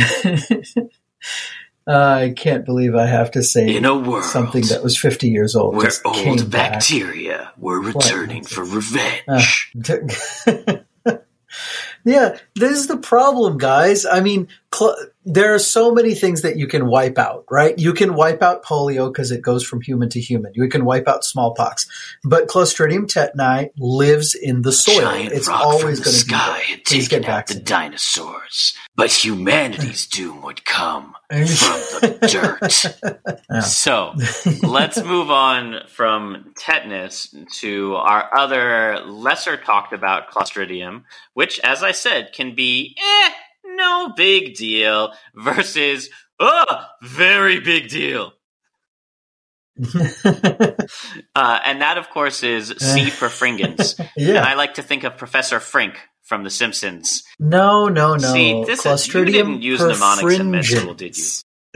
I 1.88 2.34
can't 2.36 2.66
believe 2.66 2.96
I 2.96 3.06
have 3.06 3.32
to 3.32 3.44
say 3.44 3.74
In 3.76 3.86
a 3.86 3.98
world 3.98 4.26
something 4.26 4.66
that 4.68 4.84
was 4.84 4.98
50 4.98 5.30
years 5.30 5.56
old. 5.56 5.76
where 5.76 5.90
old 6.04 6.52
back. 6.52 6.74
bacteria 6.74 7.54
were 7.58 7.80
returning 7.82 8.44
for 8.44 8.66
revenge. 8.66 9.24
Ah, 9.30 10.82
yeah, 12.04 12.38
this 12.56 12.78
is 12.78 12.88
the 12.88 12.98
problem, 12.98 13.58
guys. 13.58 14.06
I 14.06 14.20
mean, 14.20 14.50
cl- 14.74 14.98
there 15.26 15.54
are 15.54 15.60
so 15.60 15.94
many 15.94 16.16
things 16.16 16.42
that 16.44 16.58
you 16.58 16.68
can 16.68 16.88
wipe 16.88 17.18
out, 17.18 17.46
right? 17.52 17.78
You 17.78 17.94
can 17.94 18.16
wipe 18.16 18.42
out 18.42 18.64
polio 18.64 19.12
because 19.12 19.32
it 19.32 19.42
goes 19.42 19.64
from 19.64 19.82
human 19.82 20.10
to 20.10 20.22
human. 20.22 20.54
You 20.56 20.70
can 20.70 20.86
wipe 20.86 21.08
out 21.08 21.26
smallpox, 21.26 21.88
but 22.24 22.48
Clostridium 22.48 23.08
tetani 23.08 23.72
lives 23.78 24.36
in 24.36 24.62
the 24.62 24.72
soil. 24.72 25.02
giant 25.02 25.34
it's 25.34 25.50
always 25.50 26.00
going 26.00 26.16
to 26.18 26.26
be 26.26 26.30
sky 26.30 26.48
there. 26.48 26.66
had 26.68 26.86
Please 26.86 27.08
get 27.08 27.26
out 27.26 27.48
the 27.48 27.56
dinosaurs, 27.56 28.74
but 28.96 29.12
humanity's 29.12 30.08
doom 30.08 30.42
would 30.44 30.64
come 30.64 31.14
from 31.30 31.40
the 31.40 32.18
dirt. 33.12 33.38
Yeah. 33.50 33.60
So 33.60 34.14
let's 34.64 35.04
move 35.04 35.30
on 35.30 35.82
from 35.90 36.54
tetanus 36.58 37.36
to 37.60 37.96
our 37.96 38.34
other 38.38 39.02
lesser 39.06 39.58
talked 39.58 39.92
about 39.92 40.32
Clostridium, 40.32 41.04
which, 41.34 41.60
as 41.60 41.84
I 41.84 41.92
said, 41.92 42.32
can 42.32 42.56
be 42.56 42.96
eh, 42.98 43.32
no 43.88 44.14
big 44.16 44.56
deal 44.56 45.14
versus 45.36 46.10
oh, 46.40 46.86
very 47.02 47.60
big 47.60 47.90
deal. 47.90 48.34
Uh, 51.36 51.60
and 51.66 51.82
that, 51.82 52.00
of 52.00 52.10
course, 52.10 52.42
is 52.42 52.70
C. 52.80 53.12
perfringens. 53.12 54.00
And 54.00 54.10
yeah. 54.18 54.44
I 54.44 54.56
like 54.56 54.76
to 54.76 54.82
think 54.82 55.04
of 55.04 55.18
Professor 55.18 55.60
Frink 55.60 56.00
from 56.24 56.44
The 56.44 56.50
Simpsons. 56.50 57.22
No, 57.38 57.88
no, 57.88 58.16
no. 58.16 58.34
See, 58.34 58.64
this 58.64 58.88
is, 58.88 59.14
you 59.14 59.24
didn't 59.24 59.62
use 59.62 59.80
mnemonics 59.80 60.40
in 60.40 60.50
med 60.50 60.66
school, 60.66 60.96
did 60.96 61.16
you? 61.16 61.24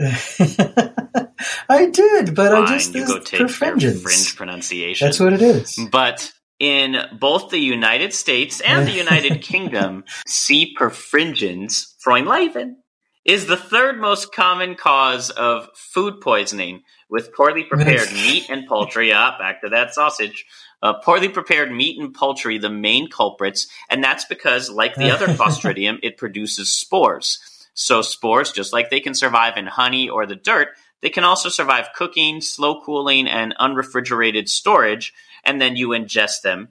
I 1.68 1.86
did, 1.86 2.34
but 2.34 2.52
I 2.52 2.66
just 2.66 2.92
you 2.92 3.06
go 3.06 3.20
take 3.20 3.42
perfringens. 3.42 4.02
fringe 4.02 4.36
pronunciation. 4.36 5.06
That's 5.06 5.20
what 5.20 5.32
it 5.32 5.42
is. 5.42 5.78
But 5.92 6.32
in 6.62 6.96
both 7.18 7.50
the 7.50 7.58
United 7.58 8.14
States 8.14 8.60
and 8.60 8.86
the 8.86 8.92
United 9.06 9.42
Kingdom, 9.42 10.04
C. 10.28 10.76
perfringens, 10.78 11.94
Freundleiben, 12.06 12.76
is 13.24 13.46
the 13.46 13.56
third 13.56 14.00
most 14.00 14.32
common 14.32 14.76
cause 14.76 15.30
of 15.30 15.68
food 15.74 16.20
poisoning, 16.20 16.82
with 17.10 17.34
poorly 17.34 17.64
prepared 17.64 18.10
meat 18.12 18.48
and 18.48 18.66
poultry. 18.68 19.12
Ah, 19.12 19.36
back 19.38 19.60
to 19.62 19.70
that 19.70 19.92
sausage. 19.92 20.46
Uh, 20.80 20.94
poorly 20.94 21.28
prepared 21.28 21.72
meat 21.72 22.00
and 22.00 22.14
poultry, 22.14 22.58
the 22.58 22.70
main 22.70 23.10
culprits, 23.10 23.66
and 23.90 24.02
that's 24.02 24.24
because, 24.24 24.70
like 24.70 24.94
the 24.94 25.10
other 25.10 25.26
Clostridium, 25.38 25.98
it 26.02 26.16
produces 26.16 26.70
spores. 26.70 27.40
So 27.74 28.02
spores, 28.02 28.52
just 28.52 28.72
like 28.72 28.90
they 28.90 29.00
can 29.00 29.14
survive 29.14 29.56
in 29.56 29.66
honey 29.66 30.08
or 30.08 30.26
the 30.26 30.36
dirt, 30.36 30.68
they 31.00 31.10
can 31.10 31.24
also 31.24 31.48
survive 31.48 31.88
cooking, 31.94 32.40
slow 32.40 32.80
cooling, 32.80 33.26
and 33.26 33.54
unrefrigerated 33.58 34.48
storage, 34.48 35.12
and 35.44 35.60
then 35.60 35.76
you 35.76 35.88
ingest 35.88 36.42
them. 36.42 36.68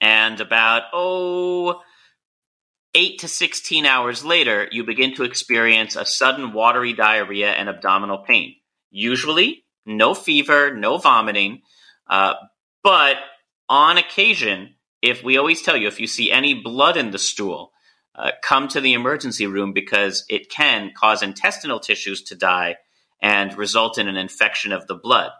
And 0.00 0.40
about, 0.40 0.84
oh, 0.92 1.80
8 2.94 3.20
to 3.20 3.28
16 3.28 3.86
hours 3.86 4.24
later, 4.24 4.68
you 4.70 4.84
begin 4.84 5.14
to 5.14 5.24
experience 5.24 5.96
a 5.96 6.04
sudden 6.04 6.52
watery 6.52 6.92
diarrhea 6.92 7.50
and 7.50 7.68
abdominal 7.68 8.18
pain. 8.18 8.56
Usually, 8.90 9.64
no 9.86 10.14
fever, 10.14 10.74
no 10.74 10.98
vomiting, 10.98 11.62
uh, 12.08 12.34
but 12.82 13.16
on 13.68 13.96
occasion, 13.96 14.74
if 15.00 15.24
we 15.24 15.38
always 15.38 15.62
tell 15.62 15.76
you 15.76 15.88
if 15.88 16.00
you 16.00 16.06
see 16.06 16.30
any 16.30 16.54
blood 16.54 16.96
in 16.96 17.10
the 17.10 17.18
stool, 17.18 17.72
uh, 18.14 18.32
come 18.42 18.68
to 18.68 18.80
the 18.80 18.92
emergency 18.92 19.46
room 19.46 19.72
because 19.72 20.24
it 20.28 20.50
can 20.50 20.92
cause 20.94 21.22
intestinal 21.22 21.80
tissues 21.80 22.22
to 22.24 22.34
die 22.34 22.76
and 23.22 23.56
result 23.56 23.96
in 23.96 24.08
an 24.08 24.16
infection 24.16 24.72
of 24.72 24.86
the 24.86 24.94
blood. 24.94 25.30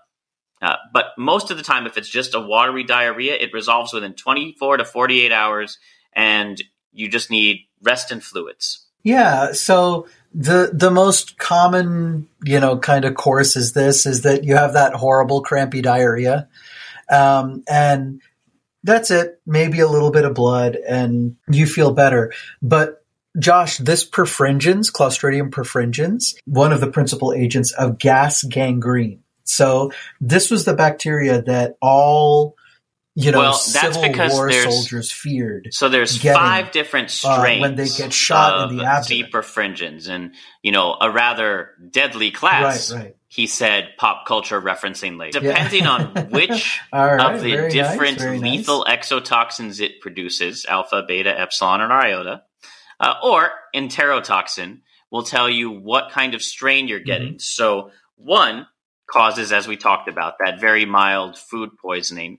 Uh, 0.62 0.76
but 0.92 1.06
most 1.18 1.50
of 1.50 1.56
the 1.56 1.62
time, 1.62 1.86
if 1.86 1.98
it's 1.98 2.08
just 2.08 2.34
a 2.34 2.40
watery 2.40 2.84
diarrhea, 2.84 3.34
it 3.34 3.52
resolves 3.52 3.92
within 3.92 4.14
24 4.14 4.78
to 4.78 4.84
48 4.84 5.32
hours, 5.32 5.78
and 6.12 6.62
you 6.92 7.08
just 7.08 7.30
need 7.30 7.66
rest 7.82 8.12
and 8.12 8.22
fluids. 8.22 8.86
Yeah, 9.02 9.52
so 9.52 10.06
the 10.32 10.70
the 10.72 10.90
most 10.90 11.36
common, 11.36 12.28
you 12.44 12.60
know, 12.60 12.78
kind 12.78 13.04
of 13.04 13.14
course 13.14 13.56
is 13.56 13.72
this 13.72 14.06
is 14.06 14.22
that 14.22 14.44
you 14.44 14.54
have 14.54 14.74
that 14.74 14.94
horrible 14.94 15.42
crampy 15.42 15.82
diarrhea. 15.82 16.48
Um, 17.10 17.64
and 17.68 18.22
that's 18.84 19.10
it, 19.10 19.40
maybe 19.46 19.80
a 19.80 19.88
little 19.88 20.10
bit 20.10 20.24
of 20.24 20.34
blood 20.34 20.76
and 20.76 21.36
you 21.48 21.66
feel 21.66 21.92
better. 21.92 22.32
But 22.60 23.04
Josh, 23.38 23.78
this 23.78 24.08
perfringens, 24.08 24.92
Clostridium 24.92 25.50
perfringens, 25.50 26.34
one 26.44 26.72
of 26.72 26.80
the 26.80 26.90
principal 26.90 27.32
agents 27.32 27.72
of 27.72 27.98
gas 27.98 28.42
gangrene. 28.42 29.21
So 29.44 29.92
this 30.20 30.50
was 30.50 30.64
the 30.64 30.74
bacteria 30.74 31.42
that 31.42 31.76
all 31.80 32.56
you 33.14 33.30
know 33.30 33.38
Well, 33.38 33.50
that's 33.52 33.94
Civil 33.94 34.02
because 34.02 34.32
War 34.32 34.50
soldiers 34.50 35.12
feared. 35.12 35.68
So 35.72 35.88
there's 35.88 36.18
Getting, 36.18 36.40
five 36.40 36.72
different 36.72 37.08
uh, 37.08 37.36
strains 37.36 37.60
when 37.60 37.76
they 37.76 37.88
get 37.88 38.12
shot 38.12 38.56
in 38.56 38.64
of 38.64 38.76
the 38.76 38.84
abdomen. 38.84 39.04
C. 39.04 39.24
perfringens, 39.24 40.08
and 40.08 40.34
you 40.62 40.72
know 40.72 40.96
a 41.00 41.10
rather 41.10 41.70
deadly 41.90 42.30
class. 42.30 42.92
Right, 42.92 43.02
right. 43.02 43.16
He 43.28 43.46
said, 43.46 43.94
pop 43.96 44.26
culture 44.26 44.60
referencing 44.60 45.18
later. 45.18 45.40
Depending 45.40 45.86
on 45.86 46.14
which 46.30 46.80
right, 46.92 47.18
of 47.18 47.40
the 47.40 47.56
nice, 47.56 47.72
different 47.72 48.18
nice. 48.18 48.40
lethal 48.42 48.84
exotoxins 48.84 49.80
it 49.80 50.02
produces, 50.02 50.66
alpha, 50.66 51.02
beta, 51.08 51.38
epsilon, 51.40 51.80
and 51.80 51.90
iota, 51.90 52.42
uh, 53.00 53.14
or 53.22 53.50
enterotoxin, 53.74 54.80
will 55.10 55.22
tell 55.22 55.48
you 55.48 55.70
what 55.70 56.10
kind 56.10 56.34
of 56.34 56.42
strain 56.42 56.88
you're 56.88 57.00
getting. 57.00 57.34
Mm-hmm. 57.34 57.38
So, 57.38 57.90
one 58.16 58.66
causes, 59.10 59.52
as 59.52 59.68
we 59.68 59.76
talked 59.76 60.08
about, 60.08 60.34
that 60.44 60.60
very 60.60 60.84
mild 60.84 61.38
food 61.38 61.70
poisoning. 61.80 62.38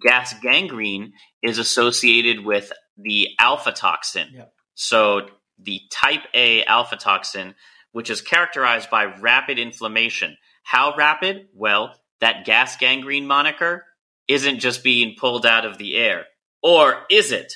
Gas 0.00 0.34
gangrene 0.40 1.12
is 1.42 1.58
associated 1.58 2.44
with 2.44 2.72
the 2.96 3.28
alpha 3.38 3.72
toxin. 3.72 4.28
Yep. 4.32 4.52
So, 4.74 5.28
the 5.58 5.80
type 5.92 6.22
A 6.34 6.64
alpha 6.64 6.96
toxin, 6.96 7.54
which 7.92 8.10
is 8.10 8.20
characterized 8.20 8.90
by 8.90 9.04
rapid 9.04 9.58
inflammation. 9.58 10.36
How 10.64 10.94
rapid? 10.96 11.48
Well, 11.54 11.94
that 12.20 12.44
gas 12.44 12.76
gangrene 12.76 13.26
moniker 13.26 13.84
isn't 14.26 14.60
just 14.60 14.82
being 14.82 15.14
pulled 15.18 15.46
out 15.46 15.64
of 15.64 15.78
the 15.78 15.96
air. 15.96 16.24
Or 16.62 17.04
is 17.10 17.30
it? 17.30 17.52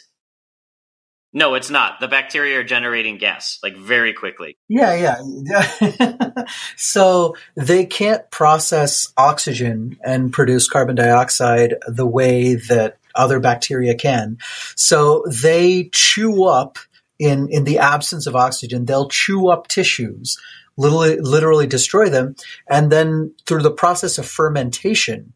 No, 1.33 1.55
it's 1.55 1.68
not. 1.68 2.01
The 2.01 2.09
bacteria 2.09 2.61
are 2.61 2.64
generating 2.64 3.18
gas, 3.18 3.59
like 3.62 3.76
very 3.76 4.14
quickly. 4.14 4.57
Yeah, 4.68 5.20
yeah. 5.45 6.45
so 6.76 7.37
they 7.55 7.85
can't 7.85 8.31
process 8.31 9.12
oxygen 9.16 9.99
and 10.03 10.33
produce 10.33 10.68
carbon 10.68 10.97
dioxide 10.97 11.74
the 11.87 12.07
way 12.07 12.55
that 12.55 12.99
other 13.14 13.41
bacteria 13.41 13.95
can. 13.95 14.39
So 14.74 15.24
they 15.31 15.91
chew 15.93 16.45
up 16.45 16.79
in 17.18 17.49
in 17.51 17.64
the 17.64 17.79
absence 17.79 18.26
of 18.26 18.37
oxygen, 18.37 18.87
they'll 18.87 19.09
chew 19.09 19.49
up 19.49 19.68
tissues, 19.68 20.39
literally 20.76 21.18
literally 21.20 21.66
destroy 21.66 22.09
them, 22.09 22.37
and 22.70 22.91
then 22.91 23.35
through 23.45 23.62
the 23.62 23.70
process 23.70 24.18
of 24.18 24.26
fermentation, 24.26 25.35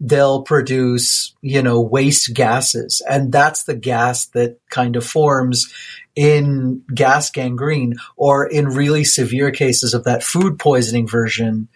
they'll 0.00 0.42
produce, 0.42 1.34
you 1.42 1.62
know, 1.62 1.80
waste 1.80 2.34
gases. 2.34 3.02
And 3.08 3.30
that's 3.30 3.64
the 3.64 3.76
gas 3.76 4.26
that 4.28 4.58
kind 4.70 4.96
of 4.96 5.04
forms 5.06 5.72
in 6.16 6.82
gas 6.94 7.30
gangrene 7.30 7.96
or 8.16 8.46
in 8.46 8.66
really 8.68 9.04
severe 9.04 9.50
cases 9.50 9.92
of 9.92 10.04
that 10.04 10.22
food 10.22 10.58
poisoning 10.58 11.06
version 11.06 11.68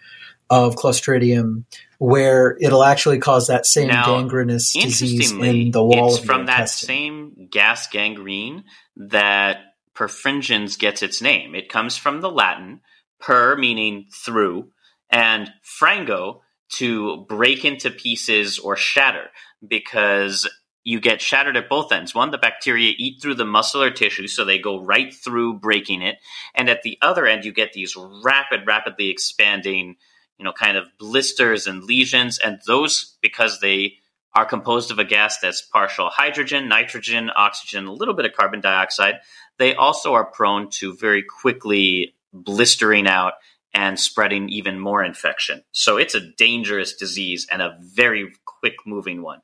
of 0.49 0.75
Clostridium 0.75 1.63
where 1.97 2.57
it'll 2.59 2.83
actually 2.83 3.19
cause 3.19 3.47
that 3.47 3.65
same 3.65 3.87
Now, 3.87 4.05
gangrenous 4.05 4.73
disease 4.73 5.31
in 5.31 5.71
the 5.71 5.83
wall 5.83 6.15
it's 6.15 6.25
from 6.25 6.47
that 6.47 6.61
intestine. 6.61 6.87
same 6.87 7.47
gas 7.49 7.87
gangrene 7.87 8.65
that 8.97 9.59
perfringens 9.95 10.77
gets 10.77 11.01
its 11.01 11.21
name. 11.21 11.55
It 11.55 11.69
comes 11.69 11.95
from 11.95 12.21
the 12.21 12.29
Latin 12.29 12.81
per 13.19 13.55
meaning 13.55 14.07
through 14.11 14.71
and 15.09 15.49
frango 15.63 16.41
to 16.73 17.25
break 17.29 17.63
into 17.65 17.91
pieces 17.91 18.59
or 18.59 18.75
shatter 18.75 19.29
because 19.65 20.47
you 20.83 20.99
get 20.99 21.19
shattered 21.21 21.57
at 21.57 21.67
both 21.67 21.91
ends. 21.91 22.13
One, 22.13 22.29
the 22.29 22.37
bacteria 22.37 22.93
eat 22.95 23.21
through 23.21 23.35
the 23.35 23.45
muscular 23.45 23.89
tissue, 23.89 24.27
so 24.27 24.45
they 24.45 24.59
go 24.59 24.79
right 24.79 25.13
through 25.13 25.55
breaking 25.55 26.03
it. 26.03 26.17
And 26.53 26.69
at 26.69 26.83
the 26.83 26.97
other 27.01 27.25
end, 27.25 27.43
you 27.43 27.51
get 27.51 27.73
these 27.73 27.95
rapid, 27.97 28.67
rapidly 28.67 29.09
expanding, 29.09 29.95
you 30.37 30.45
know, 30.45 30.53
kind 30.53 30.77
of 30.77 30.87
blisters 30.99 31.65
and 31.65 31.83
lesions. 31.83 32.37
And 32.37 32.59
those, 32.67 33.15
because 33.21 33.59
they 33.59 33.95
are 34.35 34.45
composed 34.45 34.91
of 34.91 34.99
a 34.99 35.05
gas 35.05 35.39
that's 35.39 35.61
partial 35.61 36.09
hydrogen, 36.09 36.69
nitrogen, 36.69 37.31
oxygen, 37.35 37.85
a 37.85 37.93
little 37.93 38.13
bit 38.13 38.25
of 38.25 38.33
carbon 38.33 38.61
dioxide, 38.61 39.15
they 39.57 39.73
also 39.73 40.13
are 40.13 40.25
prone 40.25 40.69
to 40.69 40.95
very 40.95 41.23
quickly 41.23 42.13
blistering 42.31 43.07
out 43.07 43.33
and 43.75 43.99
spreading 43.99 44.49
even 44.49 44.79
more 44.79 45.03
infection. 45.03 45.61
So 45.73 45.97
it's 45.97 46.15
a 46.15 46.21
dangerous 46.21 46.95
disease 46.95 47.45
and 47.51 47.61
a 47.61 47.77
very 47.79 48.31
quick 48.45 48.75
moving 48.85 49.21
one. 49.21 49.41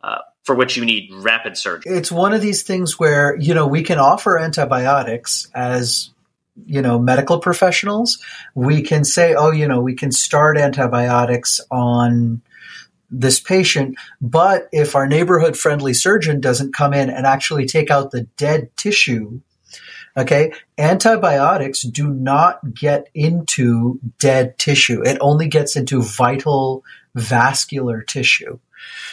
Uh, 0.00 0.18
for 0.42 0.56
which 0.56 0.76
you 0.76 0.84
need 0.84 1.08
rapid 1.14 1.56
surgery. 1.56 1.96
It's 1.96 2.10
one 2.10 2.32
of 2.32 2.40
these 2.40 2.64
things 2.64 2.98
where, 2.98 3.36
you 3.36 3.54
know, 3.54 3.68
we 3.68 3.84
can 3.84 4.00
offer 4.00 4.36
antibiotics 4.36 5.48
as, 5.54 6.10
you 6.66 6.82
know, 6.82 6.98
medical 6.98 7.38
professionals. 7.38 8.18
We 8.56 8.82
can 8.82 9.04
say, 9.04 9.34
oh, 9.34 9.52
you 9.52 9.68
know, 9.68 9.80
we 9.80 9.94
can 9.94 10.10
start 10.10 10.58
antibiotics 10.58 11.60
on 11.70 12.42
this 13.12 13.38
patient, 13.38 13.94
but 14.20 14.68
if 14.72 14.96
our 14.96 15.06
neighborhood 15.06 15.56
friendly 15.56 15.94
surgeon 15.94 16.40
doesn't 16.40 16.74
come 16.74 16.94
in 16.94 17.10
and 17.10 17.24
actually 17.24 17.66
take 17.66 17.90
out 17.90 18.10
the 18.10 18.22
dead 18.36 18.76
tissue, 18.76 19.40
okay, 20.16 20.52
antibiotics 20.78 21.82
do 21.82 22.08
not 22.08 22.74
get 22.74 23.08
into 23.14 24.00
dead 24.18 24.58
tissue. 24.58 25.02
It 25.02 25.18
only 25.20 25.48
gets 25.48 25.76
into 25.76 26.02
vital 26.02 26.84
vascular 27.14 28.02
tissue. 28.02 28.58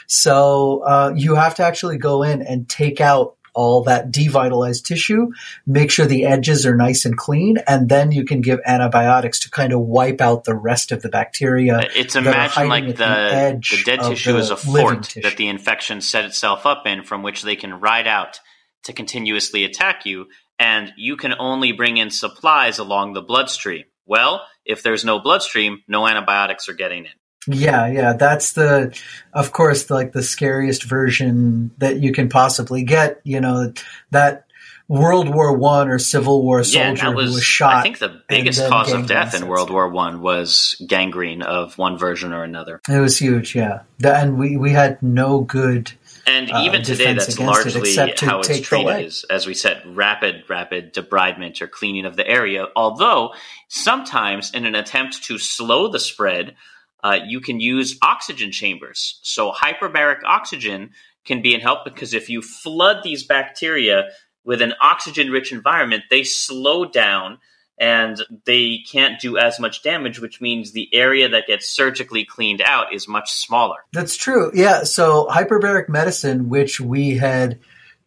So 0.07 0.83
uh, 0.85 1.13
you 1.15 1.35
have 1.35 1.55
to 1.55 1.63
actually 1.63 1.97
go 1.97 2.23
in 2.23 2.41
and 2.41 2.67
take 2.67 2.99
out 2.99 3.35
all 3.53 3.83
that 3.83 4.11
devitalized 4.11 4.85
tissue, 4.85 5.31
make 5.65 5.91
sure 5.91 6.05
the 6.05 6.25
edges 6.25 6.65
are 6.65 6.75
nice 6.75 7.05
and 7.05 7.17
clean, 7.17 7.57
and 7.67 7.89
then 7.89 8.11
you 8.11 8.23
can 8.23 8.41
give 8.41 8.59
antibiotics 8.65 9.39
to 9.39 9.51
kind 9.51 9.73
of 9.73 9.81
wipe 9.81 10.21
out 10.21 10.43
the 10.43 10.55
rest 10.55 10.91
of 10.91 11.01
the 11.01 11.09
bacteria. 11.09 11.81
It's 11.95 12.15
imagine 12.15 12.69
like 12.69 12.95
the, 12.95 13.05
edge 13.05 13.71
the 13.71 13.83
dead 13.83 14.01
tissue 14.01 14.33
the 14.33 14.39
is 14.39 14.49
a 14.49 14.57
fort 14.57 15.03
tissue. 15.03 15.21
that 15.21 15.37
the 15.37 15.47
infection 15.47 15.99
set 15.99 16.25
itself 16.25 16.65
up 16.65 16.85
in 16.85 17.03
from 17.03 17.23
which 17.23 17.41
they 17.41 17.55
can 17.55 17.79
ride 17.79 18.07
out 18.07 18.39
to 18.83 18.93
continuously 18.93 19.65
attack 19.65 20.05
you, 20.05 20.27
and 20.59 20.93
you 20.97 21.15
can 21.15 21.33
only 21.39 21.71
bring 21.71 21.97
in 21.97 22.11
supplies 22.11 22.77
along 22.77 23.13
the 23.13 23.21
bloodstream. 23.21 23.85
Well, 24.05 24.45
if 24.65 24.83
there's 24.83 25.05
no 25.05 25.19
bloodstream, 25.19 25.83
no 25.87 26.05
antibiotics 26.05 26.67
are 26.69 26.73
getting 26.73 27.05
in. 27.05 27.11
Yeah, 27.47 27.87
yeah, 27.87 28.13
that's 28.13 28.53
the, 28.53 28.95
of 29.33 29.51
course, 29.53 29.89
like 29.89 30.11
the 30.11 30.21
scariest 30.21 30.83
version 30.83 31.71
that 31.77 31.99
you 31.99 32.11
can 32.11 32.29
possibly 32.29 32.83
get. 32.83 33.21
You 33.23 33.39
know 33.39 33.73
that 34.11 34.45
World 34.89 35.33
War 35.33 35.55
One 35.55 35.87
or 35.87 35.99
Civil 35.99 36.43
War 36.43 36.63
soldier 36.63 37.05
yeah, 37.05 37.13
was, 37.13 37.29
who 37.29 37.35
was 37.35 37.43
shot. 37.43 37.75
I 37.75 37.81
think 37.83 37.99
the 37.99 38.21
biggest 38.27 38.67
cause 38.67 38.91
of 38.91 39.07
death 39.07 39.35
in 39.35 39.47
World 39.47 39.69
War 39.69 39.87
One 39.87 40.21
was 40.21 40.75
gangrene 40.85 41.41
of 41.41 41.77
one 41.77 41.97
version 41.97 42.33
or 42.33 42.43
another. 42.43 42.81
It 42.89 42.99
was 42.99 43.17
huge, 43.17 43.55
yeah, 43.55 43.83
and 44.03 44.37
we 44.37 44.57
we 44.57 44.71
had 44.71 45.01
no 45.01 45.41
good. 45.41 45.91
And 46.29 46.51
uh, 46.51 46.61
even 46.63 46.83
today, 46.83 47.13
that's 47.13 47.39
largely 47.39 47.89
it, 47.89 48.19
how 48.19 48.39
it's 48.39 48.61
treated. 48.61 49.05
Is, 49.05 49.25
as 49.29 49.47
we 49.47 49.55
said, 49.55 49.81
rapid, 49.85 50.43
rapid 50.47 50.93
debridement 50.93 51.59
or 51.61 51.67
cleaning 51.67 52.05
of 52.05 52.15
the 52.15 52.27
area. 52.27 52.67
Although 52.75 53.33
sometimes, 53.67 54.53
in 54.53 54.65
an 54.65 54.75
attempt 54.75 55.23
to 55.23 55.39
slow 55.39 55.87
the 55.87 55.99
spread, 55.99 56.55
uh, 57.03 57.17
you 57.25 57.41
can 57.41 57.59
use 57.59 57.97
oxygen 58.03 58.51
chambers. 58.51 59.19
So 59.23 59.51
hyperbaric 59.51 60.23
oxygen 60.23 60.91
can 61.25 61.41
be 61.41 61.55
in 61.55 61.61
help 61.61 61.83
because 61.83 62.13
if 62.13 62.29
you 62.29 62.41
flood 62.41 62.97
these 63.03 63.23
bacteria 63.23 64.09
with 64.43 64.61
an 64.61 64.73
oxygen 64.81 65.31
rich 65.31 65.51
environment, 65.51 66.03
they 66.09 66.23
slow 66.23 66.85
down 66.85 67.39
and 67.79 68.21
they 68.45 68.79
can't 68.79 69.19
do 69.19 69.37
as 69.37 69.59
much 69.59 69.81
damage, 69.83 70.19
which 70.19 70.41
means 70.41 70.71
the 70.71 70.93
area 70.93 71.29
that 71.29 71.47
gets 71.47 71.67
surgically 71.67 72.25
cleaned 72.25 72.61
out 72.61 72.93
is 72.93 73.07
much 73.07 73.31
smaller. 73.31 73.77
That's 73.93 74.17
true. 74.17 74.51
Yeah. 74.53 74.83
So 74.83 75.27
hyperbaric 75.27 75.87
medicine, 75.87 76.49
which 76.49 76.81
we 76.81 77.17
had 77.17 77.59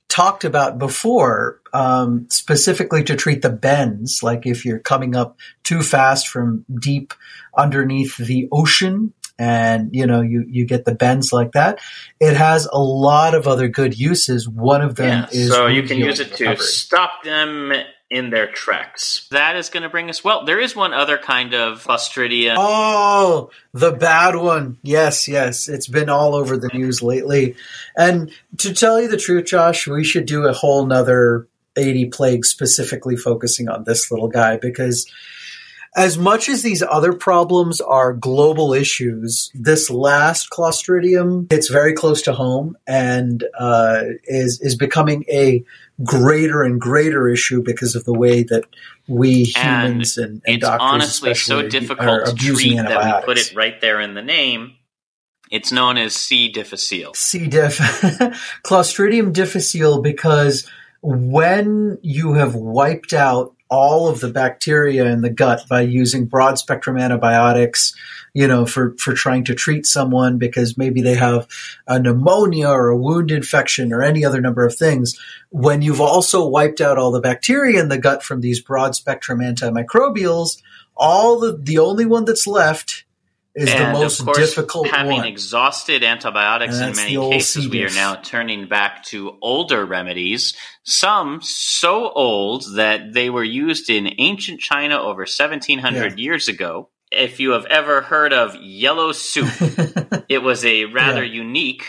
talked 0.08 0.44
about 0.44 0.78
before, 0.78 1.60
um, 1.72 2.26
specifically 2.28 3.02
to 3.04 3.16
treat 3.16 3.40
the 3.40 3.50
bends, 3.50 4.22
like 4.22 4.46
if 4.46 4.66
you're 4.66 4.78
coming 4.78 5.16
up 5.16 5.38
too 5.62 5.82
fast 5.82 6.28
from 6.28 6.66
deep 6.78 7.14
underneath 7.56 8.18
the 8.18 8.48
ocean 8.52 9.14
and 9.38 9.94
you 9.94 10.06
know 10.06 10.20
you 10.20 10.44
you 10.48 10.64
get 10.66 10.84
the 10.84 10.94
bends 10.94 11.32
like 11.32 11.52
that 11.52 11.80
it 12.20 12.36
has 12.36 12.66
a 12.66 12.78
lot 12.78 13.34
of 13.34 13.48
other 13.48 13.66
good 13.66 13.98
uses 13.98 14.48
one 14.48 14.82
of 14.82 14.94
them 14.94 15.26
yeah, 15.32 15.40
is 15.40 15.50
so 15.50 15.66
you 15.66 15.82
can 15.82 15.98
use 15.98 16.20
it 16.20 16.34
to 16.36 16.44
recovery. 16.44 16.66
stop 16.66 17.24
them 17.24 17.72
in 18.12 18.28
their 18.28 18.46
tracks. 18.46 19.26
That 19.30 19.56
is 19.56 19.70
going 19.70 19.82
to 19.82 19.88
bring 19.88 20.10
us 20.10 20.22
well 20.22 20.44
there 20.44 20.60
is 20.60 20.76
one 20.76 20.92
other 20.92 21.16
kind 21.16 21.54
of 21.54 21.84
clostridium 21.84 22.56
oh 22.58 23.50
the 23.72 23.90
bad 23.90 24.36
one. 24.36 24.78
Yes 24.82 25.26
yes. 25.26 25.68
It's 25.68 25.88
been 25.88 26.10
all 26.10 26.34
over 26.34 26.56
the 26.58 26.70
news 26.74 27.02
lately. 27.02 27.56
And 27.96 28.30
to 28.58 28.74
tell 28.74 29.00
you 29.00 29.08
the 29.08 29.16
truth 29.16 29.46
josh 29.46 29.88
we 29.88 30.04
should 30.04 30.26
do 30.26 30.46
a 30.46 30.52
whole 30.52 30.84
nother 30.86 31.48
80 31.74 32.06
plagues 32.10 32.50
specifically 32.50 33.16
focusing 33.16 33.70
on 33.70 33.84
this 33.84 34.10
little 34.10 34.28
guy 34.28 34.58
because 34.58 35.10
as 35.94 36.16
much 36.16 36.48
as 36.48 36.62
these 36.62 36.82
other 36.82 37.12
problems 37.12 37.80
are 37.80 38.14
global 38.14 38.72
issues, 38.72 39.50
this 39.54 39.90
last 39.90 40.48
Clostridium 40.50 41.52
hits 41.52 41.68
very 41.68 41.92
close 41.92 42.22
to 42.22 42.32
home 42.32 42.76
and 42.86 43.44
uh, 43.58 44.04
is 44.24 44.60
is 44.62 44.74
becoming 44.74 45.24
a 45.28 45.64
greater 46.04 46.62
and 46.62 46.80
greater 46.80 47.28
issue 47.28 47.62
because 47.62 47.94
of 47.94 48.04
the 48.04 48.12
way 48.12 48.42
that 48.44 48.64
we 49.06 49.44
humans 49.44 50.16
and, 50.16 50.26
and, 50.26 50.42
and 50.46 50.56
it's 50.56 50.64
doctors 50.64 50.80
honestly 50.80 51.34
so 51.34 51.68
difficult 51.68 52.26
to 52.26 52.34
treat 52.34 52.76
that 52.76 53.20
we 53.20 53.26
put 53.26 53.38
it 53.38 53.54
right 53.54 53.80
there 53.80 54.00
in 54.00 54.14
the 54.14 54.22
name. 54.22 54.76
It's 55.50 55.70
known 55.70 55.98
as 55.98 56.14
C. 56.14 56.48
difficile. 56.48 57.12
C. 57.12 57.46
diff, 57.46 57.76
Clostridium 58.64 59.34
difficile, 59.34 60.00
because 60.00 60.66
when 61.02 61.98
you 62.00 62.32
have 62.34 62.54
wiped 62.54 63.12
out 63.12 63.54
all 63.72 64.06
of 64.06 64.20
the 64.20 64.28
bacteria 64.28 65.06
in 65.06 65.22
the 65.22 65.30
gut 65.30 65.62
by 65.66 65.80
using 65.80 66.26
broad 66.26 66.58
spectrum 66.58 66.98
antibiotics, 66.98 67.96
you 68.34 68.46
know, 68.46 68.66
for, 68.66 68.94
for 68.98 69.14
trying 69.14 69.44
to 69.44 69.54
treat 69.54 69.86
someone 69.86 70.36
because 70.36 70.76
maybe 70.76 71.00
they 71.00 71.14
have 71.14 71.48
a 71.86 71.98
pneumonia 71.98 72.68
or 72.68 72.88
a 72.88 72.96
wound 72.96 73.30
infection 73.30 73.90
or 73.90 74.02
any 74.02 74.26
other 74.26 74.42
number 74.42 74.66
of 74.66 74.76
things. 74.76 75.18
When 75.48 75.80
you've 75.80 76.02
also 76.02 76.46
wiped 76.46 76.82
out 76.82 76.98
all 76.98 77.12
the 77.12 77.20
bacteria 77.22 77.80
in 77.80 77.88
the 77.88 77.96
gut 77.96 78.22
from 78.22 78.42
these 78.42 78.60
broad 78.60 78.94
spectrum 78.94 79.38
antimicrobials, 79.40 80.60
all 80.94 81.40
the, 81.40 81.56
the 81.56 81.78
only 81.78 82.04
one 82.04 82.26
that's 82.26 82.46
left 82.46 83.04
is 83.54 83.70
and 83.70 83.94
the 83.94 84.00
most 84.00 84.20
of 84.20 84.26
course, 84.26 84.38
difficult 84.38 84.88
having 84.88 85.18
one. 85.18 85.26
exhausted 85.26 86.02
antibiotics 86.02 86.78
in 86.80 86.96
many 86.96 87.16
cases 87.30 87.68
we 87.68 87.84
are 87.84 87.90
now 87.90 88.14
turning 88.14 88.66
back 88.66 89.04
to 89.04 89.36
older 89.42 89.84
remedies 89.84 90.54
some 90.84 91.40
so 91.42 92.10
old 92.12 92.64
that 92.76 93.12
they 93.12 93.28
were 93.28 93.44
used 93.44 93.90
in 93.90 94.14
ancient 94.18 94.60
china 94.60 94.98
over 94.98 95.22
1700 95.22 96.18
yeah. 96.18 96.24
years 96.24 96.48
ago 96.48 96.88
if 97.10 97.40
you 97.40 97.50
have 97.50 97.66
ever 97.66 98.00
heard 98.00 98.32
of 98.32 98.56
yellow 98.56 99.12
soup 99.12 99.50
it 100.28 100.42
was 100.42 100.64
a 100.64 100.86
rather 100.86 101.24
yeah. 101.24 101.42
unique 101.42 101.84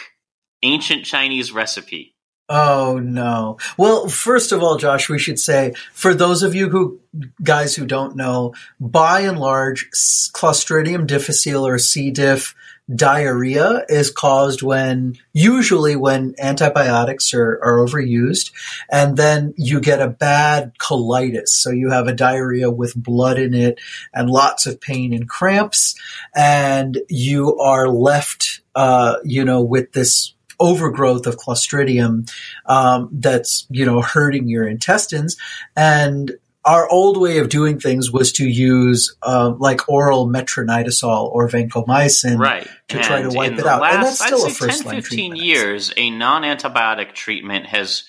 ancient 0.64 1.06
chinese 1.06 1.52
recipe 1.52 2.13
Oh 2.50 3.00
no. 3.00 3.58
Well, 3.78 4.10
first 4.10 4.52
of 4.52 4.62
all, 4.62 4.78
Josh, 4.78 5.10
we 5.10 5.18
should 5.18 5.40
say 5.40 5.74
for 5.94 6.14
those 6.14 6.44
of 6.44 6.54
you 6.54 6.70
who 6.70 7.00
guys 7.42 7.76
who 7.76 7.86
don't 7.86 8.16
know, 8.16 8.54
by 8.80 9.22
and 9.22 9.40
large, 9.40 9.90
Clostridium 10.34 11.08
difficile 11.08 11.66
or 11.66 11.78
C. 11.78 12.12
diff 12.12 12.54
diarrhea 12.94 13.86
is 13.88 14.12
caused 14.12 14.62
when 14.62 15.18
usually 15.32 15.96
when 15.96 16.36
antibiotics 16.38 17.34
are, 17.34 17.60
are 17.64 17.78
overused 17.78 18.52
and 18.92 19.16
then 19.16 19.54
you 19.58 19.80
get 19.80 20.02
a 20.02 20.10
bad 20.10 20.74
colitis. 20.80 21.48
So 21.48 21.70
you 21.72 21.92
have 21.92 22.08
a 22.08 22.14
diarrhea 22.14 22.70
with 22.70 22.94
blood 22.96 23.40
in 23.40 23.54
it 23.54 23.80
and 24.14 24.30
lots 24.30 24.66
of 24.66 24.82
pain 24.82 25.14
and 25.14 25.30
cramps 25.30 25.96
and 26.36 27.00
you 27.08 27.58
are 27.58 27.88
left, 27.88 28.60
uh, 28.76 29.16
you 29.24 29.46
know, 29.46 29.62
with 29.62 29.94
this 29.94 30.34
overgrowth 30.64 31.28
of 31.28 31.38
Clostridium 31.38 32.32
um, 32.66 33.10
that's 33.12 33.68
you 33.70 33.86
know 33.86 34.02
hurting 34.02 34.48
your 34.48 34.68
intestines. 34.68 35.36
And 35.76 36.32
our 36.66 36.90
old 36.90 37.20
way 37.20 37.40
of 37.40 37.50
doing 37.50 37.78
things 37.78 38.10
was 38.10 38.32
to 38.34 38.48
use 38.48 39.16
uh, 39.22 39.54
like 39.58 39.90
oral 39.90 40.28
metronidazole 40.28 41.30
or 41.30 41.50
vancomycin 41.50 42.40
right. 42.40 42.68
to 42.88 42.98
and 42.98 43.06
try 43.06 43.22
to 43.22 43.30
wipe 43.30 43.54
it 43.54 43.66
out. 43.66 43.82
Last, 43.82 43.96
and 43.96 44.04
that's 44.04 44.26
still 44.26 44.46
I'd 44.46 44.52
a 44.52 44.54
first 44.54 44.84
10, 44.84 44.88
line 44.88 45.02
15 45.02 45.32
treatment. 45.32 45.46
years, 45.46 45.94
a 45.98 46.10
non-antibiotic 46.10 47.14
treatment 47.14 47.66
has 47.66 48.06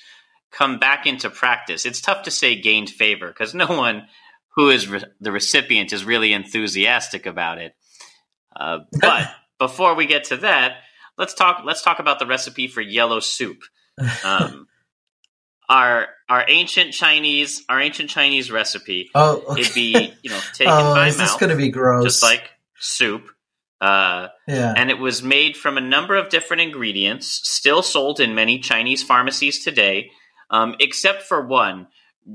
come 0.53 0.79
back 0.79 1.07
into 1.07 1.31
practice. 1.31 1.85
It's 1.85 2.01
tough 2.01 2.25
to 2.25 2.31
say 2.31 2.61
gained 2.61 2.91
favor 2.91 3.27
because 3.27 3.55
no 3.55 3.67
one 3.67 4.07
who 4.55 4.71
is 4.71 4.87
re- 4.87 5.03
the 5.21 5.33
recipient 5.33 5.93
is 5.93 6.05
really 6.05 6.33
enthusiastic 6.33 7.27
about 7.27 7.59
it. 7.59 7.75
Uh, 8.55 8.81
but 9.01 9.31
before 9.59 9.97
we 9.97 10.07
get 10.07 10.25
to 10.25 10.37
that, 10.39 10.77
let's 11.19 11.35
talk. 11.35 11.63
Let's 11.65 11.83
talk 11.83 11.99
about 11.99 12.19
the 12.19 12.27
recipe 12.27 12.69
for 12.69 12.81
yellow 12.81 13.21
soup. 13.21 13.63
Um, 14.25 14.67
our 15.69 16.09
our 16.29 16.45
ancient 16.49 16.93
Chinese 16.93 17.65
our 17.69 17.81
ancient 17.81 18.11
Chinese 18.11 18.51
recipe. 18.51 19.11
Oh, 19.15 19.43
okay. 19.49 19.63
it'd 19.63 19.75
be 19.75 20.13
you 20.23 20.31
know 20.31 20.41
taken 20.53 20.73
oh, 20.73 20.95
by 20.95 21.09
is 21.09 21.19
mouth. 21.19 21.29
This 21.29 21.37
going 21.37 21.51
to 21.51 21.57
be 21.57 21.71
gross, 21.71 22.05
just 22.05 22.23
like 22.23 22.51
soup. 22.79 23.29
Uh, 23.81 24.29
yeah. 24.49 24.73
And 24.77 24.91
it 24.91 24.99
was 24.99 25.23
made 25.23 25.57
from 25.57 25.77
a 25.77 25.81
number 25.81 26.17
of 26.17 26.31
different 26.31 26.63
ingredients, 26.63 27.41
still 27.45 27.83
sold 27.83 28.19
in 28.19 28.35
many 28.35 28.59
Chinese 28.59 29.03
pharmacies 29.03 29.63
today, 29.63 30.11
um, 30.51 30.75
except 30.81 31.23
for 31.23 31.47
one 31.47 31.89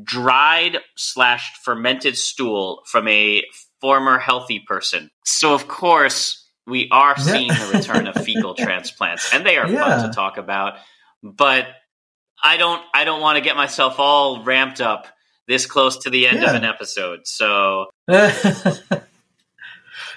dried 0.03 0.77
slash 0.95 1.51
fermented 1.63 2.15
stool 2.17 2.83
from 2.85 3.07
a 3.07 3.41
former 3.81 4.19
healthy 4.19 4.59
person. 4.59 5.09
So, 5.25 5.53
of 5.53 5.67
course, 5.67 6.38
we 6.69 6.87
are 6.91 7.17
seeing 7.17 7.49
the 7.49 7.71
return 7.73 8.07
of 8.07 8.15
fecal 8.23 8.53
transplants, 8.57 9.33
and 9.33 9.45
they 9.45 9.57
are 9.57 9.67
yeah. 9.67 9.79
fun 9.79 10.09
to 10.09 10.13
talk 10.15 10.37
about. 10.37 10.75
But 11.23 11.67
I 12.41 12.57
don't 12.57 12.81
I 12.93 13.03
don't 13.03 13.21
want 13.21 13.37
to 13.37 13.41
get 13.41 13.55
myself 13.55 13.99
all 13.99 14.43
ramped 14.43 14.81
up 14.81 15.07
this 15.47 15.65
close 15.65 15.97
to 16.03 16.09
the 16.09 16.27
end 16.27 16.41
yeah. 16.41 16.49
of 16.49 16.55
an 16.55 16.63
episode. 16.63 17.21
So 17.25 17.87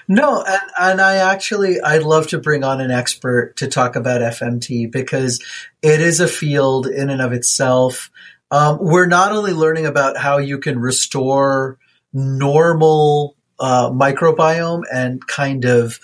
No, 0.07 0.43
and, 0.43 0.61
and 0.79 1.01
I 1.01 1.15
actually 1.15 1.79
I'd 1.81 2.03
love 2.03 2.27
to 2.27 2.37
bring 2.37 2.63
on 2.63 2.81
an 2.81 2.91
expert 2.91 3.57
to 3.57 3.67
talk 3.67 3.95
about 3.95 4.21
FMT 4.21 4.91
because 4.91 5.43
it 5.81 6.01
is 6.01 6.19
a 6.19 6.27
field 6.27 6.87
in 6.87 7.09
and 7.09 7.21
of 7.21 7.31
itself. 7.33 8.11
Um, 8.51 8.77
we're 8.79 9.07
not 9.07 9.31
only 9.31 9.53
learning 9.53 9.85
about 9.85 10.17
how 10.17 10.37
you 10.37 10.59
can 10.59 10.79
restore 10.79 11.79
normal 12.11 13.35
uh, 13.59 13.89
microbiome 13.89 14.83
and 14.91 15.25
kind 15.25 15.65
of 15.65 15.99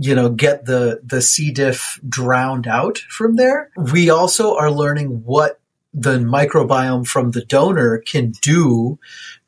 you 0.00 0.14
know, 0.14 0.30
get 0.30 0.64
the, 0.64 1.00
the 1.04 1.20
C. 1.20 1.50
diff 1.50 2.00
drowned 2.08 2.68
out 2.68 2.98
from 2.98 3.34
there. 3.34 3.70
We 3.76 4.10
also 4.10 4.56
are 4.56 4.70
learning 4.70 5.24
what 5.24 5.60
the 5.92 6.18
microbiome 6.18 7.06
from 7.06 7.32
the 7.32 7.44
donor 7.44 7.98
can 7.98 8.30
do 8.40 8.98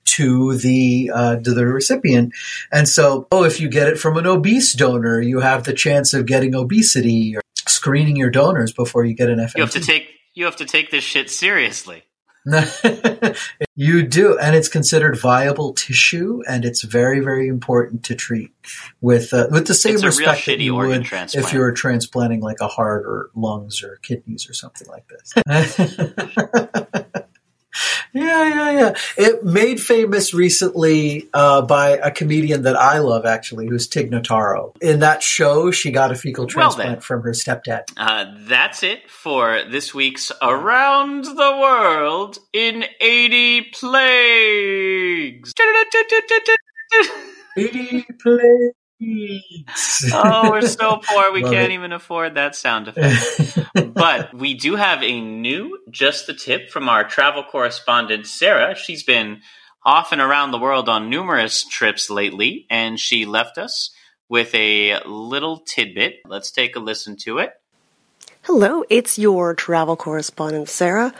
to 0.06 0.56
the 0.56 1.10
uh, 1.14 1.36
to 1.36 1.54
the 1.54 1.66
recipient. 1.66 2.32
And 2.72 2.88
so, 2.88 3.28
oh, 3.30 3.44
if 3.44 3.60
you 3.60 3.68
get 3.68 3.86
it 3.86 3.98
from 3.98 4.16
an 4.16 4.26
obese 4.26 4.72
donor, 4.72 5.20
you 5.20 5.38
have 5.38 5.62
the 5.64 5.72
chance 5.72 6.12
of 6.14 6.26
getting 6.26 6.54
obesity 6.54 7.36
or 7.36 7.42
screening 7.68 8.16
your 8.16 8.30
donors 8.30 8.72
before 8.72 9.04
you 9.04 9.14
get 9.14 9.28
an 9.28 9.38
FMT. 9.38 9.56
You 9.56 9.62
have 9.62 9.70
to 9.72 9.80
take 9.80 10.08
you 10.34 10.44
have 10.46 10.56
to 10.56 10.64
take 10.64 10.90
this 10.90 11.04
shit 11.04 11.30
seriously. 11.30 12.02
you 13.76 14.02
do, 14.02 14.38
and 14.38 14.56
it's 14.56 14.68
considered 14.68 15.18
viable 15.18 15.74
tissue, 15.74 16.42
and 16.48 16.64
it's 16.64 16.82
very, 16.82 17.20
very 17.20 17.48
important 17.48 18.02
to 18.04 18.14
treat 18.14 18.50
with 19.00 19.34
uh, 19.34 19.48
with 19.50 19.66
the 19.66 19.74
same 19.74 19.96
It's 19.96 20.04
respect 20.04 20.46
that 20.46 20.58
you 20.58 20.74
would 20.74 21.04
transplant. 21.04 21.46
if 21.46 21.52
you 21.52 21.60
were 21.60 21.72
transplanting 21.72 22.40
like 22.40 22.60
a 22.60 22.68
heart 22.68 23.04
or 23.04 23.30
lungs 23.34 23.82
or 23.82 23.96
kidneys 24.02 24.48
or 24.48 24.54
something 24.54 24.88
like 24.88 25.06
this. 25.08 25.34
Yeah, 28.12 28.48
yeah, 28.48 28.70
yeah. 28.72 28.94
It 29.16 29.44
made 29.44 29.80
famous 29.80 30.34
recently 30.34 31.28
uh, 31.32 31.62
by 31.62 31.90
a 31.90 32.10
comedian 32.10 32.62
that 32.62 32.76
I 32.76 32.98
love, 32.98 33.24
actually, 33.24 33.68
who's 33.68 33.86
Tig 33.86 34.10
Notaro. 34.10 34.74
In 34.82 34.98
that 35.00 35.22
show, 35.22 35.70
she 35.70 35.90
got 35.92 36.10
a 36.10 36.14
fecal 36.16 36.42
Well, 36.44 36.48
transplant 36.48 36.90
then. 36.90 37.00
from 37.00 37.22
her 37.22 37.30
stepdad. 37.32 37.82
Uh, 37.96 38.24
that's 38.48 38.82
it 38.82 39.08
for 39.08 39.62
this 39.70 39.94
week's 39.94 40.32
Around 40.42 41.24
the 41.24 41.56
World 41.60 42.38
in 42.52 42.84
80 43.00 43.62
Plagues. 43.72 45.52
Eighty 47.56 48.06
plagues. 48.20 48.74
Oh, 49.02 50.50
we're 50.50 50.62
so 50.62 50.98
poor 51.02 51.32
we 51.32 51.42
Love 51.42 51.52
can't 51.52 51.70
it. 51.72 51.74
even 51.74 51.92
afford 51.92 52.34
that 52.34 52.54
sound 52.54 52.88
effect. 52.94 53.94
but 53.94 54.34
we 54.34 54.54
do 54.54 54.76
have 54.76 55.02
a 55.02 55.20
new 55.20 55.78
Just 55.90 56.26
the 56.26 56.34
Tip 56.34 56.70
from 56.70 56.88
our 56.88 57.04
travel 57.04 57.42
correspondent, 57.44 58.26
Sarah. 58.26 58.74
She's 58.74 59.02
been 59.02 59.40
off 59.84 60.12
and 60.12 60.20
around 60.20 60.50
the 60.50 60.58
world 60.58 60.88
on 60.88 61.08
numerous 61.08 61.64
trips 61.64 62.10
lately, 62.10 62.66
and 62.68 63.00
she 63.00 63.24
left 63.24 63.56
us 63.58 63.90
with 64.28 64.54
a 64.54 65.00
little 65.06 65.60
tidbit. 65.60 66.16
Let's 66.26 66.50
take 66.50 66.76
a 66.76 66.80
listen 66.80 67.16
to 67.24 67.38
it. 67.38 67.52
Hello, 68.42 68.84
it's 68.90 69.18
your 69.18 69.54
travel 69.54 69.96
correspondent, 69.96 70.68
Sarah. 70.68 71.12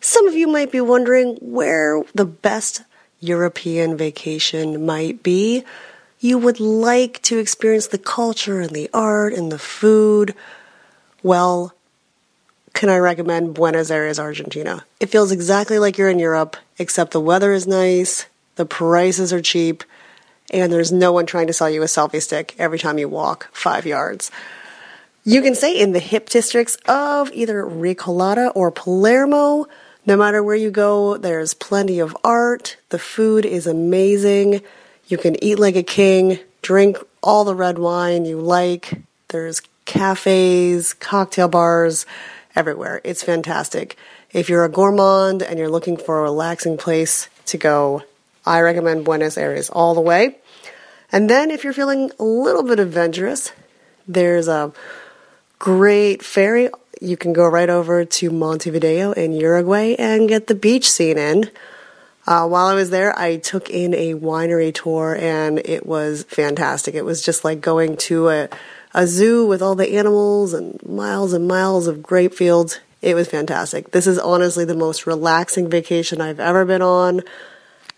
Some 0.00 0.26
of 0.28 0.34
you 0.34 0.46
might 0.48 0.70
be 0.72 0.80
wondering 0.80 1.36
where 1.40 2.02
the 2.14 2.24
best 2.24 2.82
European 3.20 3.96
vacation 3.96 4.86
might 4.86 5.22
be. 5.22 5.64
You 6.20 6.38
would 6.38 6.58
like 6.58 7.22
to 7.22 7.38
experience 7.38 7.86
the 7.86 7.98
culture 7.98 8.60
and 8.60 8.70
the 8.70 8.90
art 8.92 9.32
and 9.32 9.52
the 9.52 9.58
food. 9.58 10.34
Well, 11.22 11.74
can 12.74 12.88
I 12.88 12.98
recommend 12.98 13.54
Buenos 13.54 13.90
Aires, 13.90 14.18
Argentina? 14.18 14.84
It 15.00 15.10
feels 15.10 15.30
exactly 15.30 15.78
like 15.78 15.96
you're 15.96 16.08
in 16.08 16.18
Europe, 16.18 16.56
except 16.78 17.12
the 17.12 17.20
weather 17.20 17.52
is 17.52 17.66
nice, 17.66 18.26
the 18.56 18.66
prices 18.66 19.32
are 19.32 19.42
cheap, 19.42 19.84
and 20.50 20.72
there's 20.72 20.90
no 20.90 21.12
one 21.12 21.26
trying 21.26 21.46
to 21.46 21.52
sell 21.52 21.70
you 21.70 21.82
a 21.82 21.86
selfie 21.86 22.22
stick 22.22 22.54
every 22.58 22.78
time 22.78 22.98
you 22.98 23.08
walk 23.08 23.48
five 23.52 23.86
yards. 23.86 24.30
You 25.24 25.42
can 25.42 25.54
stay 25.54 25.78
in 25.78 25.92
the 25.92 25.98
hip 25.98 26.28
districts 26.28 26.76
of 26.86 27.30
either 27.32 27.62
Recoleta 27.62 28.50
or 28.54 28.70
Palermo. 28.70 29.66
No 30.06 30.16
matter 30.16 30.42
where 30.42 30.56
you 30.56 30.70
go, 30.70 31.16
there's 31.16 31.54
plenty 31.54 31.98
of 31.98 32.16
art. 32.24 32.76
The 32.88 32.98
food 32.98 33.44
is 33.44 33.66
amazing. 33.66 34.62
You 35.08 35.16
can 35.16 35.42
eat 35.42 35.58
like 35.58 35.74
a 35.74 35.82
king, 35.82 36.38
drink 36.60 36.98
all 37.22 37.44
the 37.44 37.54
red 37.54 37.78
wine 37.78 38.26
you 38.26 38.38
like. 38.38 38.92
There's 39.28 39.62
cafes, 39.86 40.92
cocktail 40.92 41.48
bars 41.48 42.04
everywhere. 42.54 43.00
It's 43.04 43.22
fantastic. 43.22 43.96
If 44.32 44.50
you're 44.50 44.64
a 44.64 44.68
gourmand 44.68 45.42
and 45.42 45.58
you're 45.58 45.70
looking 45.70 45.96
for 45.96 46.18
a 46.18 46.22
relaxing 46.22 46.76
place 46.76 47.30
to 47.46 47.56
go, 47.56 48.02
I 48.44 48.60
recommend 48.60 49.06
Buenos 49.06 49.38
Aires 49.38 49.70
all 49.70 49.94
the 49.94 50.02
way. 50.02 50.36
And 51.10 51.30
then 51.30 51.50
if 51.50 51.64
you're 51.64 51.72
feeling 51.72 52.12
a 52.18 52.24
little 52.24 52.62
bit 52.62 52.78
adventurous, 52.78 53.52
there's 54.06 54.46
a 54.46 54.72
great 55.58 56.22
ferry. 56.22 56.68
You 57.00 57.16
can 57.16 57.32
go 57.32 57.46
right 57.46 57.70
over 57.70 58.04
to 58.04 58.30
Montevideo 58.30 59.12
in 59.12 59.32
Uruguay 59.32 59.94
and 59.98 60.28
get 60.28 60.48
the 60.48 60.54
beach 60.54 60.90
scene 60.90 61.16
in. 61.16 61.50
Uh, 62.28 62.46
while 62.46 62.66
I 62.66 62.74
was 62.74 62.90
there, 62.90 63.18
I 63.18 63.36
took 63.38 63.70
in 63.70 63.94
a 63.94 64.12
winery 64.12 64.74
tour 64.74 65.16
and 65.18 65.58
it 65.64 65.86
was 65.86 66.24
fantastic. 66.24 66.94
It 66.94 67.06
was 67.06 67.22
just 67.22 67.42
like 67.42 67.62
going 67.62 67.96
to 68.08 68.28
a, 68.28 68.48
a 68.92 69.06
zoo 69.06 69.46
with 69.46 69.62
all 69.62 69.74
the 69.74 69.96
animals 69.96 70.52
and 70.52 70.78
miles 70.86 71.32
and 71.32 71.48
miles 71.48 71.86
of 71.86 72.02
grape 72.02 72.34
fields. 72.34 72.80
It 73.00 73.14
was 73.14 73.28
fantastic. 73.28 73.92
This 73.92 74.06
is 74.06 74.18
honestly 74.18 74.66
the 74.66 74.74
most 74.76 75.06
relaxing 75.06 75.70
vacation 75.70 76.20
I've 76.20 76.38
ever 76.38 76.66
been 76.66 76.82
on, 76.82 77.22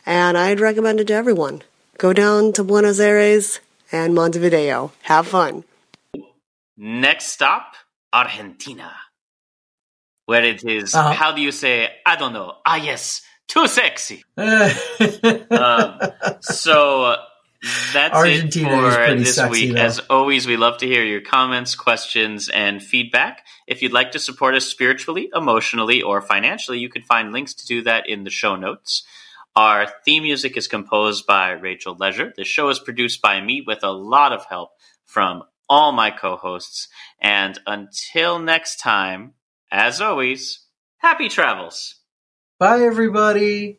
and 0.06 0.38
I'd 0.38 0.60
recommend 0.60 1.00
it 1.00 1.08
to 1.08 1.14
everyone. 1.14 1.62
Go 1.98 2.12
down 2.12 2.52
to 2.52 2.62
Buenos 2.62 3.00
Aires 3.00 3.58
and 3.90 4.14
Montevideo. 4.14 4.92
Have 5.02 5.26
fun. 5.26 5.64
Next 6.76 7.26
stop, 7.32 7.74
Argentina. 8.12 8.92
Where 10.26 10.44
it 10.44 10.62
is, 10.64 10.94
Uh-huh. 10.94 11.12
how 11.14 11.32
do 11.32 11.40
you 11.42 11.50
say, 11.50 11.88
I 12.06 12.14
don't 12.14 12.32
know, 12.32 12.54
ah 12.64 12.76
yes, 12.76 13.22
too 13.50 13.66
sexy. 13.66 14.24
um, 14.36 15.98
So 16.40 17.16
that's 17.92 18.14
Argentina 18.14 18.88
it 18.88 19.08
for 19.08 19.14
this 19.18 19.34
sexy, 19.34 19.66
week. 19.66 19.74
though. 19.74 19.82
As 19.82 19.98
always, 20.08 20.46
we 20.46 20.56
love 20.56 20.78
to 20.78 20.86
hear 20.86 21.04
your 21.04 21.20
comments, 21.20 21.74
questions, 21.74 22.48
and 22.48 22.82
feedback. 22.82 23.44
If 23.66 23.82
you'd 23.82 23.92
like 23.92 24.12
to 24.12 24.18
support 24.18 24.54
us 24.54 24.66
spiritually, 24.66 25.30
emotionally, 25.34 26.00
or 26.00 26.22
financially, 26.22 26.78
you 26.78 26.88
can 26.88 27.02
find 27.02 27.32
links 27.32 27.52
to 27.54 27.66
do 27.66 27.82
that 27.82 28.08
in 28.08 28.24
the 28.24 28.30
show 28.30 28.56
notes. 28.56 29.04
Our 29.56 29.86
theme 30.04 30.22
music 30.22 30.56
is 30.56 30.68
composed 30.68 31.26
by 31.26 31.50
Rachel 31.50 31.96
Leisure. 31.98 32.32
The 32.36 32.44
show 32.44 32.68
is 32.70 32.78
produced 32.78 33.20
by 33.20 33.40
me 33.40 33.62
with 33.66 33.82
a 33.82 33.90
lot 33.90 34.32
of 34.32 34.46
help 34.46 34.70
from 35.04 35.42
all 35.68 35.92
my 35.92 36.10
co 36.10 36.36
hosts. 36.36 36.88
And 37.20 37.58
until 37.66 38.38
next 38.38 38.76
time, 38.76 39.34
as 39.70 40.00
always, 40.00 40.60
happy 40.98 41.28
travels. 41.28 41.96
Bye, 42.60 42.82
everybody. 42.82 43.78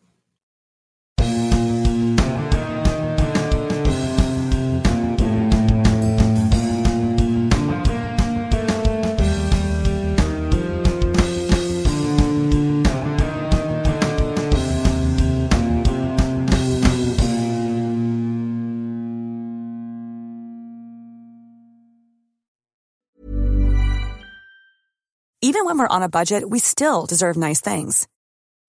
Even 25.43 25.65
when 25.65 25.77
we're 25.77 25.87
on 25.87 26.01
a 26.01 26.09
budget, 26.09 26.49
we 26.49 26.57
still 26.57 27.05
deserve 27.05 27.37
nice 27.37 27.61
things. 27.61 28.07